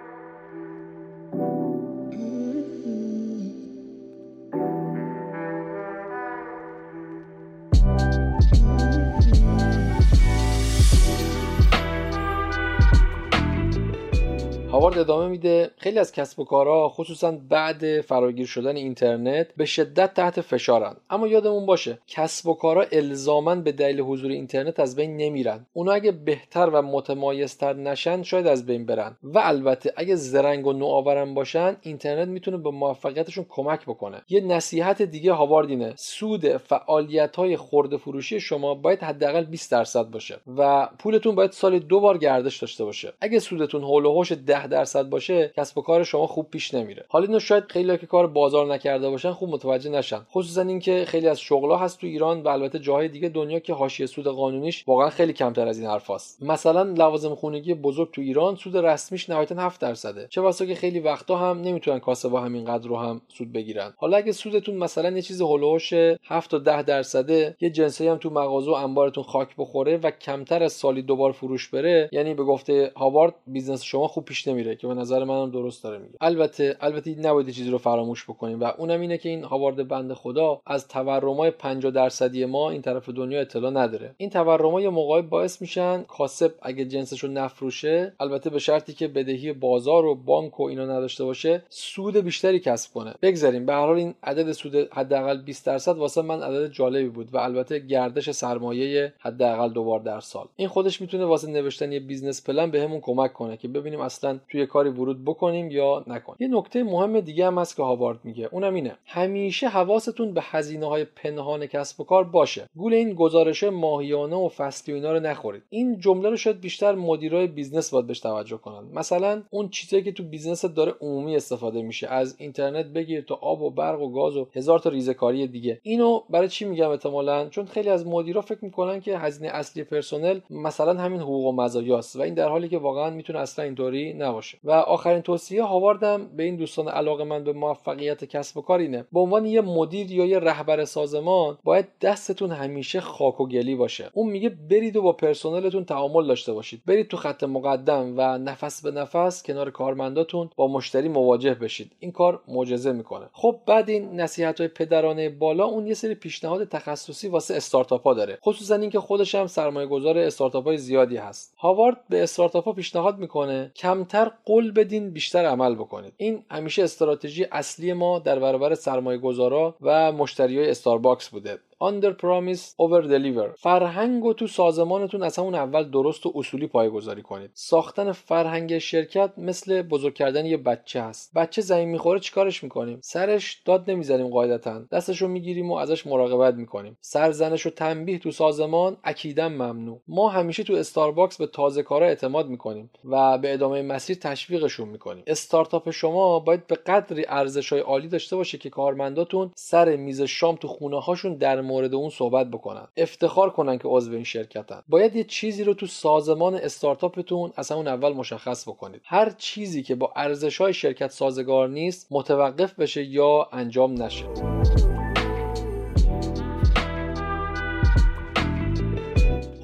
ادامه 14.97 15.27
میده. 15.27 15.71
خیلی 15.77 15.99
از 15.99 16.11
کسب 16.11 16.39
و 16.39 16.45
کارها 16.45 16.89
خصوصا 16.89 17.31
بعد 17.49 18.01
فراگیر 18.01 18.45
شدن 18.45 18.75
اینترنت 18.75 19.47
به 19.57 19.65
شدت 19.65 20.13
تحت 20.13 20.41
فشارن. 20.41 20.95
اما 21.09 21.27
یادمون 21.27 21.65
باشه 21.65 21.99
کسب 22.07 22.47
و 22.47 22.53
کارها 22.53 22.83
الزاما 22.91 23.55
به 23.55 23.71
دلیل 23.71 24.01
حضور 24.01 24.31
اینترنت 24.31 24.79
از 24.79 24.95
بین 24.95 25.17
نمیرن. 25.17 25.65
اونا 25.73 25.91
اگه 25.91 26.11
بهتر 26.11 26.69
و 26.73 26.81
متمایزتر 26.81 27.73
نشن 27.73 28.23
شاید 28.23 28.47
از 28.47 28.65
بین 28.65 28.85
برن. 28.85 29.17
و 29.23 29.39
البته 29.39 29.93
اگه 29.95 30.15
زرنگ 30.15 30.67
و 30.67 30.73
نوآورن 30.73 31.33
باشن 31.33 31.77
اینترنت 31.81 32.27
می‌تونه 32.27 32.57
به 32.57 32.71
موفقیتشون 32.71 33.45
کمک 33.49 33.85
بکنه. 33.85 34.21
یه 34.29 34.41
نصیحت 34.41 35.01
دیگه 35.01 35.33
هاوارد 35.33 35.69
اینه. 35.69 35.93
سود 35.95 36.57
فعالیت 36.57 37.35
های 37.35 37.57
خورده 37.57 37.97
فروشی 37.97 38.39
شما 38.39 38.75
باید 38.75 39.03
حداقل 39.03 39.43
20 39.43 39.71
درصد 39.71 40.05
باشه 40.05 40.39
و 40.57 40.89
پولتون 40.99 41.35
باید 41.35 41.51
سال 41.51 41.79
دو 41.79 41.99
بار 41.99 42.17
گردش 42.17 42.57
داشته 42.57 42.85
باشه. 42.85 43.13
اگه 43.21 43.39
سودتون 43.39 43.83
هول 43.83 44.05
و 44.05 44.23
10 44.23 44.67
درصد 44.67 44.84
باشه 44.93 45.53
کسب 45.57 45.77
و 45.77 45.81
کار 45.81 46.03
شما 46.03 46.27
خوب 46.27 46.49
پیش 46.49 46.73
نمیره. 46.73 47.05
حالا 47.09 47.25
اینو 47.25 47.39
شاید 47.39 47.63
خیلی 47.69 47.97
که 47.97 48.05
کار 48.05 48.27
بازار 48.27 48.73
نکرده 48.73 49.09
باشن 49.09 49.31
خوب 49.31 49.49
متوجه 49.49 49.89
نشن. 49.89 50.21
خصوصا 50.31 50.61
اینکه 50.61 51.05
خیلی 51.07 51.27
از 51.27 51.39
شغلا 51.39 51.77
هست 51.77 52.01
تو 52.01 52.07
ایران 52.07 52.41
و 52.41 52.47
البته 52.47 52.79
جاهای 52.79 53.07
دیگه 53.07 53.29
دنیا 53.29 53.59
که 53.59 53.73
حاشیه 53.73 54.05
سود 54.05 54.27
قانونیش 54.27 54.83
واقعا 54.87 55.09
خیلی 55.09 55.33
کمتر 55.33 55.67
از 55.67 55.79
این 55.79 55.89
حرفاست. 55.89 56.43
مثلا 56.43 56.83
لوازم 56.83 57.35
خونگی 57.35 57.73
بزرگ 57.73 58.11
تو 58.11 58.21
ایران 58.21 58.55
سود 58.55 58.77
رسمیش 58.77 59.29
نهایتا 59.29 59.55
7 59.55 59.81
درصده. 59.81 60.27
چه 60.29 60.41
بسا 60.41 60.67
که 60.67 60.75
خیلی 60.75 60.99
وقتا 60.99 61.37
هم 61.37 61.61
نمی‌تونن 61.61 61.99
کاسبا 61.99 62.41
همین 62.41 62.65
قدر 62.65 62.87
رو 62.87 62.97
هم 62.97 63.21
سود 63.27 63.53
بگیرن. 63.53 63.93
حالا 63.97 64.17
اگه 64.17 64.31
سودتون 64.31 64.75
مثلا 64.75 65.09
یه 65.09 65.21
چیزی 65.21 65.41
حول 65.41 65.61
و 65.61 65.67
حوش 65.67 65.93
7 66.23 66.51
تا 66.51 66.57
10 66.57 66.83
درصده 66.83 67.55
یه 67.61 67.69
جنسی 67.69 68.07
هم 68.07 68.17
تو 68.17 68.29
مغازه 68.29 68.71
و 68.71 68.73
انبارتون 68.73 69.23
خاک 69.23 69.49
بخوره 69.57 69.97
و 69.97 70.11
کمتر 70.11 70.63
از 70.63 70.73
سالی 70.73 71.01
دوبار 71.01 71.31
فروش 71.31 71.69
بره 71.69 72.09
یعنی 72.11 72.33
به 72.33 72.43
گفته 72.43 72.91
هاوارد 72.95 73.33
business 73.47 73.83
شما 73.83 74.07
خوب 74.07 74.25
پیش 74.25 74.47
نمیره. 74.47 74.74
که 74.75 74.87
به 74.87 74.93
نظر 74.93 75.23
منم 75.23 75.51
درست 75.51 75.83
داره 75.83 75.97
میگه. 75.97 76.17
البته 76.21 76.77
البته 76.81 77.15
نباید 77.19 77.49
چیزی 77.49 77.69
رو 77.69 77.77
فراموش 77.77 78.23
بکنیم 78.23 78.59
و 78.59 78.63
اونم 78.77 79.01
اینه 79.01 79.17
که 79.17 79.29
این 79.29 79.43
هاوارد 79.43 79.87
بنده 79.87 80.13
خدا 80.13 80.61
از 80.65 80.87
تورمای 80.87 81.51
50 81.51 81.91
درصدی 81.91 82.45
ما 82.45 82.69
این 82.69 82.81
طرف 82.81 83.09
دنیا 83.09 83.41
اطلاع 83.41 83.71
نداره. 83.71 84.15
این 84.17 84.29
تورمای 84.29 84.89
موقعی 84.89 85.21
باعث 85.21 85.61
میشن 85.61 86.03
کاسب 86.03 86.53
اگه 86.61 86.85
جنسش 86.85 87.23
رو 87.23 87.29
نفروشه 87.31 88.13
البته 88.19 88.49
به 88.49 88.59
شرطی 88.59 88.93
که 88.93 89.07
بدهی 89.07 89.53
بازار 89.53 90.05
و 90.05 90.15
بانک 90.15 90.59
و 90.59 90.63
اینا 90.63 90.85
نداشته 90.85 91.23
باشه 91.23 91.63
سود 91.69 92.17
بیشتری 92.17 92.59
کسب 92.59 92.93
کنه. 92.93 93.13
بگذاریم 93.21 93.65
به 93.65 93.73
هر 93.73 93.85
حال 93.85 93.95
این 93.95 94.13
عدد 94.23 94.51
سود 94.51 94.75
حداقل 94.75 95.41
20 95.41 95.65
درصد 95.65 95.97
واسه 95.97 96.21
من 96.21 96.41
عدد 96.41 96.71
جالبی 96.71 97.09
بود 97.09 97.33
و 97.33 97.37
البته 97.37 97.79
گردش 97.79 98.31
سرمایه 98.31 99.13
حداقل 99.19 99.69
دوبار 99.69 99.99
در 99.99 100.19
سال. 100.19 100.47
این 100.55 100.67
خودش 100.67 101.01
می‌تونه 101.01 101.25
واسه 101.25 101.47
نوشتن 101.47 101.91
یه 101.91 101.99
business 101.99 102.43
plan 102.43 102.71
بهمون 102.71 102.99
کمک 103.01 103.33
کنه 103.33 103.57
که 103.57 103.67
ببینیم 103.67 103.99
اصلا 103.99 104.39
توی 104.49 104.64
کاری 104.65 104.89
ورود 104.89 105.25
بکنیم 105.25 105.71
یا 105.71 106.03
نکنیم. 106.07 106.37
یه 106.39 106.57
نکته 106.57 106.83
مهم 106.83 107.19
دیگه 107.19 107.47
هم 107.47 107.57
هست 107.57 107.75
که 107.75 107.83
هاوارد 107.83 108.19
میگه. 108.23 108.49
اونم 108.51 108.73
اینه. 108.73 108.95
همیشه 109.05 109.67
حواستون 109.67 110.33
به 110.33 110.41
هزینه 110.43 110.85
های 110.85 111.05
پنهان 111.05 111.65
کسب 111.65 112.01
و 112.01 112.03
کار 112.03 112.23
باشه. 112.23 112.69
گول 112.75 112.93
این 112.93 113.13
گزارش 113.13 113.63
ماهیانه 113.63 114.35
و 114.35 114.49
فصلی 114.49 114.93
و 114.93 114.97
اینا 114.97 115.13
رو 115.13 115.19
نخورید. 115.19 115.63
این 115.69 115.99
جمله 115.99 116.29
رو 116.29 116.37
شاید 116.37 116.61
بیشتر 116.61 116.95
مدیرای 116.95 117.47
business 117.47 117.89
باید 117.89 118.07
بهش 118.07 118.19
توجه 118.19 118.57
کنن. 118.57 118.83
مثلا 118.93 119.43
اون 119.49 119.69
چیزی 119.69 120.03
که 120.03 120.11
تو 120.11 120.23
business 120.23 120.65
داره 120.65 120.95
عمومی 121.01 121.35
استفاده 121.35 121.81
میشه. 121.81 122.07
از 122.07 122.35
اینترنت 122.37 122.85
بگیر 122.85 123.21
تا 123.21 123.35
آب 123.35 123.61
و 123.61 123.69
برق 123.69 124.01
و 124.01 124.11
گاز 124.11 124.37
و 124.37 124.47
هزار 124.55 124.79
تا 124.79 124.89
ریزکاری 124.89 125.47
دیگه. 125.47 125.79
اینو 125.83 126.21
برای 126.29 126.47
چی 126.47 126.65
میگم 126.65 126.89
احتمالا؟ 126.89 127.49
چون 127.49 127.65
خیلی 127.65 127.89
از 127.89 128.07
مدیرا 128.07 128.41
فکر 128.41 128.65
می‌کنن 128.65 129.01
که 129.01 129.17
هزینه 129.17 129.49
اصلی 129.49 129.83
پرسنل 129.83 130.39
مثلا 130.49 130.93
همین 130.93 131.21
حقوق 131.21 131.45
و 131.45 131.51
مزایاست 131.51 132.15
و 132.15 132.21
این 132.21 132.33
در 132.33 132.49
حالی 132.49 132.69
که 132.69 132.77
واقعا 132.77 133.09
می‌تونه 133.09 133.39
اصلا 133.39 133.65
اینطوری 133.65 134.13
نباشه. 134.13 134.44
و 134.63 134.71
آخرین 134.71 135.21
توصیه 135.21 135.63
هاواردم 135.63 136.27
به 136.27 136.43
این 136.43 136.55
دوستان 136.55 136.87
علاقه 136.87 137.23
من 137.23 137.43
به 137.43 137.53
موفقیت 137.53 138.25
کسب 138.25 138.57
و 138.57 138.61
کار 138.61 138.79
اینه. 138.79 139.05
به 139.13 139.19
عنوان 139.19 139.45
یه 139.45 139.61
مدیر 139.61 140.11
یا 140.11 140.25
یه 140.25 140.39
رهبر 140.39 140.85
سازمان 140.85 141.57
باید 141.63 141.87
دستتون 142.01 142.51
همیشه 142.51 143.01
خاک 143.01 143.41
و 143.41 143.47
گلی 143.47 143.75
باشه. 143.75 144.09
اون 144.13 144.29
میگه 144.29 144.49
برید 144.49 144.95
و 144.95 145.01
با 145.01 145.13
پرسنلتون 145.13 145.85
تعامل 145.85 146.27
داشته 146.27 146.53
باشید. 146.53 146.81
برید 146.85 147.07
تو 147.07 147.17
خط 147.17 147.43
مقدم 147.43 148.13
و 148.17 148.37
نفس 148.37 148.81
به 148.81 148.91
نفس 148.91 149.43
کنار 149.43 149.71
کارمنداتون 149.71 150.49
با 150.55 150.67
مشتری 150.67 151.09
مواجه 151.09 151.53
بشید. 151.53 151.91
این 151.99 152.11
کار 152.11 152.41
معجزه 152.47 152.91
می‌کنه. 152.91 153.25
خب 153.33 153.59
بعد 153.65 153.89
این 153.89 154.21
نصیحت 154.21 154.59
های 154.59 154.67
پدرانه 154.67 155.29
بالا 155.29 155.65
اون 155.65 155.87
یه 155.87 155.93
سری 155.93 156.15
پیشنهاد 156.15 156.63
تخصصی 156.63 157.27
واسه 157.27 157.55
استارتاپ 157.55 158.03
ها 158.03 158.13
داره. 158.13 158.37
خصوصا 158.45 158.75
اینکه 158.75 158.99
خودش 158.99 159.35
هم 159.35 159.47
سرمایه 159.47 159.87
گذار 159.87 160.17
استارتاپ 160.17 160.63
های 160.63 160.77
زیادی 160.77 161.17
هست. 161.17 161.53
هاوارد 161.57 161.97
به 162.09 162.23
استارتاپ 162.23 162.65
ها 162.65 162.73
پیشنهاد 162.73 163.19
می‌کنه 163.19 163.71
کمتر 163.75 164.31
قول 164.45 164.71
بدین 164.71 165.09
بیشتر 165.11 165.45
عمل 165.45 165.75
بکنید. 165.75 166.13
این 166.17 166.43
همیشه 166.51 166.83
استراتژی 166.83 167.45
اصلی 167.51 167.93
ما 167.93 168.19
در 168.19 168.39
برابر 168.39 168.75
سرمایه 168.75 169.17
گذارا 169.17 169.75
و 169.81 170.11
مشتری 170.11 170.59
های 170.59 170.69
استارباکس 170.69 171.29
بوده. 171.29 171.59
Under 171.83 172.13
promise 172.13 172.73
over 172.79 173.01
deliver. 173.07 173.55
فرهنگ 173.57 174.25
و 174.25 174.33
تو 174.33 174.47
سازمانتون 174.47 175.23
از 175.23 175.39
همون 175.39 175.55
اول 175.55 175.89
درست 175.89 176.25
و 176.25 176.31
اصولی 176.35 176.67
پایگذاری 176.67 177.21
کنید. 177.21 177.51
ساختن 177.53 178.11
فرهنگ 178.11 178.77
شرکت 178.77 179.31
مثل 179.37 179.81
بزرگ 179.81 180.13
کردن 180.13 180.45
یه 180.45 180.57
بچه 180.57 181.01
هست. 181.01 181.33
بچه 181.35 181.61
زمین 181.61 181.89
می‌خوره 181.89 182.19
چیکارش 182.19 182.63
می‌کنیم؟ 182.63 182.99
سرش 183.03 183.61
داد 183.65 183.91
نمی‌زنیم 183.91 184.27
قاعدتا. 184.27 184.81
دستش 184.91 185.21
رو 185.21 185.27
می‌گیریم 185.27 185.71
و 185.71 185.75
ازش 185.75 186.07
مراقبت 186.07 186.53
می‌کنیم. 186.55 186.97
سرزنش 187.01 187.65
و 187.65 187.69
تنبیه 187.69 188.19
تو 188.19 188.31
سازمان 188.31 188.97
اکیدا 189.03 189.49
ممنوع. 189.49 190.01
ما 190.07 190.29
همیشه 190.29 190.63
تو 190.63 190.73
استارباکس 190.73 191.37
به 191.37 191.47
تازه 191.47 191.83
کارا 191.83 192.05
اعتماد 192.05 192.49
می‌کنیم 192.49 192.89
و 193.05 193.37
به 193.37 193.53
ادامه 193.53 193.81
مسیر 193.81 194.17
تشویقشون 194.17 194.89
می‌کنیم. 194.89 195.23
استارتاپ 195.27 195.91
شما 195.91 196.39
باید 196.39 196.67
به 196.67 196.75
قدری 196.75 197.25
ارزش 197.27 197.73
های 197.73 197.81
عالی 197.81 198.07
داشته 198.07 198.35
باشه 198.35 198.57
که 198.57 198.69
کارمنداتون 198.69 199.51
سر 199.55 199.95
میز 199.95 200.21
شام 200.21 200.55
تو 200.55 200.67
خونه 200.67 201.01
هاشون 201.01 201.35
در 201.35 201.61
مورد 201.65 201.95
اون 201.95 202.09
صحبت 202.09 202.47
بکنن. 202.47 202.87
افتخار 202.97 203.49
کنن 203.49 203.77
که 203.77 203.87
عضو 203.87 204.13
این 204.13 204.23
شرکتن. 204.23 204.81
باید 204.87 205.15
یه 205.15 205.23
چیزی 205.23 205.63
رو 205.63 205.73
تو 205.73 205.87
سازمان 205.87 206.55
استارتاپتون 206.55 207.51
از 207.55 207.71
همون 207.71 207.87
اول 207.87 208.13
مشخص 208.13 208.69
بکنید. 208.69 209.01
هر 209.03 209.29
چیزی 209.29 209.83
که 209.83 209.95
با 209.95 210.13
ارزش 210.15 210.57
های 210.61 210.73
شرکت 210.73 211.11
سازگار 211.11 211.69
نیست 211.69 212.07
متوقف 212.11 212.73
بشه 212.79 213.03
یا 213.03 213.49
انجام 213.51 214.03
نشه. 214.03 214.25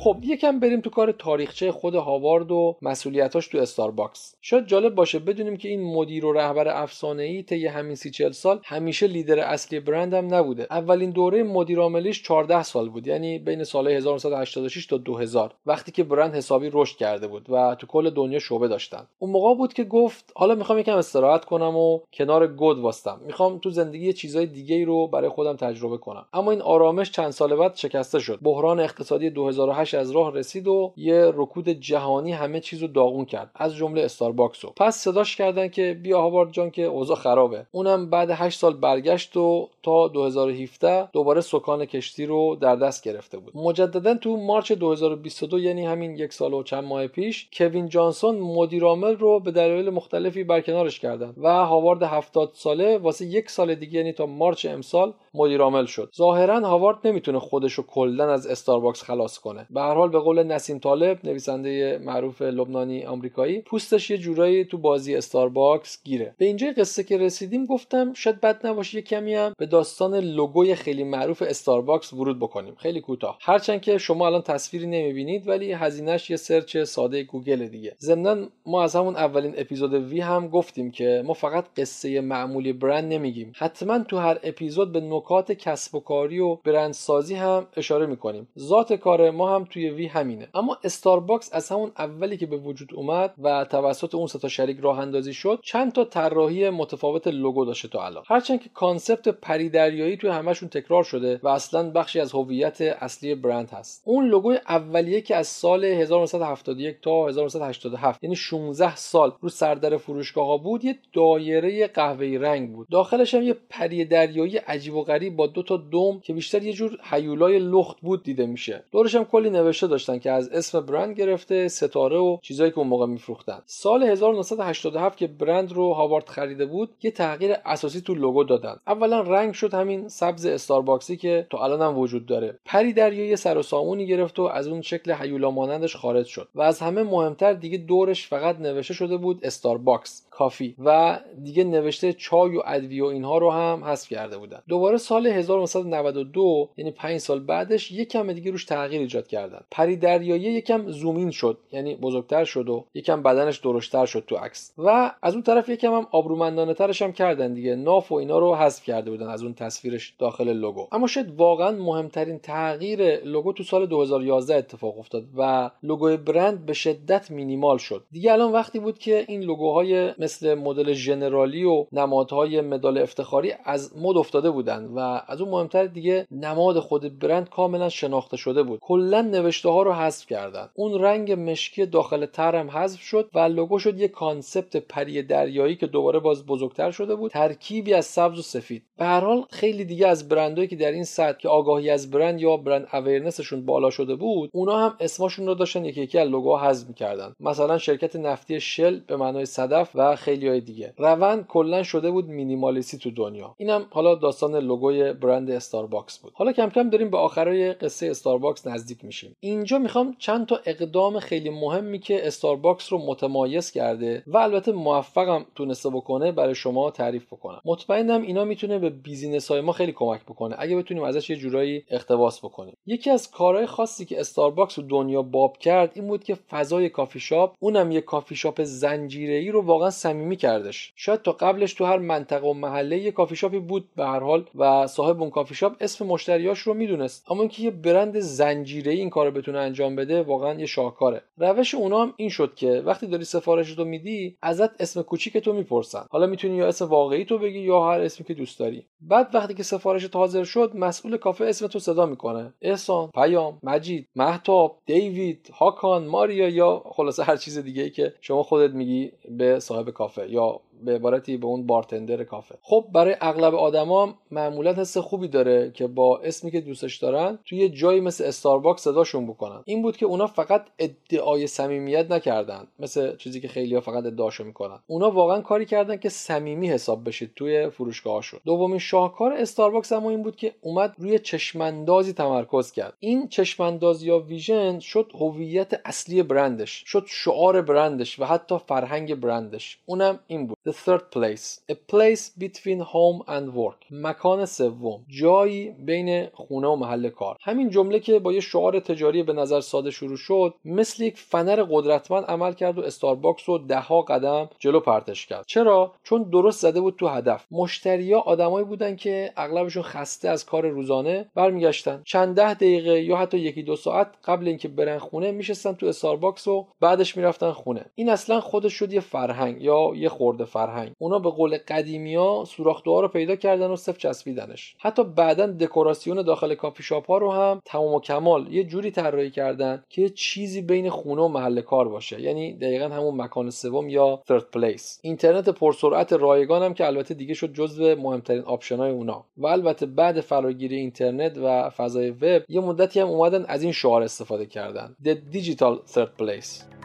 خب 0.03 0.17
یکم 0.23 0.59
بریم 0.59 0.81
تو 0.81 0.89
کار 0.89 1.11
تاریخچه 1.11 1.71
خود 1.71 1.95
هاوارد 1.95 2.51
و 2.51 2.77
مسئولیتاش 2.81 3.47
تو 3.47 3.57
استارباکس. 3.57 4.35
شاید 4.41 4.65
جالب 4.65 4.95
باشه 4.95 5.19
بدونیم 5.19 5.57
که 5.57 5.69
این 5.69 5.93
مدیر 5.93 6.25
و 6.25 6.33
رهبر 6.33 6.67
افسانه 6.67 7.23
ای 7.23 7.43
طی 7.43 7.67
همین 7.67 7.95
سی 7.95 8.11
چل 8.11 8.31
سال 8.31 8.59
همیشه 8.63 9.07
لیدر 9.07 9.39
اصلی 9.39 9.79
برند 9.79 10.13
هم 10.13 10.33
نبوده. 10.33 10.67
اولین 10.69 11.11
دوره 11.11 11.43
مدیر 11.43 11.79
عاملیش 11.79 12.23
14 12.23 12.63
سال 12.63 12.89
بود 12.89 13.07
یعنی 13.07 13.39
بین 13.39 13.63
سال 13.63 13.87
1986 13.87 14.85
تا 14.85 14.97
2000 14.97 15.53
وقتی 15.65 15.91
که 15.91 16.03
برند 16.03 16.35
حسابی 16.35 16.69
رشد 16.73 16.97
کرده 16.97 17.27
بود 17.27 17.49
و 17.49 17.75
تو 17.75 17.87
کل 17.87 18.09
دنیا 18.09 18.39
شعبه 18.39 18.67
داشتن. 18.67 19.07
اون 19.19 19.31
موقع 19.31 19.55
بود 19.55 19.73
که 19.73 19.83
گفت 19.83 20.31
حالا 20.35 20.55
می‌خوام 20.55 20.79
یکم 20.79 20.97
استراحت 20.97 21.45
کنم 21.45 21.77
و 21.77 21.99
کنار 22.13 22.47
گود 22.47 22.79
واستم. 22.79 23.19
می‌خوام 23.25 23.57
تو 23.57 23.69
زندگی 23.69 24.13
چیزای 24.13 24.45
دیگه 24.45 24.75
ای 24.75 24.85
رو 24.85 25.07
برای 25.07 25.29
خودم 25.29 25.55
تجربه 25.55 25.97
کنم. 25.97 26.25
اما 26.33 26.51
این 26.51 26.61
آرامش 26.61 27.11
چند 27.11 27.31
سال 27.31 27.55
بعد 27.55 27.75
شکسته 27.75 28.19
شد. 28.19 28.39
بحران 28.41 28.79
اقتصادی 28.79 29.29
2008 29.29 29.90
از 29.97 30.11
راه 30.11 30.33
رسید 30.33 30.67
و 30.67 30.93
یه 30.95 31.31
رکود 31.35 31.69
جهانی 31.69 32.31
همه 32.31 32.59
چیزو 32.59 32.87
داغون 32.87 33.25
کرد 33.25 33.51
از 33.55 33.75
جمله 33.75 34.01
استارباکس 34.01 34.65
رو. 34.65 34.73
پس 34.77 34.97
صداش 34.97 35.35
کردن 35.35 35.67
که 35.67 35.99
بیا 36.03 36.21
هاوارد 36.21 36.51
جان 36.51 36.71
که 36.71 36.83
اوضاع 36.83 37.17
خرابه. 37.17 37.65
اونم 37.71 38.09
بعد 38.09 38.29
8 38.31 38.59
سال 38.59 38.73
برگشت 38.73 39.37
و 39.37 39.69
تا 39.83 40.07
2017 40.07 41.11
دوباره 41.11 41.41
سکان 41.41 41.85
کشتی 41.85 42.25
رو 42.25 42.57
در 42.61 42.75
دست 42.75 43.03
گرفته 43.03 43.37
بود. 43.37 43.57
مجددا 43.57 44.15
تو 44.15 44.37
مارچ 44.37 44.71
2022 44.71 45.59
یعنی 45.59 45.85
همین 45.85 46.15
یک 46.15 46.33
سال 46.33 46.53
و 46.53 46.63
چند 46.63 46.83
ماه 46.83 47.07
پیش 47.07 47.47
کوین 47.53 47.89
جانسون 47.89 48.39
مدیر 48.39 48.83
عامل 48.83 49.15
رو 49.15 49.39
به 49.39 49.51
دلایل 49.51 49.89
مختلفی 49.89 50.43
برکنارش 50.43 50.99
کردن 50.99 51.33
و 51.37 51.65
هاوارد 51.65 52.03
70 52.03 52.51
ساله 52.53 52.97
واسه 52.97 53.25
یک 53.25 53.49
سال 53.49 53.75
دیگه 53.75 53.97
یعنی 53.97 54.13
تا 54.13 54.25
مارچ 54.25 54.65
امسال 54.65 55.13
مدیر 55.33 55.61
عامل 55.61 55.85
شد. 55.85 56.11
ظاهرا 56.17 56.59
هاوارد 56.59 56.97
نمی‌تونه 57.07 57.39
خودش 57.39 57.73
رو 57.73 57.83
کلا 57.83 58.33
از 58.33 58.47
استارباکس 58.47 59.03
خلاص 59.03 59.39
کنه. 59.39 59.67
به 59.81 59.87
هر 59.87 59.93
حال 59.93 60.09
به 60.09 60.19
قول 60.19 60.43
نسیم 60.43 60.79
طالب 60.79 61.19
نویسنده 61.23 61.97
معروف 62.03 62.41
لبنانی 62.41 63.05
آمریکایی 63.05 63.61
پوستش 63.61 64.09
یه 64.09 64.17
جورایی 64.17 64.65
تو 64.65 64.77
بازی 64.77 65.15
استارباکس 65.15 66.03
گیره. 66.03 66.35
به 66.37 66.45
اینجای 66.45 66.71
قصه 66.71 67.03
که 67.03 67.17
رسیدیم 67.17 67.65
گفتم 67.65 68.13
شاید 68.13 68.41
بد 68.41 68.67
نباشه 68.67 68.95
یه 68.95 69.01
کمی 69.01 69.35
هم 69.35 69.53
به 69.57 69.65
داستان 69.65 70.15
لوگوی 70.15 70.75
خیلی 70.75 71.03
معروف 71.03 71.41
استارباکس 71.41 72.13
ورود 72.13 72.39
بکنیم. 72.39 72.75
خیلی 72.75 73.01
کوتاه. 73.01 73.37
هرچند 73.41 73.81
که 73.81 73.97
شما 73.97 74.25
الان 74.25 74.41
تصویری 74.41 74.87
نمی‌بینید 74.87 75.47
ولی 75.47 75.71
هزینه‌ش 75.71 76.29
یه 76.29 76.37
search 76.37 76.77
ساده 76.77 77.23
گوگل 77.23 77.67
دیگه. 77.67 77.95
ضمنا 77.99 78.35
ما 78.65 78.83
از 78.83 78.95
همون 78.95 79.15
اولین 79.15 79.53
اپیزود 79.57 79.93
وی 79.93 80.19
هم 80.19 80.47
گفتیم 80.47 80.91
که 80.91 81.23
ما 81.25 81.33
فقط 81.33 81.65
قصه 81.77 82.21
معمولی 82.21 82.73
برند 82.73 83.13
نمیگیم. 83.13 83.51
حتما 83.55 83.99
تو 83.99 84.17
هر 84.17 84.39
اپیزود 84.43 84.91
به 84.91 85.01
نکات 85.01 85.51
کسب 85.51 85.95
و 85.95 85.99
کاری 85.99 86.39
و 86.39 86.55
برندسازی 86.55 87.35
هم 87.35 87.67
اشاره 87.77 88.05
می‌کنیم. 88.05 88.47
ذات 88.59 88.93
کار 88.93 89.31
ما 89.31 89.55
هم 89.55 89.65
توی 89.71 89.89
وی 89.89 90.07
همینه. 90.07 90.47
اما 90.53 90.77
استارباکس 90.83 91.49
از 91.53 91.69
همون 91.69 91.91
اولی 91.97 92.37
که 92.37 92.45
به 92.45 92.57
وجود 92.57 92.93
اومد 92.93 93.33
و 93.43 93.65
توسط 93.65 94.15
اون 94.15 94.27
ستا 94.27 94.47
شریک 94.47 94.77
راه 94.81 94.99
اندازی 94.99 95.33
شد 95.33 95.59
چند 95.63 95.91
تا 95.91 96.03
طراحی 96.03 96.69
متفاوت 96.69 97.27
لوگو 97.27 97.65
داشته 97.65 97.87
تا 97.87 98.05
الان. 98.05 98.23
هرچند 98.27 98.61
که 98.61 98.69
concept 98.73 99.27
پری 99.27 99.69
دریایی 99.69 100.17
توی 100.17 100.29
همشون 100.29 100.69
تکرار 100.69 101.03
شده 101.03 101.39
و 101.43 101.47
اصلا 101.47 101.89
بخشی 101.89 102.19
از 102.19 102.31
هویت 102.31 102.81
اصلی 102.81 103.35
برند 103.35 103.69
هست. 103.69 104.03
اون 104.05 104.27
لوگوی 104.27 104.57
اولیه 104.67 105.21
که 105.21 105.35
از 105.35 105.47
سال 105.47 105.85
1971 105.85 107.01
تا 107.01 107.27
1987 107.27 108.23
یعنی 108.23 108.35
16 108.35 108.95
سال 108.95 109.33
رو 109.41 109.49
سردر 109.49 109.97
فروشگاه 109.97 110.47
ها 110.47 110.57
بود 110.57 110.85
یه 110.85 110.95
دایره 111.13 111.87
قهوه‌ای 111.87 112.37
رنگ 112.37 112.71
بود. 112.73 112.87
داخلش 112.91 113.35
هم 113.35 113.43
یه 113.43 113.55
پری 113.69 114.05
دریایی 114.05 114.57
عجیب 114.57 114.95
و 114.95 115.03
غریب 115.03 115.35
با 115.35 115.47
دو 115.47 115.63
تا 115.63 115.77
دم 115.77 116.19
که 116.19 116.33
بیشتر 116.33 116.63
یه 116.63 116.73
جور 116.73 116.97
هیولای 117.03 117.59
لخت 117.59 118.01
بود 118.01 118.23
دیده 118.23 118.45
میشه. 118.45 118.83
دورش 118.91 119.15
هم 119.15 119.23
کلی 119.23 119.49
نوشته 119.61 119.87
داشتن 119.87 120.19
که 120.19 120.31
از 120.31 120.49
اسم 120.49 120.79
برند 120.79 121.15
گرفته 121.15 121.67
ستاره 121.67 122.17
و 122.17 122.37
چیزایی 122.41 122.71
که 122.71 122.77
اون 122.77 122.87
موقع 122.87 123.05
میفروختن. 123.05 123.61
سال 123.65 124.03
1987 124.03 125.17
که 125.17 125.27
برند 125.27 125.71
رو 125.71 125.93
هاوارد 125.93 126.29
خریده 126.29 126.65
بود 126.65 126.89
یه 127.03 127.11
تغییر 127.11 127.55
اساسی 127.65 128.01
تو 128.01 128.13
لوگو 128.15 128.43
دادن. 128.43 128.75
اولا 128.87 129.21
رنگ 129.21 129.53
شد 129.53 129.73
همین 129.73 130.07
سبز 130.07 130.45
استارباکسی 130.45 131.17
که 131.17 131.47
تو 131.49 131.57
الان 131.57 131.81
هم 131.81 131.97
وجود 131.97 132.25
داره. 132.25 132.59
پری 132.65 132.93
دریایی 132.93 133.35
سر 133.35 133.57
و 133.57 133.61
سامونی 133.61 134.07
گرفت 134.07 134.39
و 134.39 134.43
از 134.43 134.67
اون 134.67 134.81
شکل 134.81 135.15
هیولا 135.19 135.51
مانندش 135.51 135.95
خارج 135.95 136.25
شد. 136.25 136.47
و 136.55 136.61
از 136.61 136.79
همه 136.79 137.03
مهمتر 137.03 137.53
دیگه 137.53 137.77
دورش 137.77 138.27
فقط 138.27 138.59
نوشته 138.59 138.93
شده 138.93 139.17
بود 139.17 139.45
Starbucks 139.45 140.27
Coffee. 140.29 140.75
و 140.85 141.19
دیگه 141.43 141.63
نوشته 141.63 142.13
چای 142.13 142.57
و 142.57 142.61
ادویه 142.65 143.03
و 143.03 143.07
اینها 143.07 143.37
رو 143.37 143.51
هم 143.51 143.83
حذف 143.83 144.09
کرده 144.09 144.37
بودن. 144.37 144.59
دوباره 144.67 144.97
سال 144.97 145.27
1992 145.27 146.69
یعنی 146.77 146.91
5 146.91 147.17
سال 147.17 147.39
بعدش 147.39 147.91
یک 147.91 148.09
کم 148.09 148.33
دیگه 148.33 148.51
روش 148.51 148.65
تغییر 148.65 149.01
ایجاد 149.01 149.27
کردن 149.51 149.65
پری 149.71 149.95
دریایی 149.95 150.43
یکم 150.43 150.91
zoom 150.91 151.18
in 151.18 151.31
شد 151.31 151.57
یعنی 151.71 151.95
بزرگتر 151.95 152.43
شد 152.43 152.69
و 152.69 152.85
یکم 152.93 153.23
بدنش 153.23 153.57
درشتر 153.57 154.05
شد 154.05 154.23
تو 154.27 154.35
عکس. 154.35 154.73
و 154.77 155.11
از 155.21 155.33
اون 155.33 155.43
طرف 155.43 155.69
یکم 155.69 155.93
هم 155.93 156.07
آبرومندانه 156.11 156.73
ترش 156.73 157.01
هم 157.01 157.13
کردن 157.13 157.53
دیگه. 157.53 157.75
ناف 157.75 158.11
و 158.11 158.15
اینا 158.15 158.39
رو 158.39 158.55
حذف 158.55 158.83
کرده 158.83 159.11
بودن 159.11 159.27
از 159.27 159.43
اون 159.43 159.53
تصویرش 159.53 160.13
داخل 160.19 160.53
لوگو. 160.53 160.87
اما 160.91 161.07
شاید 161.07 161.35
واقعا 161.35 161.71
مهمترین 161.71 162.39
تغییر 162.39 163.23
لوگو 163.23 163.53
تو 163.53 163.63
سال 163.63 163.85
2011 163.85 164.55
اتفاق 164.55 164.99
افتاد 164.99 165.23
و 165.37 165.69
لوگوی 165.83 166.17
برند 166.17 166.65
به 166.65 166.73
شدت 166.73 167.31
مینیمال 167.31 167.77
شد. 167.77 168.03
دیگه 168.11 168.31
الان 168.31 168.51
وقتی 168.51 168.79
بود 168.79 168.99
که 168.99 169.25
این 169.27 169.41
لوگوهای 169.41 170.13
مثل 170.19 170.53
مدل 170.53 170.93
ژنرالی 170.93 171.63
و 171.63 171.85
نمادهای 171.91 172.61
مدال 172.61 172.97
افتخاری 172.97 173.53
از 173.63 173.97
مد 173.97 174.17
افتاده 174.17 174.51
بودن 174.51 174.85
و 174.85 175.21
از 175.27 175.41
اون 175.41 175.51
مهمتر 175.51 175.85
دیگه 175.85 176.27
نماد 176.31 176.79
خود 176.79 177.19
برند 177.19 177.49
کاملا 177.49 177.89
شناخته 177.89 178.37
شده 178.37 178.63
بود. 178.63 178.79
کلا 178.79 179.21
نوشته 179.41 179.69
ها 179.69 179.83
رو 179.83 179.93
حذف 179.93 180.25
کردن. 180.25 180.69
اون 180.73 181.01
رنگ 181.01 181.31
مشکی 181.31 181.85
داخل 181.85 182.25
تر 182.25 182.55
هم 182.55 182.69
حذف 182.69 183.01
شد 183.01 183.29
و 183.33 183.39
لوگو 183.39 183.79
شد 183.79 183.99
یه 183.99 184.07
concept 184.07 184.77
پری 184.77 185.23
دریایی 185.23 185.75
که 185.75 185.87
دوباره 185.87 186.19
باز 186.19 186.45
بزرگتر 186.45 186.91
شده 186.91 187.15
بود 187.15 187.31
ترکیبی 187.31 187.93
از 187.93 188.05
سبز 188.05 188.39
و 188.39 188.41
سفید. 188.41 188.83
به 189.01 189.07
هر 189.07 189.19
حال 189.19 189.45
خیلی 189.49 189.85
دیگه 189.85 190.07
از 190.07 190.29
برندهایی 190.29 190.67
که 190.67 190.75
در 190.75 190.91
این 190.91 191.03
سطح 191.03 191.37
که 191.37 191.49
آگاهی 191.49 191.89
از 191.89 192.11
برند 192.11 192.41
یا 192.41 192.57
brand 192.57 192.87
awareness 192.93 193.43
شون 193.43 193.65
بالا 193.65 193.89
شده 193.89 194.15
بود 194.15 194.49
اونا 194.53 194.77
هم 194.77 194.95
اسمشون 194.99 195.47
رو 195.47 195.55
داشتن 195.55 195.85
یکی 195.85 196.01
یکی 196.01 196.19
از 196.19 196.29
لوگو 196.29 196.57
حذف 196.57 196.87
می‌کردن. 196.87 197.35
مثلا 197.39 197.77
شرکت 197.77 198.15
نفتی 198.15 198.59
شل 198.59 198.99
به 198.99 199.17
معنای 199.17 199.45
صدف 199.45 199.91
و 199.95 200.15
خیلی 200.15 200.47
های 200.47 200.61
دیگه. 200.61 200.93
روند 200.97 201.47
کلا 201.47 201.83
شده 201.83 202.11
بود 202.11 202.29
مینیمالیستی 202.29 202.97
تو 202.97 203.11
دنیا. 203.11 203.55
اینم 203.57 203.85
حالا 203.89 204.15
داستان 204.15 204.55
لوگوی 204.55 205.13
برند 205.13 205.51
استارباکس 205.51 206.19
بود. 206.19 206.33
حالا 206.35 206.51
کم 206.51 206.69
کم 206.69 206.89
داریم 206.89 207.09
به 207.09 207.17
آخرای 207.17 207.73
قصه 207.73 208.07
استارباکس 208.07 208.67
نزدیک 208.67 209.05
میشیم. 209.05 209.35
اینجا 209.39 209.79
می‌خوام 209.79 210.15
چند 210.19 210.45
تا 210.45 210.59
اقدام 210.65 211.19
خیلی 211.19 211.49
مهمی 211.49 211.99
که 211.99 212.27
استارباکس 212.27 212.93
رو 212.93 213.05
متمایز 213.05 213.71
کرده 213.71 214.23
و 214.27 214.37
البته 214.37 214.71
موفقم 214.71 215.45
تونسته 215.55 215.89
بکنه 215.89 216.31
برای 216.31 216.55
شما 216.55 216.91
تعریف 216.91 217.25
بکنم. 217.25 217.61
مطمئنم 217.65 218.21
اینا 218.21 218.45
می‌تونه 218.45 218.79
به 218.79 218.90
business 218.91 219.51
های 219.51 219.61
ما 219.61 219.71
خیلی 219.71 219.91
کمک 219.91 220.21
بکنه. 220.21 220.55
اگه 220.59 220.75
بتونیم 220.75 221.03
ازش 221.03 221.29
یه 221.29 221.35
جورایی 221.35 221.83
اقتباس 221.89 222.39
بکنیم. 222.39 222.77
یکی 222.85 223.09
از 223.09 223.31
کارهای 223.31 223.65
خاصی 223.65 224.05
که 224.05 224.19
استارباکس 224.19 224.79
رو 224.79 224.85
دنیا 224.85 225.21
باب 225.21 225.57
کرد 225.57 225.91
این 225.95 226.07
بود 226.07 226.23
که 226.23 226.35
فضای 226.35 226.89
کافی 226.89 227.19
شاپ 227.19 227.55
اونم 227.59 227.91
یه 227.91 228.01
کافی 228.01 228.35
شاپ 228.35 228.63
زنجیره‌ای 228.63 229.51
رو 229.51 229.61
واقعا 229.61 229.89
صمیمی 229.89 230.35
کردش. 230.35 230.93
شاید 230.95 231.21
تا 231.21 231.31
قبلش 231.31 231.73
تو 231.73 231.85
هر 231.85 231.97
منطقه 231.97 232.47
و 232.47 232.53
محله 232.53 232.97
یه 232.97 233.11
کافی 233.11 233.35
شاپی 233.35 233.59
بود 233.59 233.89
به 233.95 234.05
هر 234.05 234.19
حال 234.19 234.45
و 234.55 234.87
صاحب 234.87 235.21
اون 235.21 235.29
کافی 235.29 235.55
شاپ 235.55 235.75
اسم 235.79 236.05
مشتریاش 236.05 236.59
رو 236.59 236.73
می‌دونست. 236.73 237.31
اما 237.31 237.39
اینکه 237.41 237.63
یه 237.63 237.71
برند 237.71 238.19
زنجیره‌ای 238.19 238.99
این 238.99 239.09
کارو 239.09 239.31
بتونه 239.31 239.59
انجام 239.59 239.95
بده 239.95 240.21
واقعا 240.21 240.59
یه 240.59 240.65
شاهکاره. 240.65 241.21
روش 241.37 241.75
اونا 241.75 242.01
هم 242.01 242.13
این 242.17 242.29
شد 242.29 242.55
که 242.55 242.81
وقتی 242.85 243.07
داری 243.07 243.25
سفارش 243.25 243.73
تو 243.73 243.85
میدی 243.85 244.37
ازت 244.41 244.81
اسم 244.81 245.01
کوچیک 245.01 245.37
تو 245.37 245.53
می‌پرسن. 245.53 246.05
حالا 246.09 246.25
می‌تونی 246.25 246.55
یا 246.55 246.67
اسم 246.67 246.85
واقعی 246.85 247.25
تو 247.25 247.37
بگی 247.37 247.59
یا 247.59 247.89
هر 247.91 247.99
اسمی 247.99 248.25
که 248.25 248.33
دوست 248.33 248.59
داری. 248.59 248.80
بعد 249.01 249.35
وقتی 249.35 249.53
که 249.53 249.63
سفارش 249.63 250.05
حاضر 250.05 250.43
شد 250.43 250.71
مسئول 250.75 251.17
کافه 251.17 251.45
اسم 251.45 251.67
تو 251.67 251.79
صدا 251.79 252.05
می‌کنه. 252.05 252.53
احسان 252.61 253.09
پیام 253.09 253.59
مجید 253.63 254.07
محتاب 254.15 254.81
دیوید 254.85 255.51
هاکان 255.53 256.07
ماریا 256.07 256.49
یا 256.49 256.83
خلاصه 256.85 257.23
هر 257.23 257.35
چیز 257.35 257.57
دیگه 257.57 257.83
ای 257.83 257.89
که 257.89 258.13
شما 258.21 258.43
خودت 258.43 258.73
میگی 258.73 259.11
به 259.29 259.59
صاحب 259.59 259.89
کافه 259.89 260.29
یا 260.29 260.59
به 260.85 260.95
عبارتی 260.95 261.37
به 261.37 261.47
اون 261.47 261.65
بارتندر 261.67 262.23
کافه. 262.23 262.55
خب 262.61 262.85
برای 262.93 263.15
اغلب 263.21 263.55
آدما 263.55 264.13
معمولا 264.31 264.73
حس 264.73 264.97
خوبی 264.97 265.27
داره 265.27 265.71
که 265.73 265.87
با 265.87 266.19
اسمی 266.19 266.51
که 266.51 266.61
دوستش 266.61 266.97
دارن 266.97 267.39
توی 267.45 267.69
جایی 267.69 268.01
مثل 268.01 268.23
استارباکس 268.23 268.81
صداشون 268.81 269.27
بکنن. 269.27 269.63
این 269.65 269.81
بود 269.81 269.97
که 269.97 270.05
اونا 270.05 270.27
فقط 270.27 270.65
ادعای 270.79 271.47
صمیمیت 271.47 272.11
نکردن 272.11 272.67
مثل 272.79 273.15
چیزی 273.15 273.41
که 273.41 273.47
خیلی 273.47 273.75
ها 273.75 273.81
فقط 273.81 274.05
ادعاشو 274.05 274.43
می‌کنن. 274.43 274.79
اونا 274.87 275.11
واقعا 275.11 275.41
کاری 275.41 275.65
کردن 275.65 275.97
که 275.97 276.09
صمیمی 276.09 276.69
حساب 276.69 277.07
بشید 277.07 277.31
توی 277.35 277.69
فروشگاهشون 277.69 278.39
دومین 278.45 278.79
شاهکار 278.79 279.33
استارباکس 279.33 279.91
اما 279.91 280.09
این 280.09 280.23
بود 280.23 280.35
که 280.35 280.55
اومد 280.61 280.95
روی 280.97 281.19
چشماندازی 281.19 282.13
تمرکز 282.13 282.71
کرد. 282.71 282.93
این 282.99 283.27
چشمانداز 283.27 284.03
یا 284.03 284.19
vision 284.19 284.79
شد 284.79 285.11
هویت 285.19 285.81
اصلی 285.85 286.23
برندش 286.23 286.83
شد 286.85 287.05
شعار 287.07 287.61
برندش 287.61 288.19
و 288.19 288.25
حتی 288.25 288.57
فرهنگ 288.67 289.15
برندش. 289.15 289.79
اونم 289.85 290.19
این 290.27 290.47
بود. 290.47 290.57
The 290.71 290.83
third 290.87 291.05
place 291.11 291.45
A 291.69 291.75
place 291.91 292.23
between 292.43 292.79
home 292.79 293.19
and 293.27 293.45
work. 293.53 293.79
مکان 293.91 294.45
سوم 294.45 295.05
جایی 295.07 295.71
بین 295.71 296.27
خونه 296.33 296.67
و 296.67 296.75
محل 296.75 297.09
کار. 297.09 297.37
همین 297.41 297.69
جمله 297.69 297.99
که 297.99 298.19
با 298.19 298.33
یه 298.33 298.39
شعار 298.39 298.79
تجاری 298.79 299.23
به 299.23 299.33
نظر 299.33 299.61
ساده 299.61 299.91
شروع 299.91 300.17
شد 300.17 300.53
مثل 300.65 301.03
یک 301.03 301.17
فنر 301.17 301.63
قدرتمند 301.71 302.23
عمل 302.23 302.53
کرد 302.53 302.79
و 302.79 302.81
استارباکس 302.81 303.49
رو 303.49 303.57
دهها 303.57 304.01
قدم 304.01 304.49
جلو 304.59 304.79
پرتش 304.79 305.25
کرد. 305.25 305.45
چرا؟ 305.47 305.93
چون 306.03 306.23
درست 306.23 306.61
زده 306.61 306.81
بود 306.81 306.95
تو 306.95 307.07
هدف. 307.07 307.45
مشتریا 307.51 308.19
آدمایی 308.19 308.65
بودن 308.65 308.95
که 308.95 309.31
اغلبشون 309.37 309.83
خسته 309.83 310.29
از 310.29 310.45
کار 310.45 310.67
روزانه 310.67 311.25
برمیگشتن. 311.35 312.01
چند 312.05 312.35
ده 312.35 312.53
دقیقه 312.53 313.01
یا 313.01 313.17
حتی 313.17 313.37
یکی 313.37 313.63
دو 313.63 313.75
ساعت 313.75 314.07
قبل 314.25 314.47
اینکه 314.47 314.67
برن 314.67 314.97
خونه 314.97 315.31
میشستن 315.31 315.73
تو 315.73 315.85
استارباکس 315.85 316.47
و 316.47 316.67
بعدش 316.79 317.17
می‌رفتن 317.17 317.51
خونه. 317.51 317.85
این 317.95 318.09
اصلا 318.09 318.39
خودش 318.39 318.73
شد 318.73 318.93
یه 318.93 318.99
فرهنگ 318.99 319.61
یا 319.61 319.91
یه 319.95 320.09
خورده 320.09 320.45
فرهنگ 320.45 320.60
اونا 320.99 321.19
به 321.19 321.29
قول 321.29 321.57
قدیمیا 321.57 322.43
سوراخ 322.47 322.86
دعا 322.86 323.01
رو 323.01 323.07
پیدا 323.07 323.35
کردن 323.35 323.67
و 323.67 323.75
سفت 323.75 323.97
چسبیدنش. 323.97 324.75
حتی 324.79 325.03
بعدا 325.03 325.47
دکوراسیون 325.47 326.21
داخل 326.21 326.55
کافی 326.55 326.83
شاپ 326.83 327.07
ها 327.07 327.17
رو 327.17 327.31
هم 327.31 327.61
تمام 327.65 327.93
و 327.93 327.99
کمال 327.99 328.53
یه 328.53 328.63
جوری 328.63 328.91
طراحی 328.91 329.29
کردن 329.31 329.83
که 329.89 330.09
چیزی 330.09 330.61
بین 330.61 330.89
خونه 330.89 331.21
و 331.21 331.27
محل 331.27 331.61
کار 331.61 331.89
باشه. 331.89 332.21
یعنی 332.21 332.53
دقیقا 332.53 332.85
همون 332.85 333.21
مکان 333.21 333.49
سوم 333.49 333.89
یا 333.89 334.23
third 334.29 334.57
place. 334.57 334.99
اینترنت 335.01 335.49
پرسرعت 335.49 336.13
رایگان 336.13 336.63
هم 336.63 336.73
که 336.73 336.87
البته 336.87 337.13
دیگه 337.13 337.33
شد 337.33 337.53
جزو 337.53 337.95
مهمترین 337.95 338.41
آپشن 338.41 338.77
های 338.77 338.91
اونا. 338.91 339.25
و 339.37 339.47
البته 339.47 339.85
بعد 339.85 340.21
فراگیری 340.21 340.75
اینترنت 340.75 341.37
و 341.37 341.69
فضای 341.69 342.09
وب 342.09 342.43
یه 342.49 342.61
مدتی 342.61 342.99
هم 342.99 343.07
اومدن 343.07 343.45
از 343.47 343.63
این 343.63 343.71
شعار 343.71 344.03
استفاده 344.03 344.45
کردن. 344.45 344.95
The 345.03 345.15
Digital 345.33 345.91
Third 345.93 346.21
Place. 346.21 346.80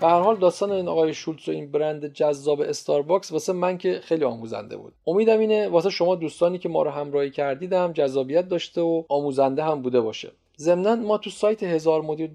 به 0.00 0.06
هر 0.06 0.20
حال 0.20 0.36
داستان 0.36 0.72
این 0.72 0.88
آقای 0.88 1.14
شولتز 1.14 1.48
و 1.48 1.52
این 1.52 1.70
برند 1.70 2.12
جذاب 2.12 2.60
استارباکس 2.60 3.32
واسه 3.32 3.52
من 3.52 3.78
که 3.78 4.00
خیلی 4.04 4.24
آموزنده 4.24 4.76
بود. 4.76 4.92
امیدم 5.06 5.38
اینه 5.38 5.68
واسه 5.68 5.90
شما 5.90 6.14
دوستانی 6.14 6.58
که 6.58 6.68
ما 6.68 6.82
رو 6.82 6.90
همراهی 6.90 7.30
کردید 7.30 7.76
هم 7.76 7.92
جذابیت 7.92 8.48
داشته 8.48 8.80
و 8.80 9.04
آموزنده 9.08 9.64
هم 9.64 9.82
بوده 9.82 10.00
باشه. 10.00 10.32
ضمنا 10.60 10.96
ما 10.96 11.18
تو 11.18 11.30
سایت 11.30 11.62
هزار 11.62 12.02
مدیر 12.02 12.30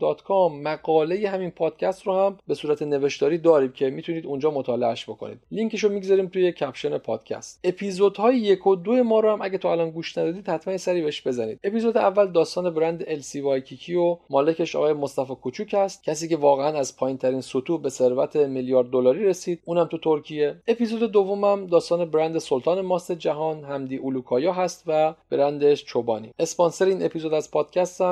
مقاله 0.64 1.30
همین 1.30 1.52
پادکست 1.52 2.08
رو 2.08 2.14
هم 2.14 2.38
به 2.48 2.54
صورت 2.54 2.82
نوشتاری 2.82 3.38
داریم 3.38 3.72
که 3.72 3.90
می‌تونید 3.90 4.26
اونجا 4.26 4.52
مطالعهش 4.52 5.10
بکنید. 5.10 5.40
لینکش 5.52 5.84
رو 5.84 5.90
می‌گذاریم 5.90 6.28
توی 6.28 6.52
کپشن 6.52 6.98
پادکست. 6.98 7.60
اپیزودهای 7.64 8.38
یک 8.38 8.68
و 8.68 8.76
دو 8.76 9.04
ما 9.04 9.20
رو 9.20 9.32
هم 9.32 9.42
اگه 9.42 9.58
تا 9.58 9.72
الان 9.72 9.92
گوش 9.92 10.18
ندادید 10.18 10.50
حتما 10.50 10.78
سری 10.78 11.02
بهش 11.02 11.28
بزنید. 11.28 11.60
اپیزود 11.64 11.98
اول 11.98 12.32
داستان 12.32 12.70
برند 12.70 13.04
LC 13.08 13.62
Waikiki 13.62 13.96
و 13.96 14.18
مالکش 14.30 14.76
آقای 14.76 14.94
مصطفی 14.94 15.36
کوچوک 15.36 15.74
هست 15.74 16.04
کسی 16.04 16.28
که 16.28 16.38
واقعا 16.38 16.80
از 16.80 16.98
پایین 16.98 17.18
ترین 17.18 17.42
سطوح 17.42 17.82
به 17.82 17.90
ثروت 17.90 18.36
میلیارد 18.36 18.90
دلاری 18.90 19.26
رسید 19.26 19.60
اونم 19.66 19.86
تو 19.86 19.98
ترکیه. 19.98 20.56
اپیزود 20.68 21.12
دومم 21.12 21.68
داستان 21.68 22.06
برند 22.06 22.38
سلطان 22.38 22.82
ماست 22.82 23.12
جهان 23.12 23.64
همدی 23.64 23.98
اولوکایا 23.98 24.54
هست 24.54 24.84
و 24.88 25.14
برندش 25.30 25.86
چوبانی. 25.86 26.34
اسپانسر 26.40 26.86
این 26.86 27.06
اپیزود 27.06 27.34
از 27.34 27.52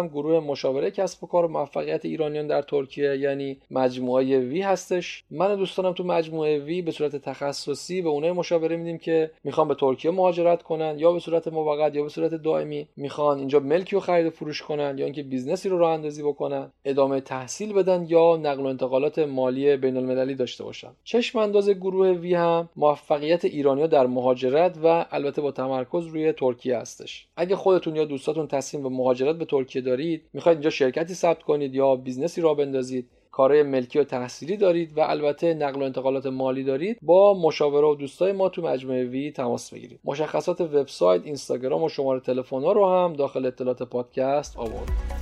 پادکست 0.02 0.14
گروه 0.14 0.40
مشاوره 0.40 0.92
کسب 0.92 1.24
و 1.24 1.28
کار 1.28 1.48
موفقیت 1.48 2.06
ایرانیان 2.06 2.48
در 2.48 2.62
ترکیه 2.62 3.18
یعنی 3.18 3.58
مجموعه 3.72 4.40
وی 4.40 4.62
هستش. 4.62 5.24
من 5.32 5.56
دوستانم 5.56 5.94
تو 5.94 6.04
مجموعه 6.04 6.60
وی 6.60 6.82
به 6.82 6.92
صورت 6.92 7.16
تخصصی 7.16 8.02
به 8.02 8.10
اونایی 8.10 8.32
مشاوره 8.32 8.76
میدیم 8.76 8.98
که 8.98 9.32
می‌خوان 9.44 9.68
به 9.68 9.76
ترکیه 9.76 10.12
مهاجرت 10.12 10.64
کنن 10.64 11.00
یا 11.00 11.12
به 11.12 11.20
صورت 11.20 11.48
موقت 11.48 11.96
یا 11.96 12.04
به 12.04 12.10
صورت 12.10 12.34
دائمی 12.34 12.88
می‌خوان 12.98 13.38
اینجا 13.40 13.60
ملکی 13.60 13.96
رو 13.96 14.00
خرید 14.00 14.26
و 14.26 14.30
فروش 14.30 14.62
کنن 14.62 14.98
یا 14.98 15.06
اینکه 15.06 15.24
business 15.24 15.65
ی 15.65 15.70
رو 15.70 15.78
راه 15.78 15.94
اندازی 15.94 16.24
بکنن 16.24 16.72
ادامه 16.86 17.22
تحصیل 17.22 17.74
بدن 17.74 18.06
یا 18.10 18.38
نقل 18.38 18.64
و 18.64 18.66
انتقالات 18.66 19.20
مالی 19.20 19.78
بین 19.78 19.98
المللی 19.98 20.36
داشته 20.36 20.64
باشن. 20.64 20.92
چشم 21.04 21.40
انداز 21.40 21.70
گروه 21.70 22.10
وی 22.10 22.34
هم 22.34 22.70
موفقیت 22.76 23.46
ایرانیا 23.46 23.88
در 23.88 24.08
مهاجرت 24.08 24.78
و 24.84 25.06
البته 25.12 25.42
با 25.42 25.52
تمرکز 25.52 26.06
روی 26.06 26.32
ترکیه 26.32 26.78
هستش. 26.78 27.28
اگه 27.38 27.56
خودتون 27.56 27.96
یا 27.96 28.06
دوستاتون 28.06 28.48
تصمیم 28.48 28.84
به 28.84 28.90
مهاجرت 28.90 29.36
به 29.36 29.46
ترکیه 29.46 29.82
دارید 29.92 30.22
می‌خواید 30.34 30.58
اینجا 30.58 30.70
شرکتی 30.70 31.14
ثبت 31.14 31.44
کنید 31.44 31.76
یا 31.76 31.96
business 31.96 32.42
ی 32.42 32.46
راه 32.46 32.54
بندازید 32.54 33.10
کارهای 33.32 33.64
ملکی 33.64 34.00
و 34.00 34.04
تحصیلی 34.04 34.58
دارید 34.58 34.98
و 34.98 35.02
البته 35.02 35.54
نقل 35.54 35.82
و 35.82 35.84
انتقالات 35.84 36.26
مالی 36.26 36.64
دارید 36.64 36.98
با 37.02 37.34
مشاورا 37.34 37.88
و 37.88 37.96
دوستای 37.96 38.32
ما 38.32 38.50
تو 38.50 38.62
مجموعه 38.62 39.06
وی 39.06 39.32
تماس 39.32 39.74
بگیرید. 39.74 40.00
مشخصات 40.04 40.62
وبسایت 40.62 41.22
اینستاگرام 41.26 41.84
و 41.84 41.90
شماره 41.90 42.20
تلفن 42.20 42.62
رو 42.62 42.90
هم 42.90 43.14
داخل 43.14 43.46
اطلاعات 43.46 43.84
پادکست 43.84 44.58
آوردیم. 44.58 45.21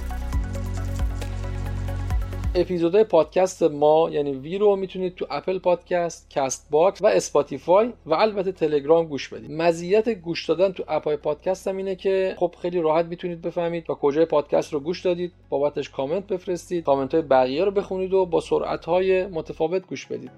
اپیزودهای 2.55 3.03
پادکست 3.03 3.63
ما 3.63 4.09
یعنی 4.11 4.31
وی 4.31 4.57
رو 4.57 4.75
می‌تونید 4.75 5.15
تو 5.15 5.25
Apple 5.29 5.59
Podcast، 5.59 6.29
CastBox 6.29 7.01
و 7.01 7.07
Spotify 7.07 7.93
و 8.05 8.13
البته 8.13 8.51
تلگرام 8.51 9.05
گوش 9.05 9.29
بدید. 9.29 9.51
مزیت 9.51 10.09
گوش 10.09 10.45
دادن 10.45 10.71
تو 10.71 10.83
اپای 10.87 11.17
پادکست 11.17 11.67
هم 11.67 11.77
اینه 11.77 11.95
که 11.95 12.35
خب 12.37 12.55
خیلی 12.61 12.81
راحت 12.81 13.05
می‌تونید 13.05 13.41
بفهمید 13.41 13.89
تا 13.89 13.93
کجای 13.93 14.25
پادکست 14.25 14.73
رو 14.73 14.79
گوش 14.79 15.01
دادید، 15.01 15.31
بابتش 15.49 15.89
کامنت 15.89 16.27
بفرستید، 16.27 16.83
کامنت 16.83 17.13
های 17.13 17.23
بقیه 17.23 17.65
رو 17.65 17.71
بخونید 17.71 18.13
و 18.13 18.25
با 18.25 18.41
سرعت 18.41 18.85
های 18.85 19.27
متفاوت 19.27 19.87
گوش 19.87 20.05
بدید. 20.05 20.31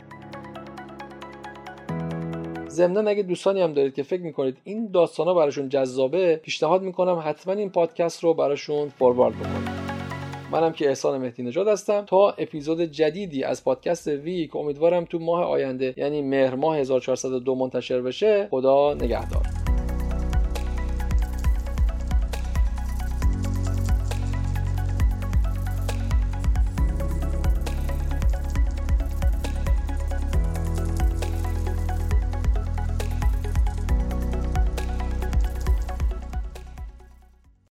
ضمنا 2.68 3.10
اگه 3.10 3.24
دوستانی 3.24 3.62
هم 3.62 3.74
دارید 3.74 3.94
که 3.94 4.04
فکر 4.04 4.22
می‌کنید 4.22 4.58
این 4.64 4.92
داستان 4.92 5.28
ها 5.28 5.34
براشون 5.34 5.70
جذابه 5.70 6.36
پیشنهاد 6.36 6.82
می‌کنم 6.82 7.24
حتما 7.26 7.54
این 7.54 7.70
پادکست 7.70 8.24
رو 8.24 8.34
براشون 8.34 8.90
فوروارد 8.90 9.36
بکنید 9.36 9.81
منم 10.52 10.72
که 10.74 10.88
احسان 10.88 11.22
مهدی 11.22 11.44
نژاد 11.44 11.68
هستم. 11.68 12.06
تا 12.06 12.30
اپیزود 12.30 12.82
جدیدی 12.82 13.44
از 13.44 13.64
پادکست 13.64 14.08
وی 14.08 14.48
که 14.48 14.58
امیدوارم 14.58 15.06
تو 15.06 15.20
ماه 15.20 15.44
آینده 15.44 15.94
یعنی 15.98 16.22
مهر 16.22 16.56
ماه 16.56 16.78
1402 16.78 17.56
منتشر 17.56 18.02
بشه. 18.02 18.48
خدا 18.52 18.94
نگهدار. 18.94 19.61